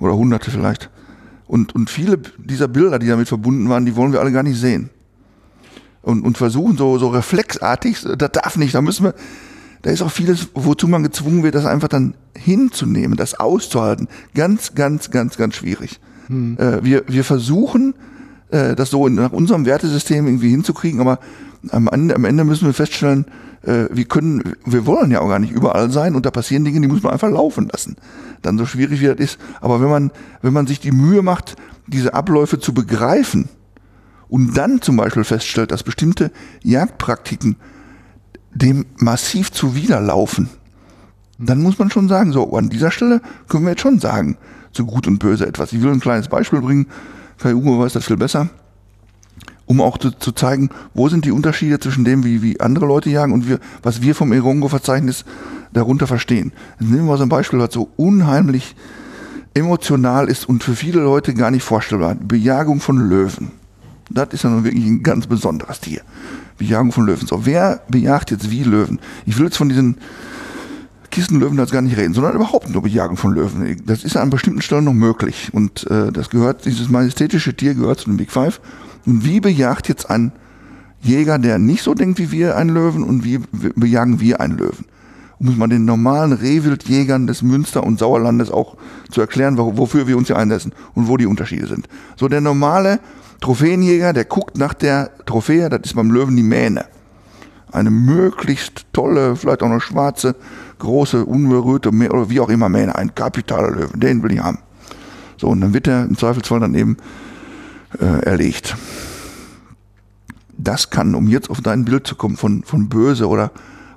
[0.00, 0.90] Oder Hunderte vielleicht.
[1.46, 4.58] Und, und viele dieser Bilder, die damit verbunden waren, die wollen wir alle gar nicht
[4.58, 4.90] sehen.
[6.02, 9.14] Und, und versuchen so, so reflexartig, das darf nicht, da müssen wir,
[9.84, 14.08] da ist auch vieles, wozu man gezwungen wird, das einfach dann hinzunehmen, das auszuhalten.
[14.34, 16.00] Ganz, ganz, ganz, ganz schwierig.
[16.28, 16.56] Hm.
[16.58, 17.94] Äh, wir, wir versuchen,
[18.48, 21.18] äh, das so nach unserem Wertesystem irgendwie hinzukriegen, aber
[21.70, 23.26] am Ende, am Ende müssen wir feststellen,
[23.60, 26.80] äh, wir können, wir wollen ja auch gar nicht überall sein und da passieren Dinge,
[26.80, 27.96] die muss man einfach laufen lassen.
[28.40, 29.38] Dann so schwierig wie das ist.
[29.60, 31.56] Aber wenn man, wenn man sich die Mühe macht,
[31.86, 33.50] diese Abläufe zu begreifen
[34.28, 36.30] und dann zum Beispiel feststellt, dass bestimmte
[36.62, 37.56] Jagdpraktiken
[38.54, 40.48] dem massiv zuwiderlaufen,
[41.38, 44.36] dann muss man schon sagen, so an dieser Stelle können wir jetzt schon sagen,
[44.72, 45.72] zu gut und böse etwas.
[45.72, 46.86] Ich will ein kleines Beispiel bringen.
[47.38, 48.48] Kai Uwe weiß das viel besser
[49.66, 53.10] um auch zu, zu, zeigen, wo sind die Unterschiede zwischen dem, wie, wie andere Leute
[53.10, 55.24] jagen und wir, was wir vom Erongo-Verzeichnis
[55.72, 56.52] darunter verstehen.
[56.78, 58.76] Jetzt nehmen wir so ein Beispiel, was so unheimlich
[59.54, 62.14] emotional ist und für viele Leute gar nicht vorstellbar.
[62.14, 63.52] Bejagung von Löwen.
[64.10, 66.02] Das ist ja nun wirklich ein ganz besonderes Tier.
[66.58, 67.26] Bejagung von Löwen.
[67.26, 69.00] So, wer bejagt jetzt wie Löwen?
[69.26, 69.96] Ich will jetzt von diesen
[71.10, 73.82] Kissenlöwen jetzt gar nicht reden, sondern überhaupt nur Bejagung von Löwen.
[73.86, 75.50] Das ist an bestimmten Stellen noch möglich.
[75.52, 78.60] Und äh, das gehört, dieses majestätische Tier gehört zu den Big Five.
[79.06, 80.32] Und wie bejagt jetzt ein
[81.02, 83.38] Jäger, der nicht so denkt wie wir, einen Löwen und wie
[83.76, 84.86] bejagen wir einen Löwen?
[85.38, 88.76] Um es mal den normalen Rehwildjägern des Münster- und Sauerlandes auch
[89.10, 91.88] zu erklären, wofür wir uns hier einsetzen und wo die Unterschiede sind.
[92.16, 93.00] So der normale
[93.44, 96.86] Trophäenjäger, der guckt nach der Trophäe, das ist beim Löwen die Mähne.
[97.70, 100.34] Eine möglichst tolle, vielleicht auch noch schwarze,
[100.78, 104.60] große, unberührte, oder wie auch immer Mähne, ein kapitaler Löwen, den will ich haben.
[105.36, 106.96] So, und dann wird er im Zweifelsfall dann eben
[108.00, 108.78] äh, erlegt.
[110.56, 113.50] Das kann, um jetzt auf dein Bild zu kommen, von, von böse oder,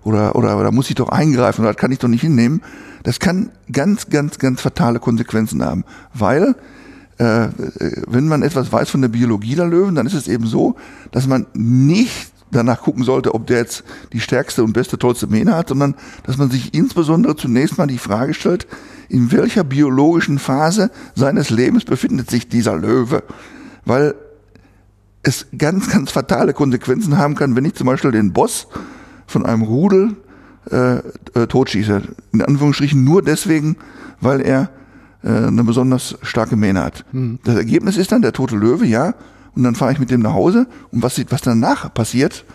[0.03, 2.61] oder, oder, oder muss ich doch eingreifen oder das kann ich doch nicht hinnehmen,
[3.03, 5.85] das kann ganz, ganz, ganz fatale Konsequenzen haben.
[6.13, 6.55] Weil,
[7.17, 7.47] äh,
[8.07, 10.75] wenn man etwas weiß von der Biologie der Löwen, dann ist es eben so,
[11.11, 13.83] dass man nicht danach gucken sollte, ob der jetzt
[14.13, 17.97] die stärkste und beste, tollste Mähne hat, sondern dass man sich insbesondere zunächst mal die
[17.97, 18.67] Frage stellt,
[19.09, 23.23] in welcher biologischen Phase seines Lebens befindet sich dieser Löwe
[23.87, 24.15] weil
[25.23, 28.67] es ganz, ganz fatale Konsequenzen haben kann, wenn ich zum Beispiel den Boss
[29.25, 30.17] von einem Rudel
[30.69, 32.01] äh, äh, totschieße.
[32.33, 33.77] In Anführungsstrichen nur deswegen,
[34.21, 34.69] weil er
[35.27, 37.05] äh, eine besonders starke Mähne hat.
[37.11, 37.39] Mhm.
[37.43, 39.13] Das Ergebnis ist dann der tote Löwe, ja,
[39.55, 42.45] und dann fahre ich mit dem nach Hause und was, was danach passiert,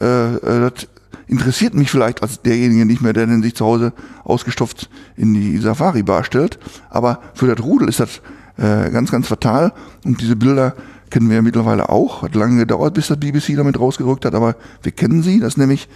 [0.00, 0.88] äh, äh, das
[1.26, 3.92] interessiert mich vielleicht als derjenige nicht mehr, der den sich zu Hause
[4.24, 6.58] ausgestopft in die Safari-Bar stellt,
[6.90, 8.20] aber für das Rudel ist das
[8.56, 9.72] äh, ganz, ganz fatal.
[10.04, 10.74] Und diese Bilder
[11.10, 12.22] kennen wir ja mittlerweile auch.
[12.22, 15.38] Hat lange gedauert, bis das BBC damit rausgerückt hat, aber wir kennen sie.
[15.38, 15.88] Das nämlich,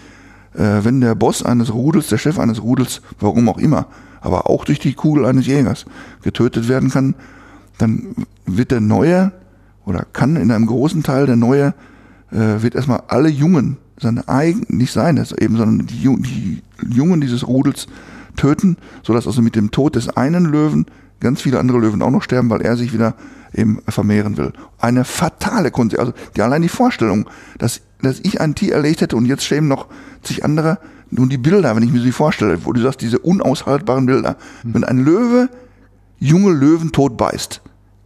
[0.55, 3.87] äh, wenn der Boss eines Rudels, der Chef eines Rudels, warum auch immer,
[4.23, 5.85] aber auch durch die Kugel eines Jägers
[6.23, 7.15] getötet werden kann,
[7.79, 8.15] dann
[8.47, 9.33] wird der Neue
[9.85, 11.75] oder kann in einem großen Teil der Neue,
[12.31, 17.47] äh, wird erstmal alle Jungen, seine eigenen, nicht seine eben, sondern die, die Jungen dieses
[17.47, 17.87] Rudels
[18.37, 20.87] töten, sodass also mit dem Tod des einen Löwen
[21.21, 23.15] ganz viele andere Löwen auch noch sterben, weil er sich wieder
[23.55, 24.53] eben vermehren will.
[24.79, 25.99] Eine fatale Kunst.
[25.99, 27.29] Also die, allein die Vorstellung,
[27.59, 29.87] dass, dass ich ein Tier erlegt hätte und jetzt schämen noch
[30.23, 30.79] zig andere.
[31.15, 34.39] Nun die Bilder, wenn ich mir sie vorstelle, wo du sagst, diese unaushaltbaren Bilder.
[34.63, 34.75] Mhm.
[34.75, 35.51] Wenn ein Löwe
[36.19, 37.61] junge Löwen tot beißt,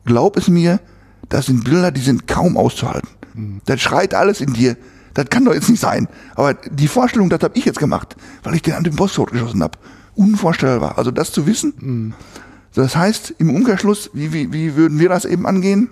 [0.04, 0.80] glaub es mir,
[1.28, 3.08] das sind Bilder, die sind kaum auszuhalten.
[3.34, 3.60] Mhm.
[3.64, 4.76] Das schreit alles in dir.
[5.14, 6.08] Das kann doch jetzt nicht sein.
[6.34, 9.62] Aber die Vorstellung, das habe ich jetzt gemacht, weil ich den an den Boss totgeschossen
[9.62, 9.78] habe.
[10.16, 10.98] Unvorstellbar.
[10.98, 11.74] Also das zu wissen.
[11.78, 12.14] Mhm.
[12.74, 15.90] Das heißt, im Umkehrschluss, wie, wie, wie würden wir das eben angehen?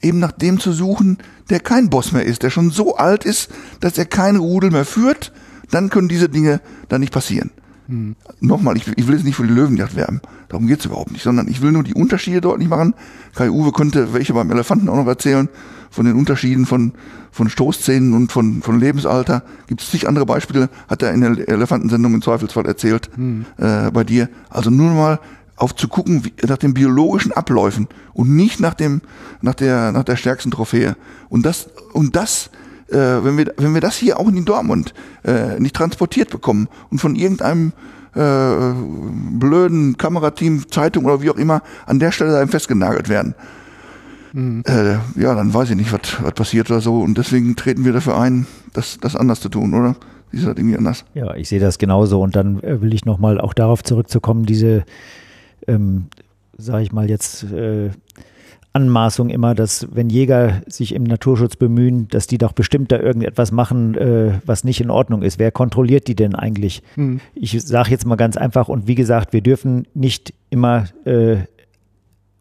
[0.00, 1.18] Eben nach dem zu suchen,
[1.50, 3.48] der kein Boss mehr ist, der schon so alt ist,
[3.78, 5.32] dass er kein Rudel mehr führt,
[5.72, 7.50] dann können diese Dinge dann nicht passieren.
[7.88, 8.14] Hm.
[8.40, 11.48] Nochmal, ich, ich, will jetzt nicht für die Löwenjagd werben, darum geht's überhaupt nicht, sondern
[11.48, 12.94] ich will nur die Unterschiede deutlich machen.
[13.34, 15.48] Kai Uwe könnte welche beim Elefanten auch noch erzählen,
[15.90, 16.92] von den Unterschieden von,
[17.30, 19.42] von Stoßzähnen und von, von Lebensalter.
[19.66, 23.44] Gibt es zig andere Beispiele, hat er in der Elefantensendung im Zweifelsfall erzählt, hm.
[23.58, 24.28] äh, bei dir.
[24.48, 25.20] Also nur mal
[25.56, 29.02] auf zu gucken wie, nach den biologischen Abläufen und nicht nach dem,
[29.42, 30.96] nach der, nach der stärksten Trophäe.
[31.28, 32.50] Und das, und das,
[32.92, 34.94] äh, wenn wir, wenn wir das hier auch in Dortmund
[35.24, 37.72] äh, nicht transportiert bekommen und von irgendeinem
[38.14, 38.72] äh,
[39.38, 43.34] blöden Kamerateam, Zeitung oder wie auch immer an der Stelle festgenagelt werden,
[44.34, 44.62] Mhm.
[44.66, 47.00] Äh, ja, dann weiß ich nicht, was passiert oder so.
[47.00, 49.94] Und deswegen treten wir dafür ein, das, das anders zu tun, oder?
[50.32, 51.04] siehst du das irgendwie anders?
[51.14, 52.20] Ja, ich sehe das genauso.
[52.20, 54.84] Und dann äh, will ich nochmal auch darauf zurückzukommen, diese,
[55.66, 56.06] ähm,
[56.56, 57.90] sage ich mal jetzt, äh,
[58.72, 63.52] Anmaßung immer, dass wenn Jäger sich im Naturschutz bemühen, dass die doch bestimmt da irgendetwas
[63.52, 65.38] machen, äh, was nicht in Ordnung ist.
[65.38, 66.82] Wer kontrolliert die denn eigentlich?
[66.94, 67.20] Hm.
[67.34, 71.36] Ich sage jetzt mal ganz einfach und wie gesagt, wir dürfen nicht immer äh,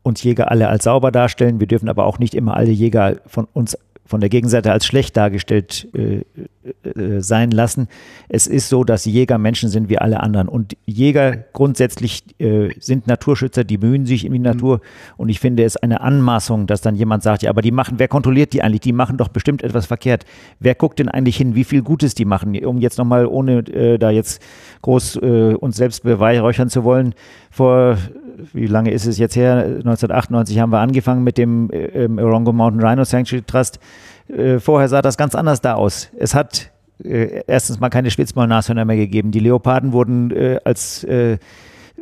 [0.03, 1.59] uns Jäger alle als sauber darstellen.
[1.59, 3.77] Wir dürfen aber auch nicht immer alle Jäger von uns
[4.11, 6.23] von der Gegenseite als schlecht dargestellt äh,
[6.83, 7.87] äh, sein lassen.
[8.27, 10.49] Es ist so, dass Jäger Menschen sind wie alle anderen.
[10.49, 14.81] Und Jäger grundsätzlich äh, sind Naturschützer, die bemühen sich in die Natur.
[15.15, 18.09] Und ich finde es eine Anmaßung, dass dann jemand sagt, ja, aber die machen, wer
[18.09, 18.81] kontrolliert die eigentlich?
[18.81, 20.25] Die machen doch bestimmt etwas verkehrt.
[20.59, 22.55] Wer guckt denn eigentlich hin, wie viel Gutes die machen?
[22.65, 24.41] Um jetzt nochmal, ohne äh, da jetzt
[24.81, 27.15] groß äh, uns selbst beweihräuchern zu wollen,
[27.49, 27.97] vor
[28.53, 29.63] wie lange ist es jetzt her?
[29.63, 33.79] 1998 haben wir angefangen mit dem äh, Orongo Mountain Rhino Sanctuary Trust.
[34.27, 36.09] Äh, vorher sah das ganz anders da aus.
[36.17, 36.71] Es hat
[37.03, 39.31] äh, erstens mal keine Spitzmaulnashörner mehr gegeben.
[39.31, 41.37] Die Leoparden wurden äh, als äh,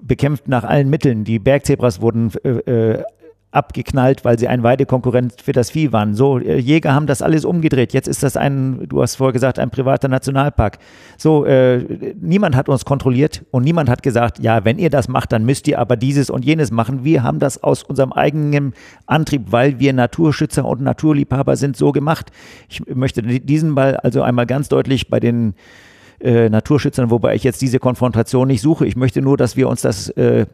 [0.02, 1.24] bekämpft nach allen Mitteln.
[1.24, 3.04] Die Bergzebras wurden äh, äh,
[3.52, 6.14] abgeknallt, weil sie ein Weidekonkurrent für das Vieh waren.
[6.14, 7.94] So, äh, Jäger haben das alles umgedreht.
[7.94, 10.78] Jetzt ist das ein, du hast vorher gesagt, ein privater Nationalpark.
[11.18, 15.32] So, äh, niemand hat uns kontrolliert und niemand hat gesagt, ja, wenn ihr das macht,
[15.32, 17.04] dann müsst ihr aber dieses und jenes machen.
[17.04, 18.74] Wir haben das aus unserem eigenen
[19.08, 22.32] Antrieb, weil wir Naturschützer und Naturliebhaber sind, so gemacht.
[22.70, 25.56] Ich möchte diesen Ball also einmal ganz deutlich bei den
[26.20, 28.86] äh, Naturschützern, wobei ich jetzt diese Konfrontation nicht suche.
[28.86, 30.46] Ich möchte nur, dass wir uns das äh,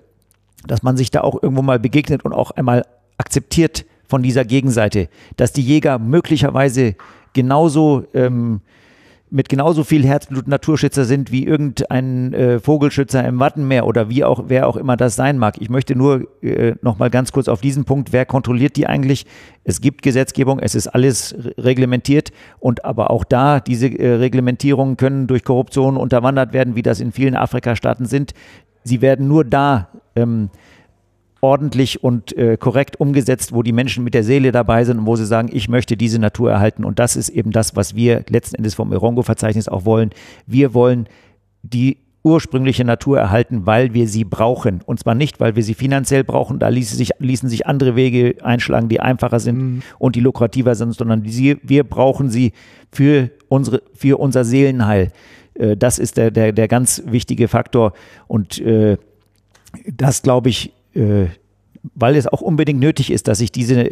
[0.67, 2.85] dass man sich da auch irgendwo mal begegnet und auch einmal
[3.17, 6.95] akzeptiert von dieser Gegenseite, dass die Jäger möglicherweise
[7.33, 8.61] genauso ähm,
[9.31, 14.45] mit genauso viel Herzblut Naturschützer sind wie irgendein äh, Vogelschützer im Wattenmeer oder wie auch
[14.47, 15.55] wer auch immer das sein mag.
[15.59, 19.25] Ich möchte nur äh, noch mal ganz kurz auf diesen Punkt, wer kontrolliert die eigentlich?
[19.63, 25.27] Es gibt Gesetzgebung, es ist alles reglementiert und aber auch da diese äh, Reglementierungen können
[25.27, 28.33] durch Korruption unterwandert werden, wie das in vielen Afrikastaaten sind.
[28.85, 30.49] Sie werden nur da ähm,
[31.41, 35.15] ordentlich und äh, korrekt umgesetzt, wo die Menschen mit der Seele dabei sind und wo
[35.15, 36.85] sie sagen, ich möchte diese Natur erhalten.
[36.85, 40.11] Und das ist eben das, was wir letzten Endes vom Erongo-Verzeichnis auch wollen.
[40.47, 41.07] Wir wollen
[41.61, 44.81] die ursprüngliche Natur erhalten, weil wir sie brauchen.
[44.83, 48.35] Und zwar nicht, weil wir sie finanziell brauchen, da ließen sich, ließen sich andere Wege
[48.41, 49.81] einschlagen, die einfacher sind mhm.
[49.99, 52.53] und die lukrativer sind, sondern die, wir brauchen sie
[52.91, 55.11] für, unsere, für unser Seelenheil.
[55.55, 57.93] Äh, das ist der, der, der ganz wichtige Faktor.
[58.27, 58.97] Und äh,
[59.87, 61.25] das glaube ich, äh,
[61.93, 63.89] weil es auch unbedingt nötig ist, dass sich diese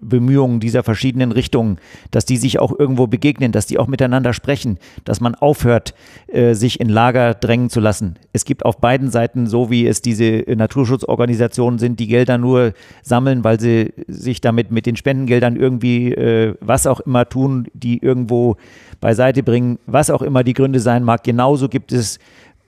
[0.00, 1.78] Naturschutzbemühungen dieser verschiedenen Richtungen,
[2.10, 5.94] dass die sich auch irgendwo begegnen, dass die auch miteinander sprechen, dass man aufhört,
[6.28, 8.16] äh, sich in Lager drängen zu lassen.
[8.32, 12.72] Es gibt auf beiden Seiten, so wie es diese Naturschutzorganisationen sind, die Gelder nur
[13.02, 17.98] sammeln, weil sie sich damit mit den Spendengeldern irgendwie äh, was auch immer tun, die
[17.98, 18.56] irgendwo
[19.00, 21.22] beiseite bringen, was auch immer die Gründe sein mag.
[21.22, 22.18] Genauso gibt es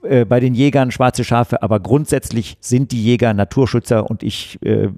[0.03, 4.89] äh, bei den Jägern schwarze Schafe, aber grundsätzlich sind die Jäger Naturschützer und ich äh,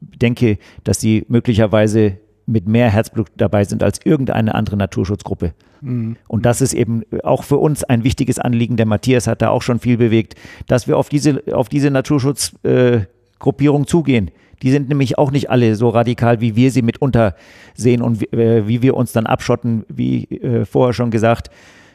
[0.00, 5.52] denke, dass sie möglicherweise mit mehr Herzblut dabei sind als irgendeine andere Naturschutzgruppe.
[5.80, 6.16] Mhm.
[6.28, 8.76] Und das ist eben auch für uns ein wichtiges Anliegen.
[8.76, 10.34] Der Matthias hat da auch schon viel bewegt,
[10.66, 14.30] dass wir auf diese, auf diese Naturschutzgruppierung äh, zugehen.
[14.62, 17.34] Die sind nämlich auch nicht alle so radikal, wie wir sie mitunter
[17.74, 21.50] sehen und wie, äh, wie wir uns dann abschotten, wie äh, vorher schon gesagt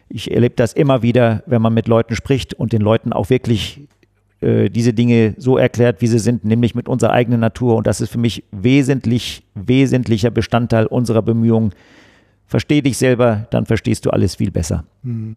[0.09, 3.81] ich erlebe das immer wieder, wenn man mit Leuten spricht und den Leuten auch wirklich
[4.41, 7.75] äh, diese Dinge so erklärt, wie sie sind, nämlich mit unserer eigenen Natur.
[7.75, 11.73] Und das ist für mich wesentlich, wesentlicher Bestandteil unserer Bemühungen.
[12.47, 14.85] Versteh dich selber, dann verstehst du alles viel besser.
[15.03, 15.35] Hm.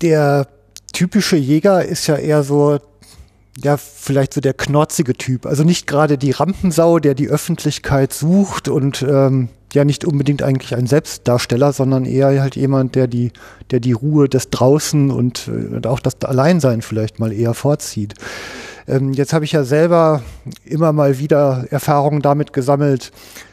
[0.00, 0.46] Der
[0.92, 2.78] typische Jäger ist ja eher so
[3.62, 5.46] ja, vielleicht so der knorzige Typ.
[5.46, 10.74] Also nicht gerade die Rampensau, der die Öffentlichkeit sucht und ähm, ja nicht unbedingt eigentlich
[10.74, 13.30] ein Selbstdarsteller, sondern eher halt jemand, der die,
[13.70, 18.14] der die Ruhe des Draußen und äh, auch das Alleinsein vielleicht mal eher vorzieht.
[18.88, 20.22] Ähm, jetzt habe ich ja selber
[20.64, 23.12] immer mal wieder Erfahrungen damit gesammelt,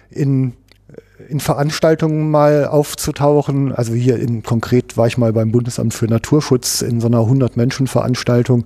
[0.10, 0.54] in
[1.30, 3.72] in Veranstaltungen mal aufzutauchen.
[3.74, 8.66] Also hier in konkret war ich mal beim Bundesamt für Naturschutz in so einer 100-Menschen-Veranstaltung.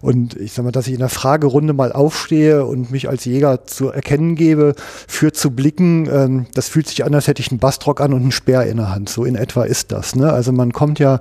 [0.00, 3.64] Und ich sag mal, dass ich in der Fragerunde mal aufstehe und mich als Jäger
[3.64, 4.74] zu erkennen gebe,
[5.06, 8.22] für zu blicken, ähm, das fühlt sich an, als hätte ich einen Bastrock an und
[8.22, 9.08] einen Speer in der Hand.
[9.08, 10.14] So in etwa ist das.
[10.14, 10.32] Ne?
[10.32, 11.20] Also man kommt ja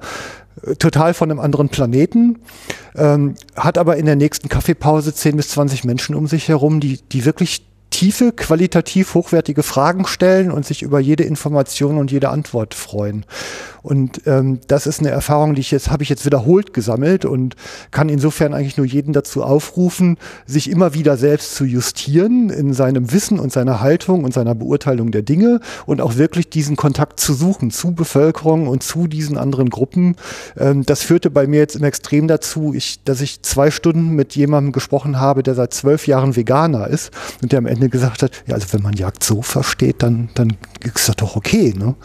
[0.66, 2.40] äh, total von einem anderen Planeten,
[2.96, 7.00] ähm, hat aber in der nächsten Kaffeepause 10 bis 20 Menschen um sich herum, die,
[7.12, 12.74] die wirklich tiefe, qualitativ hochwertige Fragen stellen und sich über jede Information und jede Antwort
[12.74, 13.26] freuen.
[13.82, 17.56] Und ähm, das ist eine Erfahrung, die ich jetzt habe ich jetzt wiederholt gesammelt und
[17.92, 23.12] kann insofern eigentlich nur jeden dazu aufrufen, sich immer wieder selbst zu justieren in seinem
[23.12, 27.34] Wissen und seiner Haltung und seiner Beurteilung der Dinge und auch wirklich diesen Kontakt zu
[27.34, 30.16] suchen zu Bevölkerung und zu diesen anderen Gruppen.
[30.58, 34.36] Ähm, das führte bei mir jetzt im Extrem dazu, ich, dass ich zwei Stunden mit
[34.36, 37.12] jemandem gesprochen habe, der seit zwölf Jahren Veganer ist
[37.42, 40.58] und der am Ende gesagt hat, ja, also wenn man Jagd so versteht, dann, dann
[40.84, 41.74] ist das doch okay.
[41.78, 41.96] Ne?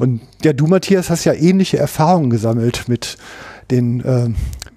[0.00, 3.18] Und ja, du, Matthias, hast ja ähnliche Erfahrungen gesammelt mit
[3.70, 4.30] den äh,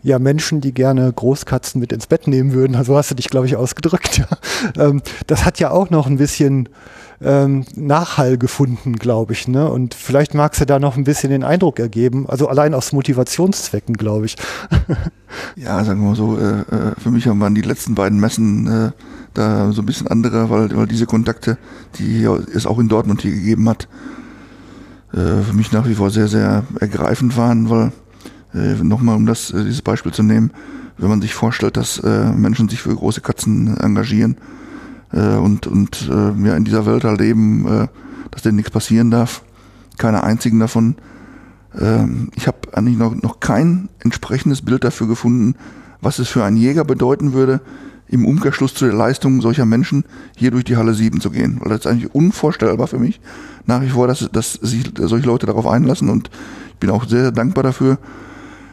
[0.04, 2.76] ja, Menschen, die gerne Großkatzen mit ins Bett nehmen würden.
[2.76, 4.24] Also hast du dich, glaube ich, ausgedrückt.
[4.78, 6.70] Ähm, das hat ja auch noch ein bisschen
[7.22, 9.48] ähm, Nachhall gefunden, glaube ich.
[9.50, 9.70] Ne?
[9.70, 12.30] Und vielleicht magst du da noch ein bisschen den Eindruck ergeben.
[12.30, 14.38] Also allein aus Motivationszwecken, glaube ich.
[15.58, 18.92] ja, sagen wir mal so, äh, äh, für mich waren die letzten beiden Messen äh,
[19.34, 21.58] da so ein bisschen andere, weil, weil diese Kontakte,
[22.00, 23.90] die es auch in Dortmund hier gegeben hat,
[25.14, 27.92] für mich nach wie vor sehr, sehr ergreifend waren, weil
[28.54, 30.52] äh, nochmal um das, äh, dieses Beispiel zu nehmen,
[30.98, 34.38] wenn man sich vorstellt, dass äh, Menschen sich für große Katzen engagieren
[35.12, 37.88] äh, und, und äh, ja, in dieser Welt halt eben, äh,
[38.32, 39.44] dass denen nichts passieren darf,
[39.98, 40.96] keine einzigen davon.
[41.78, 45.56] Äh, ich habe eigentlich noch, noch kein entsprechendes Bild dafür gefunden,
[46.02, 47.62] was es für einen Jäger bedeuten würde,
[48.08, 50.04] im Umkehrschluss zu der Leistung solcher Menschen
[50.36, 51.58] hier durch die Halle 7 zu gehen.
[51.60, 53.20] Weil das ist eigentlich unvorstellbar für mich,
[53.66, 56.30] nach wie vor, dass, dass sich solche Leute darauf einlassen und
[56.70, 57.98] ich bin auch sehr, dankbar dafür,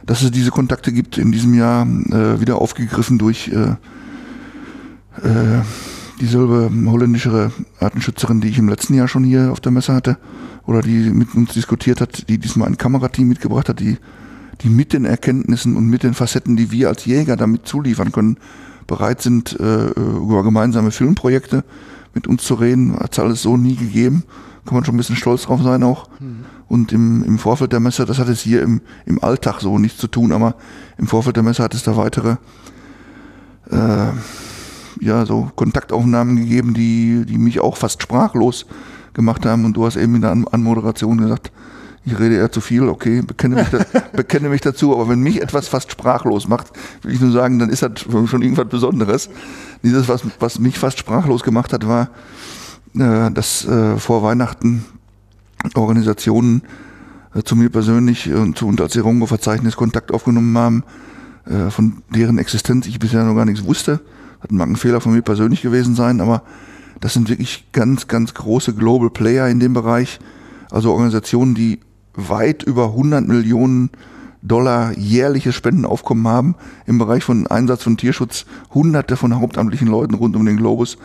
[0.05, 3.77] dass es diese Kontakte gibt, in diesem Jahr äh, wieder aufgegriffen durch äh,
[5.27, 5.63] äh,
[6.21, 10.19] dieselbe holländische Artenschützerin, die ich im letzten Jahr schon hier auf der Messe hatte
[10.67, 13.99] oder die mit uns diskutiert hat, die diesmal ein Kamerateam mitgebracht hat, die,
[14.63, 18.39] die mit den Erkenntnissen und mit den Facetten, die wir als Jäger damit zuliefern können,
[18.87, 21.65] bereit sind, äh, über gemeinsame Filmprojekte
[22.15, 22.95] mit uns zu reden.
[22.99, 24.25] Hat es alles so nie gegeben
[24.65, 26.09] kann man schon ein bisschen stolz drauf sein auch.
[26.21, 26.45] Mhm.
[26.69, 29.99] Und im, im Vorfeld der Messe, das hat es hier im, im Alltag so nichts
[29.99, 30.55] zu tun, aber
[30.99, 32.37] im Vorfeld der Messe hat es da weitere
[33.71, 34.07] äh,
[35.01, 38.67] ja, so Kontaktaufnahmen gegeben, die, die mich auch fast sprachlos
[39.15, 39.65] gemacht haben.
[39.65, 41.51] Und du hast eben in der An Anmoderation gesagt,
[42.05, 43.79] ich rede eher zu viel, okay, bekenne mich, da,
[44.13, 46.69] bekenne mich dazu, aber wenn mich etwas fast sprachlos macht,
[47.03, 49.29] will ich nur sagen, dann ist das schon irgendwas Besonderes.
[49.83, 52.09] Dieses, was, was mich fast sprachlos gemacht hat, war,
[52.99, 54.85] äh, dass äh, vor Weihnachten
[55.75, 56.63] Organisationen
[57.35, 60.85] äh, zu mir persönlich und zu und als Erongo-Verzeichnis Kontakt aufgenommen haben,
[61.47, 64.01] äh, von deren Existenz ich bisher noch gar nichts wusste.
[64.43, 66.43] Das mag ein Fehler von mir persönlich gewesen sein, aber
[67.01, 70.19] das sind wirklich ganz, ganz große Global Player in dem Bereich.
[70.71, 71.81] Also Organisationen, die
[72.15, 73.91] weit über 100 Millionen
[74.43, 76.55] Dollar jährliches Spendenaufkommen haben
[76.87, 78.47] im Bereich von Einsatz von Tierschutz.
[78.73, 80.97] Hunderte von hauptamtlichen Leuten rund um den Globus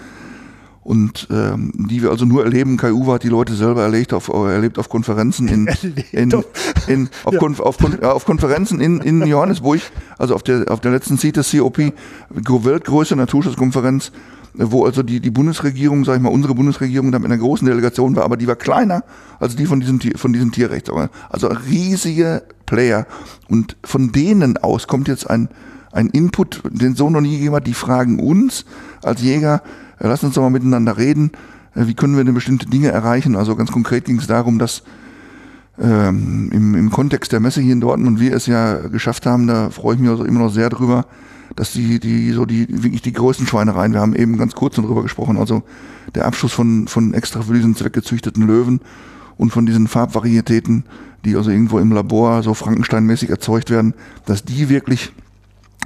[0.86, 2.78] und ähm, die wir also nur erleben.
[2.78, 5.66] Kai Uwe hat die Leute selber erlebt auf, erlebt auf Konferenzen in,
[6.12, 6.32] in,
[6.88, 7.40] in auf, ja.
[7.40, 9.82] Konf, auf, auf, Konferenzen in, in Johannesburg,
[10.20, 11.92] also auf der auf der letzten CITES COP,
[12.30, 14.12] weltgrößte Naturschutzkonferenz,
[14.54, 18.16] wo also die, die Bundesregierung, sag ich mal, unsere Bundesregierung da mit einer großen Delegation
[18.16, 19.04] war, aber die war kleiner
[19.40, 20.92] als die von diesem, von diesem Tierrecht.
[21.30, 23.08] Also riesige Player.
[23.50, 25.50] Und von denen aus kommt jetzt ein,
[25.92, 28.66] ein Input, den so noch nie gegeben hat, die fragen uns
[29.02, 29.64] als Jäger,
[30.00, 31.32] lass uns doch mal miteinander reden,
[31.76, 33.36] äh, wie können wir denn bestimmte Dinge erreichen.
[33.36, 34.84] Also ganz konkret ging es darum, dass
[35.80, 39.70] ähm, im, im Kontext der Messe hier in Dortmund wir es ja geschafft haben, da
[39.70, 41.06] freue ich mich also immer noch sehr drüber,
[41.56, 45.04] dass die, die, so die, wirklich die größten Schweinereien, wir haben eben ganz kurz darüber
[45.04, 45.64] gesprochen, also
[46.14, 48.80] der Abschuss von, von extra für diesen Zweck gezüchteten Löwen
[49.38, 50.86] und von diesen Farbvarietäten,
[51.26, 53.94] die also irgendwo im Labor so Frankensteinmäßig erzeugt werden,
[54.26, 55.12] dass die wirklich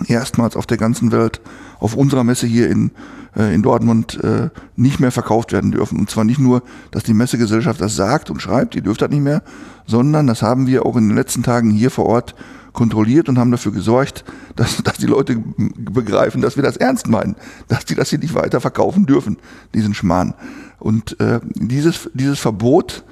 [0.07, 1.41] erstmals auf der ganzen Welt
[1.79, 2.91] auf unserer Messe hier in,
[3.35, 5.99] äh, in Dortmund äh, nicht mehr verkauft werden dürfen.
[5.99, 9.23] Und zwar nicht nur, dass die Messegesellschaft das sagt und schreibt, die dürft das nicht
[9.23, 9.41] mehr,
[9.85, 12.35] sondern das haben wir auch in den letzten Tagen hier vor Ort
[12.73, 14.23] kontrolliert und haben dafür gesorgt,
[14.55, 15.41] dass, dass die Leute
[15.77, 17.35] begreifen, dass wir das ernst meinen,
[17.67, 19.37] dass die das hier nicht weiter verkaufen dürfen,
[19.73, 20.33] diesen Schmarrn.
[20.79, 23.03] Und äh, dieses, dieses Verbot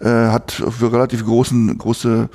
[0.00, 2.28] äh, hat für relativ großen, große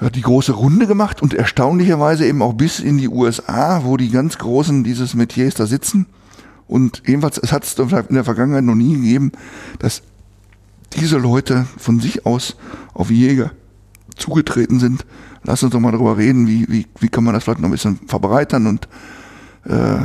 [0.00, 4.38] die große Runde gemacht und erstaunlicherweise eben auch bis in die USA, wo die ganz
[4.38, 6.06] Großen dieses Metiers da sitzen.
[6.68, 9.32] Und ebenfalls, es hat es in der Vergangenheit noch nie gegeben,
[9.78, 10.02] dass
[10.94, 12.56] diese Leute von sich aus
[12.92, 13.52] auf Jäger
[14.16, 15.06] zugetreten sind.
[15.44, 17.72] Lass uns doch mal darüber reden, wie, wie, wie kann man das vielleicht noch ein
[17.72, 18.66] bisschen verbreitern.
[18.66, 18.88] Und
[19.64, 19.98] äh,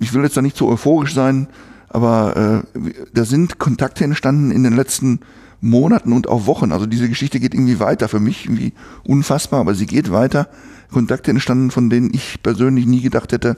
[0.00, 1.48] ich will jetzt da nicht so euphorisch sein,
[1.88, 5.20] aber äh, da sind Kontakte entstanden in den letzten
[5.60, 6.72] Monaten und auch Wochen.
[6.72, 8.72] Also diese Geschichte geht irgendwie weiter für mich, irgendwie
[9.04, 10.48] unfassbar, aber sie geht weiter.
[10.90, 13.56] Kontakte entstanden, von denen ich persönlich nie gedacht hätte,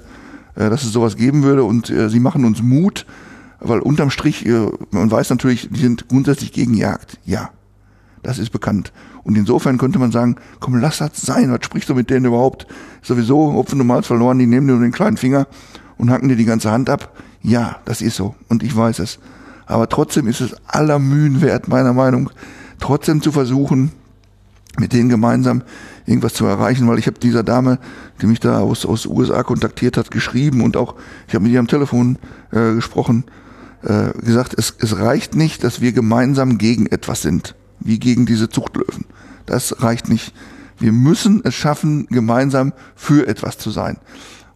[0.54, 3.06] äh, dass es sowas geben würde und äh, sie machen uns Mut,
[3.60, 7.18] weil unterm Strich, äh, man weiß natürlich, die sind grundsätzlich gegen Jagd.
[7.24, 7.50] Ja,
[8.22, 8.92] das ist bekannt.
[9.22, 12.66] Und insofern könnte man sagen, komm, lass das sein, was sprichst du mit denen überhaupt?
[13.02, 15.46] Sowieso Hopfen Malz verloren, die nehmen dir nur den kleinen Finger
[15.98, 17.16] und hacken dir die ganze Hand ab.
[17.42, 19.18] Ja, das ist so und ich weiß es.
[19.70, 22.30] Aber trotzdem ist es aller Mühen wert, meiner Meinung,
[22.80, 23.92] trotzdem zu versuchen,
[24.78, 25.62] mit denen gemeinsam
[26.06, 27.78] irgendwas zu erreichen, weil ich habe dieser Dame,
[28.20, 30.96] die mich da aus aus USA kontaktiert hat, geschrieben und auch
[31.28, 32.18] ich habe mit ihr am Telefon
[32.50, 33.24] äh, gesprochen,
[33.82, 38.48] äh, gesagt, es, es reicht nicht, dass wir gemeinsam gegen etwas sind, wie gegen diese
[38.48, 39.04] Zuchtlöwen.
[39.46, 40.34] Das reicht nicht.
[40.78, 43.98] Wir müssen es schaffen, gemeinsam für etwas zu sein.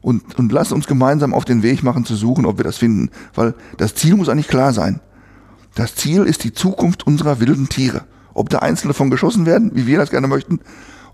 [0.05, 3.09] Und, und lass uns gemeinsam auf den Weg machen, zu suchen, ob wir das finden.
[3.35, 5.01] Weil das Ziel muss eigentlich klar sein.
[5.75, 8.05] Das Ziel ist die Zukunft unserer wilden Tiere.
[8.35, 10.61] Ob da einzelne von geschossen werden, wie wir das gerne möchten,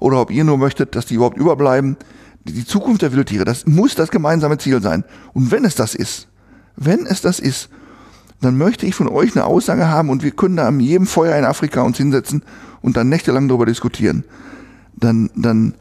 [0.01, 1.99] oder ob ihr nur möchtet, dass die überhaupt überbleiben.
[2.43, 5.05] Die Zukunft der Wildtiere, das muss das gemeinsame Ziel sein.
[5.35, 6.27] Und wenn es das ist,
[6.75, 7.69] wenn es das ist,
[8.41, 11.37] dann möchte ich von euch eine Aussage haben und wir können da an jedem Feuer
[11.37, 12.43] in Afrika uns hinsetzen
[12.83, 14.25] und dann nächtelang darüber diskutieren.
[14.97, 15.75] Dann, dann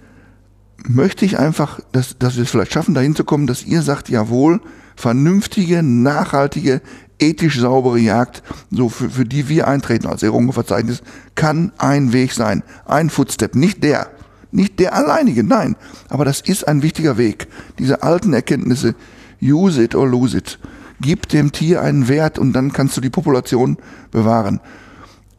[0.88, 4.10] möchte ich einfach, dass, dass wir es vielleicht schaffen, dahin zu kommen, dass ihr sagt,
[4.10, 4.62] jawohl,
[4.96, 6.82] vernünftige, nachhaltige,
[7.20, 11.02] ethisch saubere Jagd, so für, für die wir eintreten als Errungenverzeichnis,
[11.36, 12.64] kann ein Weg sein.
[12.86, 14.10] Ein Footstep, nicht der.
[14.52, 15.76] Nicht der alleinige, nein.
[16.10, 17.48] Aber das ist ein wichtiger Weg.
[17.78, 18.96] Diese alten Erkenntnisse,
[19.42, 20.60] use it or lose it.
[21.02, 23.78] Gib dem Tier einen Wert und dann kannst du die Population
[24.12, 24.60] bewahren.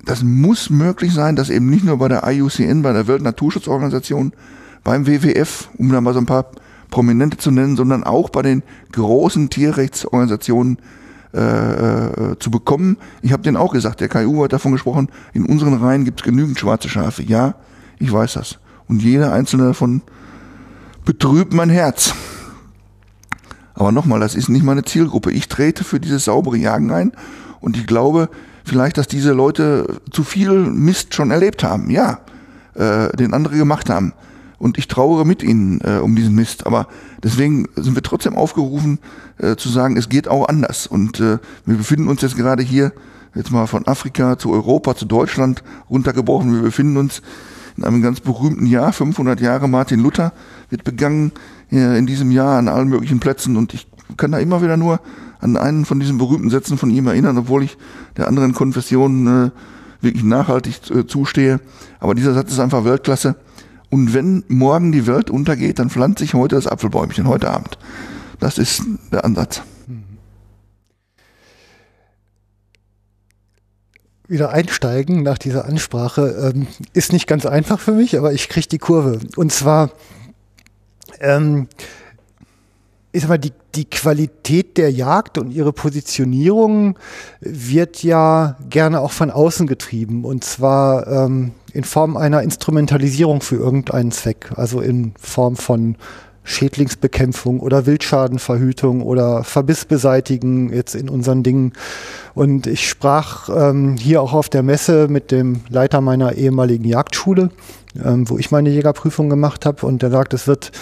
[0.05, 4.33] Das muss möglich sein, dass eben nicht nur bei der IUCN, bei der Weltnaturschutzorganisation,
[4.85, 6.47] beim WWF, um da mal so ein paar
[6.91, 8.63] Prominente zu nennen, sondern auch bei den
[8.93, 10.79] großen Tierrechtsorganisationen
[11.33, 12.97] äh, äh, zu bekommen.
[13.23, 16.25] Ich habe denen auch gesagt, der KU hat davon gesprochen, in unseren Reihen gibt es
[16.25, 17.23] genügend schwarze Schafe.
[17.23, 17.55] Ja,
[17.99, 18.59] ich weiß das.
[18.89, 20.03] Und jeder einzelne davon
[21.05, 22.15] betrübt mein Herz.
[23.75, 25.31] Aber nochmal, das ist nicht meine Zielgruppe.
[25.31, 27.13] Ich trete für dieses saubere Jagen ein
[27.61, 28.29] und ich glaube
[28.65, 31.91] vielleicht, dass diese Leute zu viel Mist schon erlebt haben.
[31.91, 32.21] Ja,
[32.75, 34.13] äh, den andere gemacht haben
[34.61, 36.67] und ich trauere mit ihnen äh, um diesen Mist.
[36.67, 36.87] Aber
[37.23, 38.99] deswegen sind wir trotzdem aufgerufen
[39.39, 40.87] äh, zu sagen, es geht auch anders.
[40.87, 42.93] Und äh, wir befinden uns jetzt gerade hier,
[43.35, 46.55] jetzt mal von Afrika zu Europa, zu Deutschland runtergebrochen.
[46.55, 47.23] Wir befinden uns
[47.79, 50.35] in einem ganz berühmten Jahr, 500 Jahre Martin Luther
[50.69, 51.33] wird begangen
[51.73, 53.57] äh, in diesem Jahr an allen möglichen Plätzen.
[53.57, 53.89] Und ich
[54.19, 55.01] kann da immer wieder nur
[55.41, 57.79] an einen von diesen berühmten Sätzen von ihm erinnern, obwohl ich
[58.19, 59.51] der anderen Konfession äh,
[60.03, 61.61] wirklich nachhaltig äh, zustehe.
[61.99, 63.37] Aber dieser Satz ist einfach Weltklasse.
[63.91, 67.77] Und wenn morgen die Welt untergeht, dann pflanzt sich heute das Apfelbäumchen, heute Abend.
[68.39, 69.63] Das ist der Ansatz.
[74.29, 78.69] Wieder einsteigen nach dieser Ansprache ähm, ist nicht ganz einfach für mich, aber ich kriege
[78.69, 79.19] die Kurve.
[79.35, 79.91] Und zwar,
[81.19, 81.67] ähm,
[83.13, 86.99] ich sag die, die Qualität der Jagd und ihre Positionierung
[87.41, 90.25] wird ja gerne auch von außen getrieben.
[90.25, 95.97] Und zwar ähm, in Form einer Instrumentalisierung für irgendeinen Zweck, also in Form von
[96.43, 101.73] Schädlingsbekämpfung oder Wildschadenverhütung oder Verbissbeseitigen jetzt in unseren Dingen.
[102.35, 107.51] Und ich sprach ähm, hier auch auf der Messe mit dem Leiter meiner ehemaligen Jagdschule,
[108.03, 109.87] ähm, wo ich meine Jägerprüfung gemacht habe.
[109.87, 110.73] Und der sagt, es wird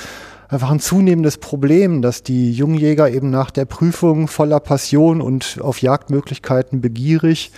[0.48, 5.82] einfach ein zunehmendes Problem, dass die Jungjäger eben nach der Prüfung voller Passion und auf
[5.82, 7.52] Jagdmöglichkeiten begierig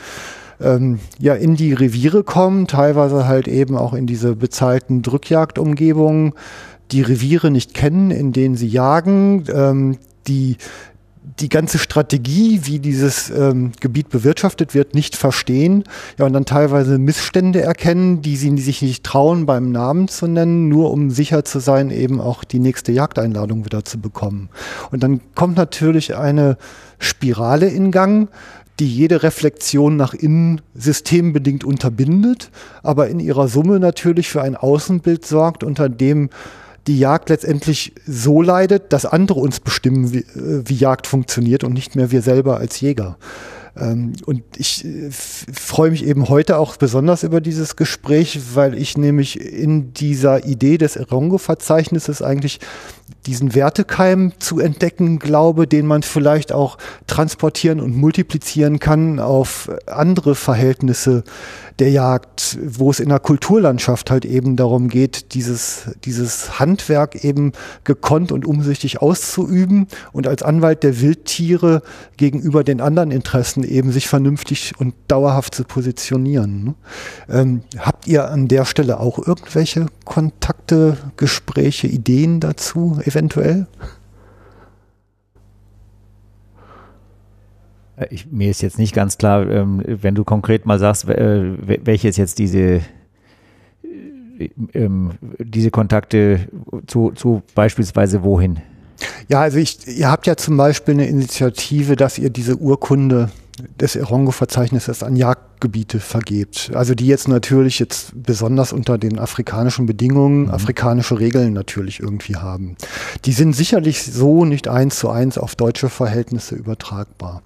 [0.60, 6.34] ähm, ja in die Reviere kommen, teilweise halt eben auch in diese bezahlten Drückjagdumgebungen,
[6.90, 10.56] die Reviere nicht kennen, in denen sie jagen, ähm, die
[11.38, 15.84] die ganze Strategie, wie dieses ähm, Gebiet bewirtschaftet wird, nicht verstehen.
[16.18, 20.68] Ja, und dann teilweise Missstände erkennen, die sie sich nicht trauen, beim Namen zu nennen,
[20.68, 24.48] nur um sicher zu sein, eben auch die nächste Jagdeinladung wieder zu bekommen.
[24.90, 26.56] Und dann kommt natürlich eine
[26.98, 28.28] Spirale in Gang,
[28.78, 32.50] die jede Reflexion nach innen systembedingt unterbindet,
[32.82, 36.30] aber in ihrer Summe natürlich für ein Außenbild sorgt, unter dem
[36.86, 41.72] die Jagd letztendlich so leidet, dass andere uns bestimmen, wie, äh, wie Jagd funktioniert und
[41.72, 43.18] nicht mehr wir selber als Jäger.
[43.76, 48.96] Ähm, und ich äh, freue mich eben heute auch besonders über dieses Gespräch, weil ich
[48.96, 52.60] nämlich in dieser Idee des Erongo-Verzeichnisses eigentlich
[53.26, 60.34] diesen Wertekeim zu entdecken glaube, den man vielleicht auch transportieren und multiplizieren kann auf andere
[60.34, 61.24] Verhältnisse
[61.78, 67.52] der Jagd, wo es in der Kulturlandschaft halt eben darum geht, dieses, dieses Handwerk eben
[67.84, 71.82] gekonnt und umsichtig auszuüben und als Anwalt der Wildtiere
[72.18, 76.64] gegenüber den anderen Interessen eben sich vernünftig und dauerhaft zu positionieren.
[76.64, 76.74] Ne?
[77.30, 83.68] Ähm, habt ihr an der Stelle auch irgendwelche Kontakte, Gespräche, Ideen dazu eventuell?
[88.10, 91.54] Ich, mir ist jetzt nicht ganz klar, ähm, wenn du konkret mal sagst, äh,
[91.86, 92.80] welches jetzt diese
[94.74, 96.48] ähm, diese Kontakte
[96.88, 98.58] zu, zu beispielsweise wohin?
[99.28, 103.30] Ja, also ich, ihr habt ja zum Beispiel eine Initiative, dass ihr diese Urkunde
[103.78, 105.14] des Erongo-Verzeichnisses an
[105.60, 106.70] Jagdgebiete vergebt.
[106.74, 110.50] Also die jetzt natürlich jetzt besonders unter den afrikanischen Bedingungen, mhm.
[110.50, 112.76] afrikanische Regeln natürlich irgendwie haben.
[113.24, 117.42] Die sind sicherlich so nicht eins zu eins auf deutsche Verhältnisse übertragbar.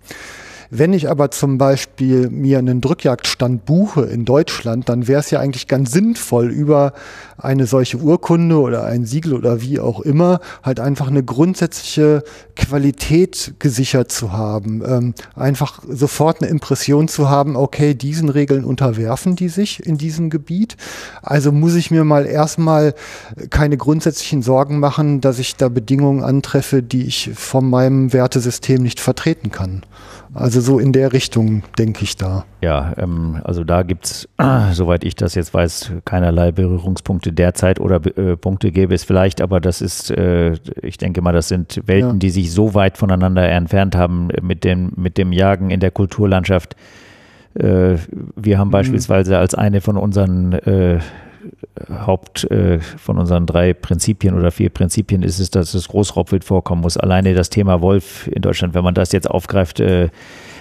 [0.70, 5.40] Wenn ich aber zum Beispiel mir einen Drückjagdstand buche in Deutschland, dann wäre es ja
[5.40, 6.92] eigentlich ganz sinnvoll, über
[7.36, 12.22] eine solche Urkunde oder ein Siegel oder wie auch immer, halt einfach eine grundsätzliche
[12.56, 14.82] Qualität gesichert zu haben.
[14.86, 20.30] Ähm, einfach sofort eine Impression zu haben, okay, diesen Regeln unterwerfen die sich in diesem
[20.30, 20.76] Gebiet.
[21.22, 22.94] Also muss ich mir mal erstmal
[23.50, 29.00] keine grundsätzlichen Sorgen machen, dass ich da Bedingungen antreffe, die ich von meinem Wertesystem nicht
[29.00, 29.82] vertreten kann.
[30.34, 32.44] Also so in der Richtung denke ich da.
[32.60, 37.80] Ja, ähm, also da gibt es, äh, soweit ich das jetzt weiß, keinerlei Berührungspunkte derzeit
[37.80, 41.82] oder äh, Punkte gäbe es vielleicht, aber das ist, äh, ich denke mal, das sind
[41.86, 42.16] Welten, ja.
[42.16, 46.76] die sich so weit voneinander entfernt haben mit dem, mit dem Jagen in der Kulturlandschaft.
[47.54, 47.96] Äh,
[48.36, 48.72] wir haben mhm.
[48.72, 51.00] beispielsweise als eine von unseren äh,
[51.90, 56.82] Haupt äh, von unseren drei Prinzipien oder vier Prinzipien ist es, dass das Großraubwild vorkommen
[56.82, 56.96] muss.
[56.96, 60.08] Alleine das Thema Wolf in Deutschland, wenn man das jetzt aufgreift, äh,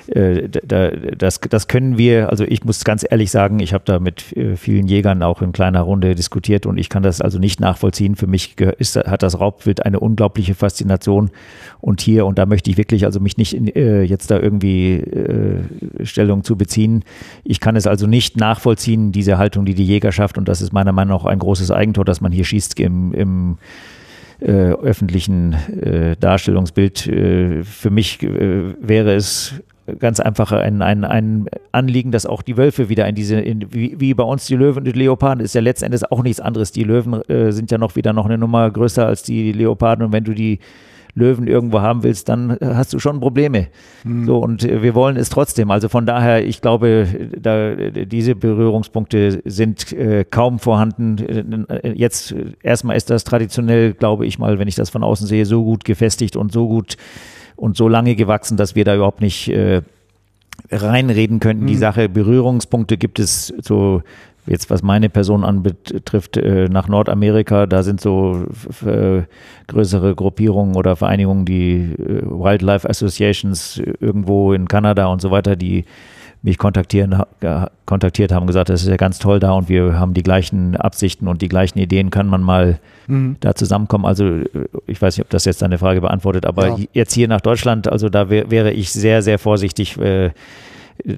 [0.07, 3.99] äh, da, das, das können wir, also ich muss ganz ehrlich sagen, ich habe da
[3.99, 7.59] mit äh, vielen Jägern auch in kleiner Runde diskutiert und ich kann das also nicht
[7.59, 8.15] nachvollziehen.
[8.15, 11.31] Für mich ist, hat das Raubwild eine unglaubliche Faszination
[11.79, 14.95] und hier, und da möchte ich wirklich also mich nicht in, äh, jetzt da irgendwie
[14.95, 15.59] äh,
[16.03, 17.03] Stellung zu beziehen.
[17.43, 20.91] Ich kann es also nicht nachvollziehen, diese Haltung, die die Jägerschaft, und das ist meiner
[20.91, 23.57] Meinung nach ein großes Eigentor, dass man hier schießt im, im
[24.39, 27.07] äh, öffentlichen äh, Darstellungsbild.
[27.07, 29.53] Äh, für mich äh, wäre es
[29.99, 33.99] ganz einfach ein, ein, ein Anliegen, dass auch die Wölfe wieder in diese, in, wie,
[33.99, 36.71] wie, bei uns die Löwen und die Leoparden, ist ja letztendlich auch nichts anderes.
[36.71, 40.11] Die Löwen äh, sind ja noch wieder noch eine Nummer größer als die Leoparden und
[40.13, 40.59] wenn du die
[41.15, 43.67] Löwen irgendwo haben willst, dann hast du schon Probleme.
[44.03, 44.25] Mhm.
[44.25, 45.69] So, und wir wollen es trotzdem.
[45.69, 47.07] Also von daher, ich glaube,
[47.39, 51.67] da, diese Berührungspunkte sind äh, kaum vorhanden.
[51.93, 52.33] Jetzt
[52.63, 55.85] erstmal ist das traditionell, glaube ich mal, wenn ich das von außen sehe, so gut
[55.85, 56.97] gefestigt und so gut
[57.63, 59.83] und so lange gewachsen, dass wir da überhaupt nicht äh,
[60.69, 61.63] reinreden könnten.
[61.63, 61.67] Mhm.
[61.67, 64.03] Die Sache Berührungspunkte gibt es so
[64.45, 68.45] jetzt was meine Person anbetrifft, äh, nach Nordamerika, da sind so
[68.85, 69.21] äh,
[69.67, 75.85] größere Gruppierungen oder Vereinigungen, die äh, Wildlife Associations irgendwo in Kanada und so weiter, die
[76.43, 77.23] mich kontaktieren,
[77.85, 81.27] kontaktiert haben, gesagt, das ist ja ganz toll da und wir haben die gleichen Absichten
[81.27, 83.37] und die gleichen Ideen, kann man mal mhm.
[83.39, 84.05] da zusammenkommen.
[84.05, 84.41] Also
[84.85, 86.85] ich weiß nicht, ob das jetzt deine Frage beantwortet, aber ja.
[86.91, 89.97] jetzt hier nach Deutschland, also da wär, wäre ich sehr, sehr vorsichtig.
[89.97, 90.31] Äh,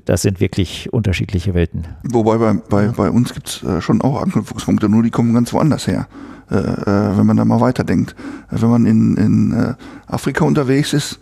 [0.05, 1.85] das sind wirklich unterschiedliche Welten.
[2.03, 5.51] Wobei bei, bei, bei uns gibt es äh, schon auch Anknüpfungspunkte, nur die kommen ganz
[5.51, 6.07] woanders her.
[6.49, 8.15] Äh, äh, wenn man da mal weiterdenkt.
[8.51, 9.73] Wenn man in, in äh,
[10.05, 11.19] Afrika unterwegs ist,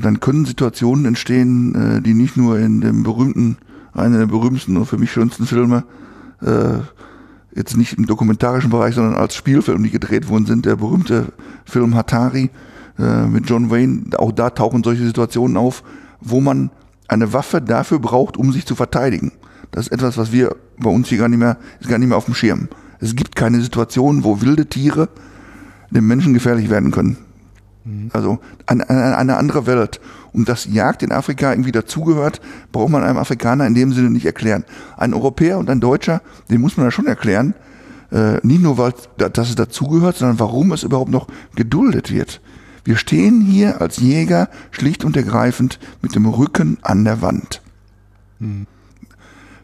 [0.00, 3.58] dann können Situationen entstehen, äh, die nicht nur in dem berühmten,
[3.92, 5.84] einer der berühmtesten und für mich schönsten Filme,
[6.42, 6.78] äh,
[7.54, 11.32] jetzt nicht im dokumentarischen Bereich, sondern als Spielfilm, die gedreht worden sind, der berühmte
[11.64, 12.50] Film Hatari
[12.98, 15.82] äh, mit John Wayne, auch da tauchen solche Situationen auf,
[16.20, 16.70] wo man
[17.06, 19.32] eine Waffe dafür braucht, um sich zu verteidigen.
[19.70, 22.18] Das ist etwas, was wir bei uns hier gar nicht mehr, ist gar nicht mehr
[22.18, 22.68] auf dem Schirm.
[23.00, 25.08] Es gibt keine Situation, wo wilde Tiere
[25.90, 27.18] dem Menschen gefährlich werden können.
[27.84, 28.10] Mhm.
[28.12, 30.00] Also eine, eine andere Welt.
[30.32, 32.40] Und dass Jagd in Afrika irgendwie dazugehört,
[32.72, 34.64] braucht man einem Afrikaner in dem Sinne nicht erklären.
[34.96, 37.54] Ein Europäer und ein Deutscher, den muss man da schon erklären.
[38.10, 42.40] Äh, nicht nur, weil dass es dazugehört, sondern warum es überhaupt noch geduldet wird.
[42.84, 47.62] Wir stehen hier als Jäger schlicht und ergreifend mit dem Rücken an der Wand.
[48.38, 48.66] Mhm.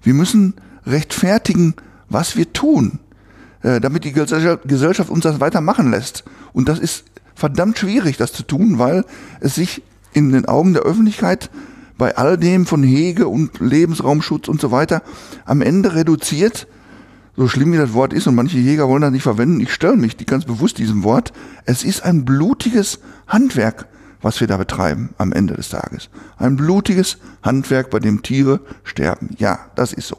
[0.02, 0.54] Wir müssen
[0.86, 1.74] rechtfertigen,
[2.08, 2.98] was wir tun,
[3.62, 6.24] äh, damit die Gesellschaft uns das weitermachen lässt.
[6.52, 7.04] Und das ist
[7.40, 9.04] verdammt schwierig, das zu tun, weil
[9.40, 11.50] es sich in den Augen der Öffentlichkeit
[11.96, 15.02] bei all dem von Hege und Lebensraumschutz und so weiter
[15.46, 16.66] am Ende reduziert,
[17.36, 19.96] so schlimm wie das Wort ist und manche Jäger wollen das nicht verwenden, ich stelle
[19.96, 21.32] mich ganz bewusst diesem Wort,
[21.64, 23.86] es ist ein blutiges Handwerk,
[24.20, 26.10] was wir da betreiben am Ende des Tages.
[26.36, 29.30] Ein blutiges Handwerk, bei dem Tiere sterben.
[29.38, 30.18] Ja, das ist so.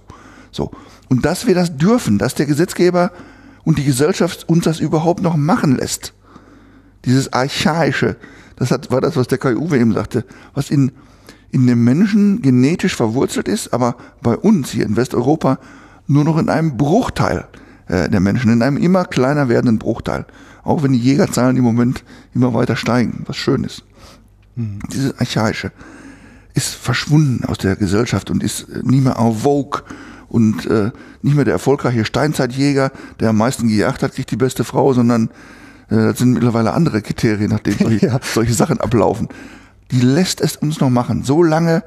[0.52, 0.72] So.
[1.08, 3.12] Und dass wir das dürfen, dass der Gesetzgeber
[3.64, 6.14] und die Gesellschaft uns das überhaupt noch machen lässt,
[7.06, 8.18] dieses Archaische,
[8.56, 10.92] das hat, war das, was der Kai Uwe eben sagte, was in,
[11.52, 15.60] in dem Menschen genetisch verwurzelt ist, aber bei uns hier in Westeuropa
[16.08, 17.48] nur noch in einem Bruchteil
[17.88, 20.26] äh, der Menschen, in einem immer kleiner werdenden Bruchteil.
[20.64, 22.04] Auch wenn die Jägerzahlen im Moment
[22.36, 23.84] immer weiter steigen, was schön ist.
[24.56, 24.80] Mhm.
[24.92, 25.72] Dieses Archaische.
[26.54, 29.82] ist verschwunden aus der Gesellschaft und ist äh, nie mehr en vogue
[30.28, 30.92] und äh,
[31.22, 35.30] nicht mehr der erfolgreiche Steinzeitjäger, der am meisten gejagt hat, kriegt die beste Frau, sondern
[35.96, 38.20] das sind mittlerweile andere Kriterien, nach denen solche, Ja.
[38.22, 39.28] solche Sachen ablaufen.
[39.92, 41.24] Die lässt es uns noch machen.
[41.24, 41.84] So lange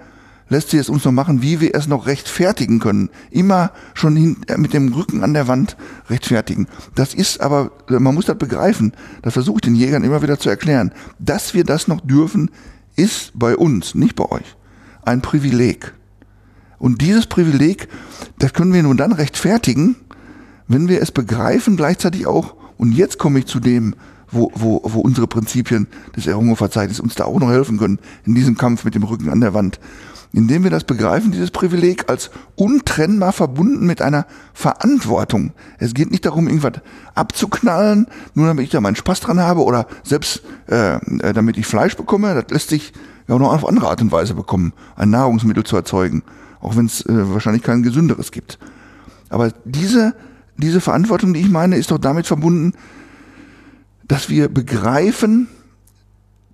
[0.50, 3.08] lässt sie es uns noch machen, wie wir es noch rechtfertigen können.
[3.30, 5.76] Immer schon hin, äh, mit dem Rücken an der Wand
[6.10, 6.68] rechtfertigen.
[6.94, 8.92] Das ist aber, äh, man muss das begreifen.
[9.22, 10.92] Das versuche ich den Jägern immer wieder zu erklären.
[11.18, 12.50] Dass wir das noch dürfen,
[12.96, 14.56] ist bei uns, nicht bei euch,
[15.02, 15.94] ein Privileg.
[16.78, 17.88] Und dieses Privileg,
[18.38, 19.96] das können wir nur dann rechtfertigen,
[20.68, 23.94] wenn wir es begreifen, gleichzeitig auch, und jetzt komme ich zu dem,
[24.30, 25.86] wo, wo, wo unsere Prinzipien
[26.16, 29.40] des Errungenverzeichnisses uns da auch noch helfen können, in diesem Kampf mit dem Rücken an
[29.40, 29.78] der Wand.
[30.32, 35.52] Indem wir das begreifen, dieses Privileg, als untrennbar verbunden mit einer Verantwortung.
[35.78, 36.82] Es geht nicht darum, irgendwas
[37.14, 41.66] abzuknallen, nur damit ich da meinen Spaß dran habe oder selbst äh, äh, damit ich
[41.66, 42.34] Fleisch bekomme.
[42.34, 42.92] Das lässt sich
[43.28, 46.24] ja auch noch auf andere Art und Weise bekommen, ein Nahrungsmittel zu erzeugen,
[46.60, 48.58] auch wenn es äh, wahrscheinlich kein gesünderes gibt.
[49.28, 50.14] Aber diese,
[50.56, 52.74] diese Verantwortung, die ich meine, ist doch damit verbunden,
[54.06, 55.48] dass wir begreifen,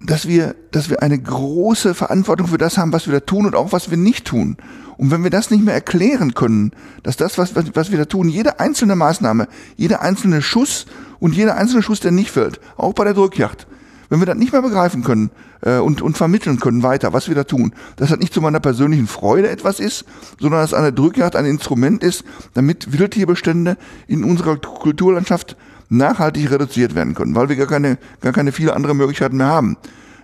[0.01, 3.55] dass wir, dass wir eine große Verantwortung für das haben, was wir da tun und
[3.55, 4.57] auch was wir nicht tun.
[4.97, 6.73] Und wenn wir das nicht mehr erklären können,
[7.03, 10.87] dass das, was, was, wir da tun, jede einzelne Maßnahme, jeder einzelne Schuss
[11.21, 13.67] und jeder einzelne Schuss, der nicht fällt, auch bei der Drückjagd,
[14.11, 15.31] wenn wir das nicht mehr begreifen können
[15.63, 18.61] äh, und, und vermitteln können weiter, was wir da tun, dass das nicht zu meiner
[18.61, 20.05] persönlichen Freude etwas ist,
[20.39, 25.57] sondern dass eine Drückjagd ein Instrument ist, damit Wildtierbestände in unserer Kulturlandschaft
[25.89, 29.77] nachhaltig reduziert werden können, weil wir gar keine, gar keine viele andere Möglichkeiten mehr haben.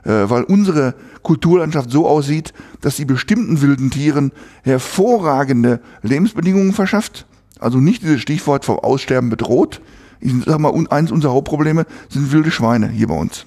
[0.04, 4.30] Äh, weil unsere Kulturlandschaft so aussieht, dass sie bestimmten wilden Tieren
[4.62, 7.26] hervorragende Lebensbedingungen verschafft.
[7.58, 9.80] Also nicht dieses Stichwort vom Aussterben bedroht.
[10.20, 13.46] Ich sag mal, eins unserer Hauptprobleme sind wilde Schweine hier bei uns.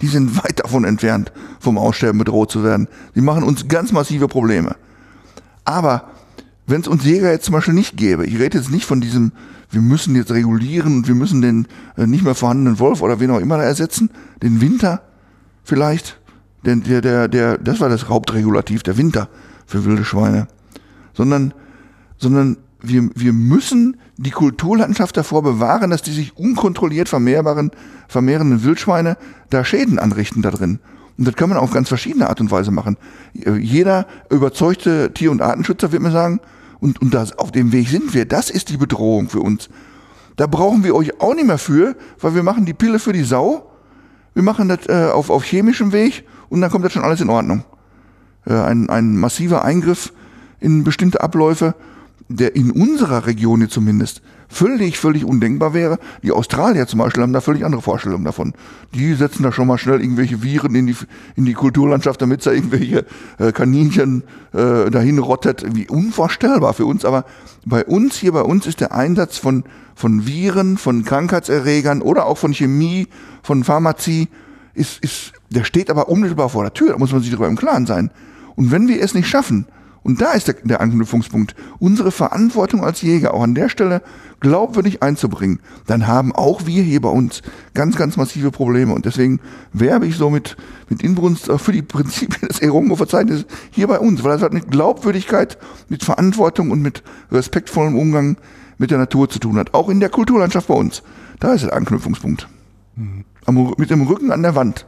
[0.00, 2.88] Die sind weit davon entfernt, vom Aussterben bedroht zu werden.
[3.14, 4.76] Die machen uns ganz massive Probleme.
[5.64, 6.10] Aber
[6.66, 9.32] wenn es uns Jäger jetzt zum Beispiel nicht gäbe, ich rede jetzt nicht von diesem,
[9.70, 11.66] wir müssen jetzt regulieren und wir müssen den
[11.96, 14.10] äh, nicht mehr vorhandenen Wolf oder wen auch immer ersetzen,
[14.42, 15.02] den Winter
[15.64, 16.20] vielleicht,
[16.64, 19.28] denn der, der, der, das war das Hauptregulativ, der Winter
[19.66, 20.48] für wilde Schweine,
[21.14, 21.54] sondern,
[22.18, 27.70] sondern wir, wir müssen die Kulturlandschaft davor bewahren, dass die sich unkontrolliert vermehrbaren,
[28.08, 29.16] vermehrenden Wildschweine
[29.50, 30.80] da Schäden anrichten da drin.
[31.18, 32.96] Und das kann man auf ganz verschiedene Art und Weise machen.
[33.32, 36.40] Jeder überzeugte Tier- und Artenschützer wird mir sagen,
[36.78, 39.70] und, und das, auf dem Weg sind wir, das ist die Bedrohung für uns.
[40.36, 43.24] Da brauchen wir euch auch nicht mehr für, weil wir machen die Pille für die
[43.24, 43.70] Sau,
[44.34, 47.30] wir machen das äh, auf, auf chemischem Weg und dann kommt das schon alles in
[47.30, 47.64] Ordnung.
[48.44, 50.12] Äh, ein, ein massiver Eingriff
[50.60, 51.74] in bestimmte Abläufe,
[52.28, 55.98] der in unserer Region hier zumindest völlig, völlig undenkbar wäre.
[56.22, 58.54] Die Australier zum Beispiel haben da völlig andere Vorstellungen davon.
[58.94, 60.96] Die setzen da schon mal schnell irgendwelche Viren in die,
[61.34, 63.04] in die Kulturlandschaft, damit da irgendwelche
[63.38, 65.64] äh, Kaninchen äh, dahin rottet.
[65.74, 67.04] Wie unvorstellbar für uns.
[67.04, 67.24] Aber
[67.64, 72.38] bei uns, hier bei uns ist der Einsatz von, von Viren, von Krankheitserregern oder auch
[72.38, 73.08] von Chemie,
[73.42, 74.28] von Pharmazie,
[74.74, 76.90] ist, ist, der steht aber unmittelbar vor der Tür.
[76.90, 78.10] Da muss man sich darüber im Klaren sein.
[78.56, 79.66] Und wenn wir es nicht schaffen,
[80.06, 84.02] und da ist der, der Anknüpfungspunkt, unsere Verantwortung als Jäger auch an der Stelle
[84.38, 85.58] glaubwürdig einzubringen,
[85.88, 87.42] dann haben auch wir hier bei uns
[87.74, 88.94] ganz, ganz massive Probleme.
[88.94, 89.40] Und deswegen
[89.72, 90.56] werbe ich so mit,
[90.88, 94.70] mit Inbrunst auch für die Prinzipien des Erongo-Verzeichnisses hier bei uns, weil das hat mit
[94.70, 95.58] Glaubwürdigkeit,
[95.88, 97.02] mit Verantwortung und mit
[97.32, 98.36] respektvollem Umgang
[98.78, 99.74] mit der Natur zu tun hat.
[99.74, 101.02] Auch in der Kulturlandschaft bei uns.
[101.40, 102.46] Da ist der Anknüpfungspunkt.
[103.44, 104.86] Am, mit dem Rücken an der Wand.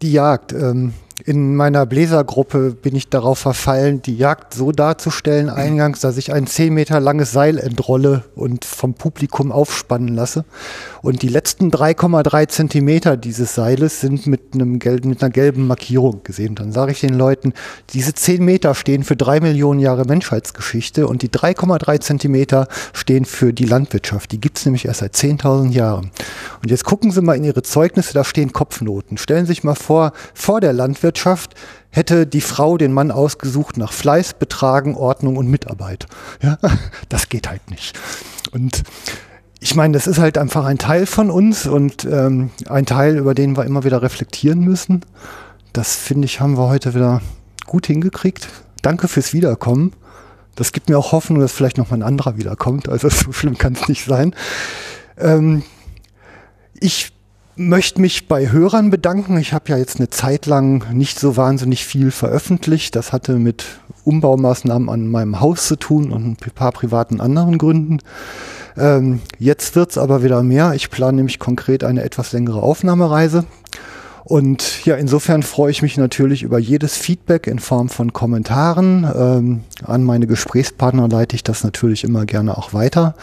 [0.00, 0.54] Die Jagd.
[0.54, 0.94] Ähm,
[1.24, 6.46] in meiner Bläsergruppe bin ich darauf verfallen, die Jagd so darzustellen, eingangs, dass ich ein
[6.46, 10.44] 10 Meter langes Seil entrolle und vom Publikum aufspannen lasse.
[11.00, 16.20] Und die letzten 3,3 Zentimeter dieses Seiles sind mit, einem gelben, mit einer gelben Markierung
[16.22, 16.54] gesehen.
[16.54, 17.54] Dann sage ich den Leuten,
[17.90, 23.54] diese 10 Meter stehen für drei Millionen Jahre Menschheitsgeschichte und die 3,3 Zentimeter stehen für
[23.54, 24.32] die Landwirtschaft.
[24.32, 26.10] Die gibt es nämlich erst seit 10.000 Jahren.
[26.60, 29.16] Und jetzt gucken Sie mal in Ihre Zeugnisse, da stehen Kopfnoten.
[29.16, 31.05] Stellen Sie sich mal vor, vor der Landwirtschaft
[31.90, 36.06] hätte die Frau den Mann ausgesucht nach Fleiß, Betragen, Ordnung und Mitarbeit.
[36.42, 36.58] Ja,
[37.08, 37.98] das geht halt nicht.
[38.52, 38.82] Und
[39.60, 43.34] ich meine, das ist halt einfach ein Teil von uns und ähm, ein Teil, über
[43.34, 45.04] den wir immer wieder reflektieren müssen.
[45.72, 47.22] Das finde ich, haben wir heute wieder
[47.66, 48.48] gut hingekriegt.
[48.82, 49.92] Danke fürs Wiederkommen.
[50.54, 52.88] Das gibt mir auch Hoffnung, dass vielleicht noch mal ein anderer wiederkommt.
[52.88, 54.34] Also so schlimm kann es nicht sein.
[55.18, 55.62] Ähm,
[56.78, 57.15] ich
[57.56, 59.38] möchte mich bei Hörern bedanken.
[59.38, 62.94] Ich habe ja jetzt eine Zeit lang nicht so wahnsinnig viel veröffentlicht.
[62.94, 63.64] Das hatte mit
[64.04, 67.98] Umbaumaßnahmen an meinem Haus zu tun und ein paar privaten anderen Gründen.
[68.76, 70.74] Ähm, jetzt wird's aber wieder mehr.
[70.74, 73.46] Ich plane nämlich konkret eine etwas längere Aufnahmereise.
[74.24, 79.06] Und ja, insofern freue ich mich natürlich über jedes Feedback in Form von Kommentaren.
[79.16, 83.14] Ähm, an meine Gesprächspartner leite ich das natürlich immer gerne auch weiter.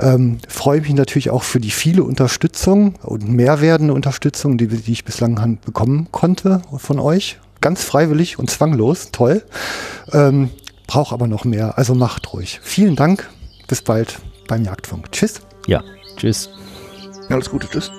[0.00, 4.92] Ähm, freue mich natürlich auch für die viele Unterstützung und mehr werdende Unterstützung, die, die
[4.92, 7.38] ich bislang bekommen konnte von euch.
[7.60, 9.10] Ganz freiwillig und zwanglos.
[9.12, 9.42] Toll.
[10.12, 10.50] Ähm,
[10.90, 11.78] Brauche aber noch mehr.
[11.78, 12.58] Also macht ruhig.
[12.64, 13.30] Vielen Dank.
[13.68, 14.18] Bis bald
[14.48, 15.12] beim Jagdfunk.
[15.12, 15.40] Tschüss.
[15.68, 15.84] Ja,
[16.16, 16.50] tschüss.
[17.28, 17.68] Alles Gute.
[17.68, 17.92] Tschüss.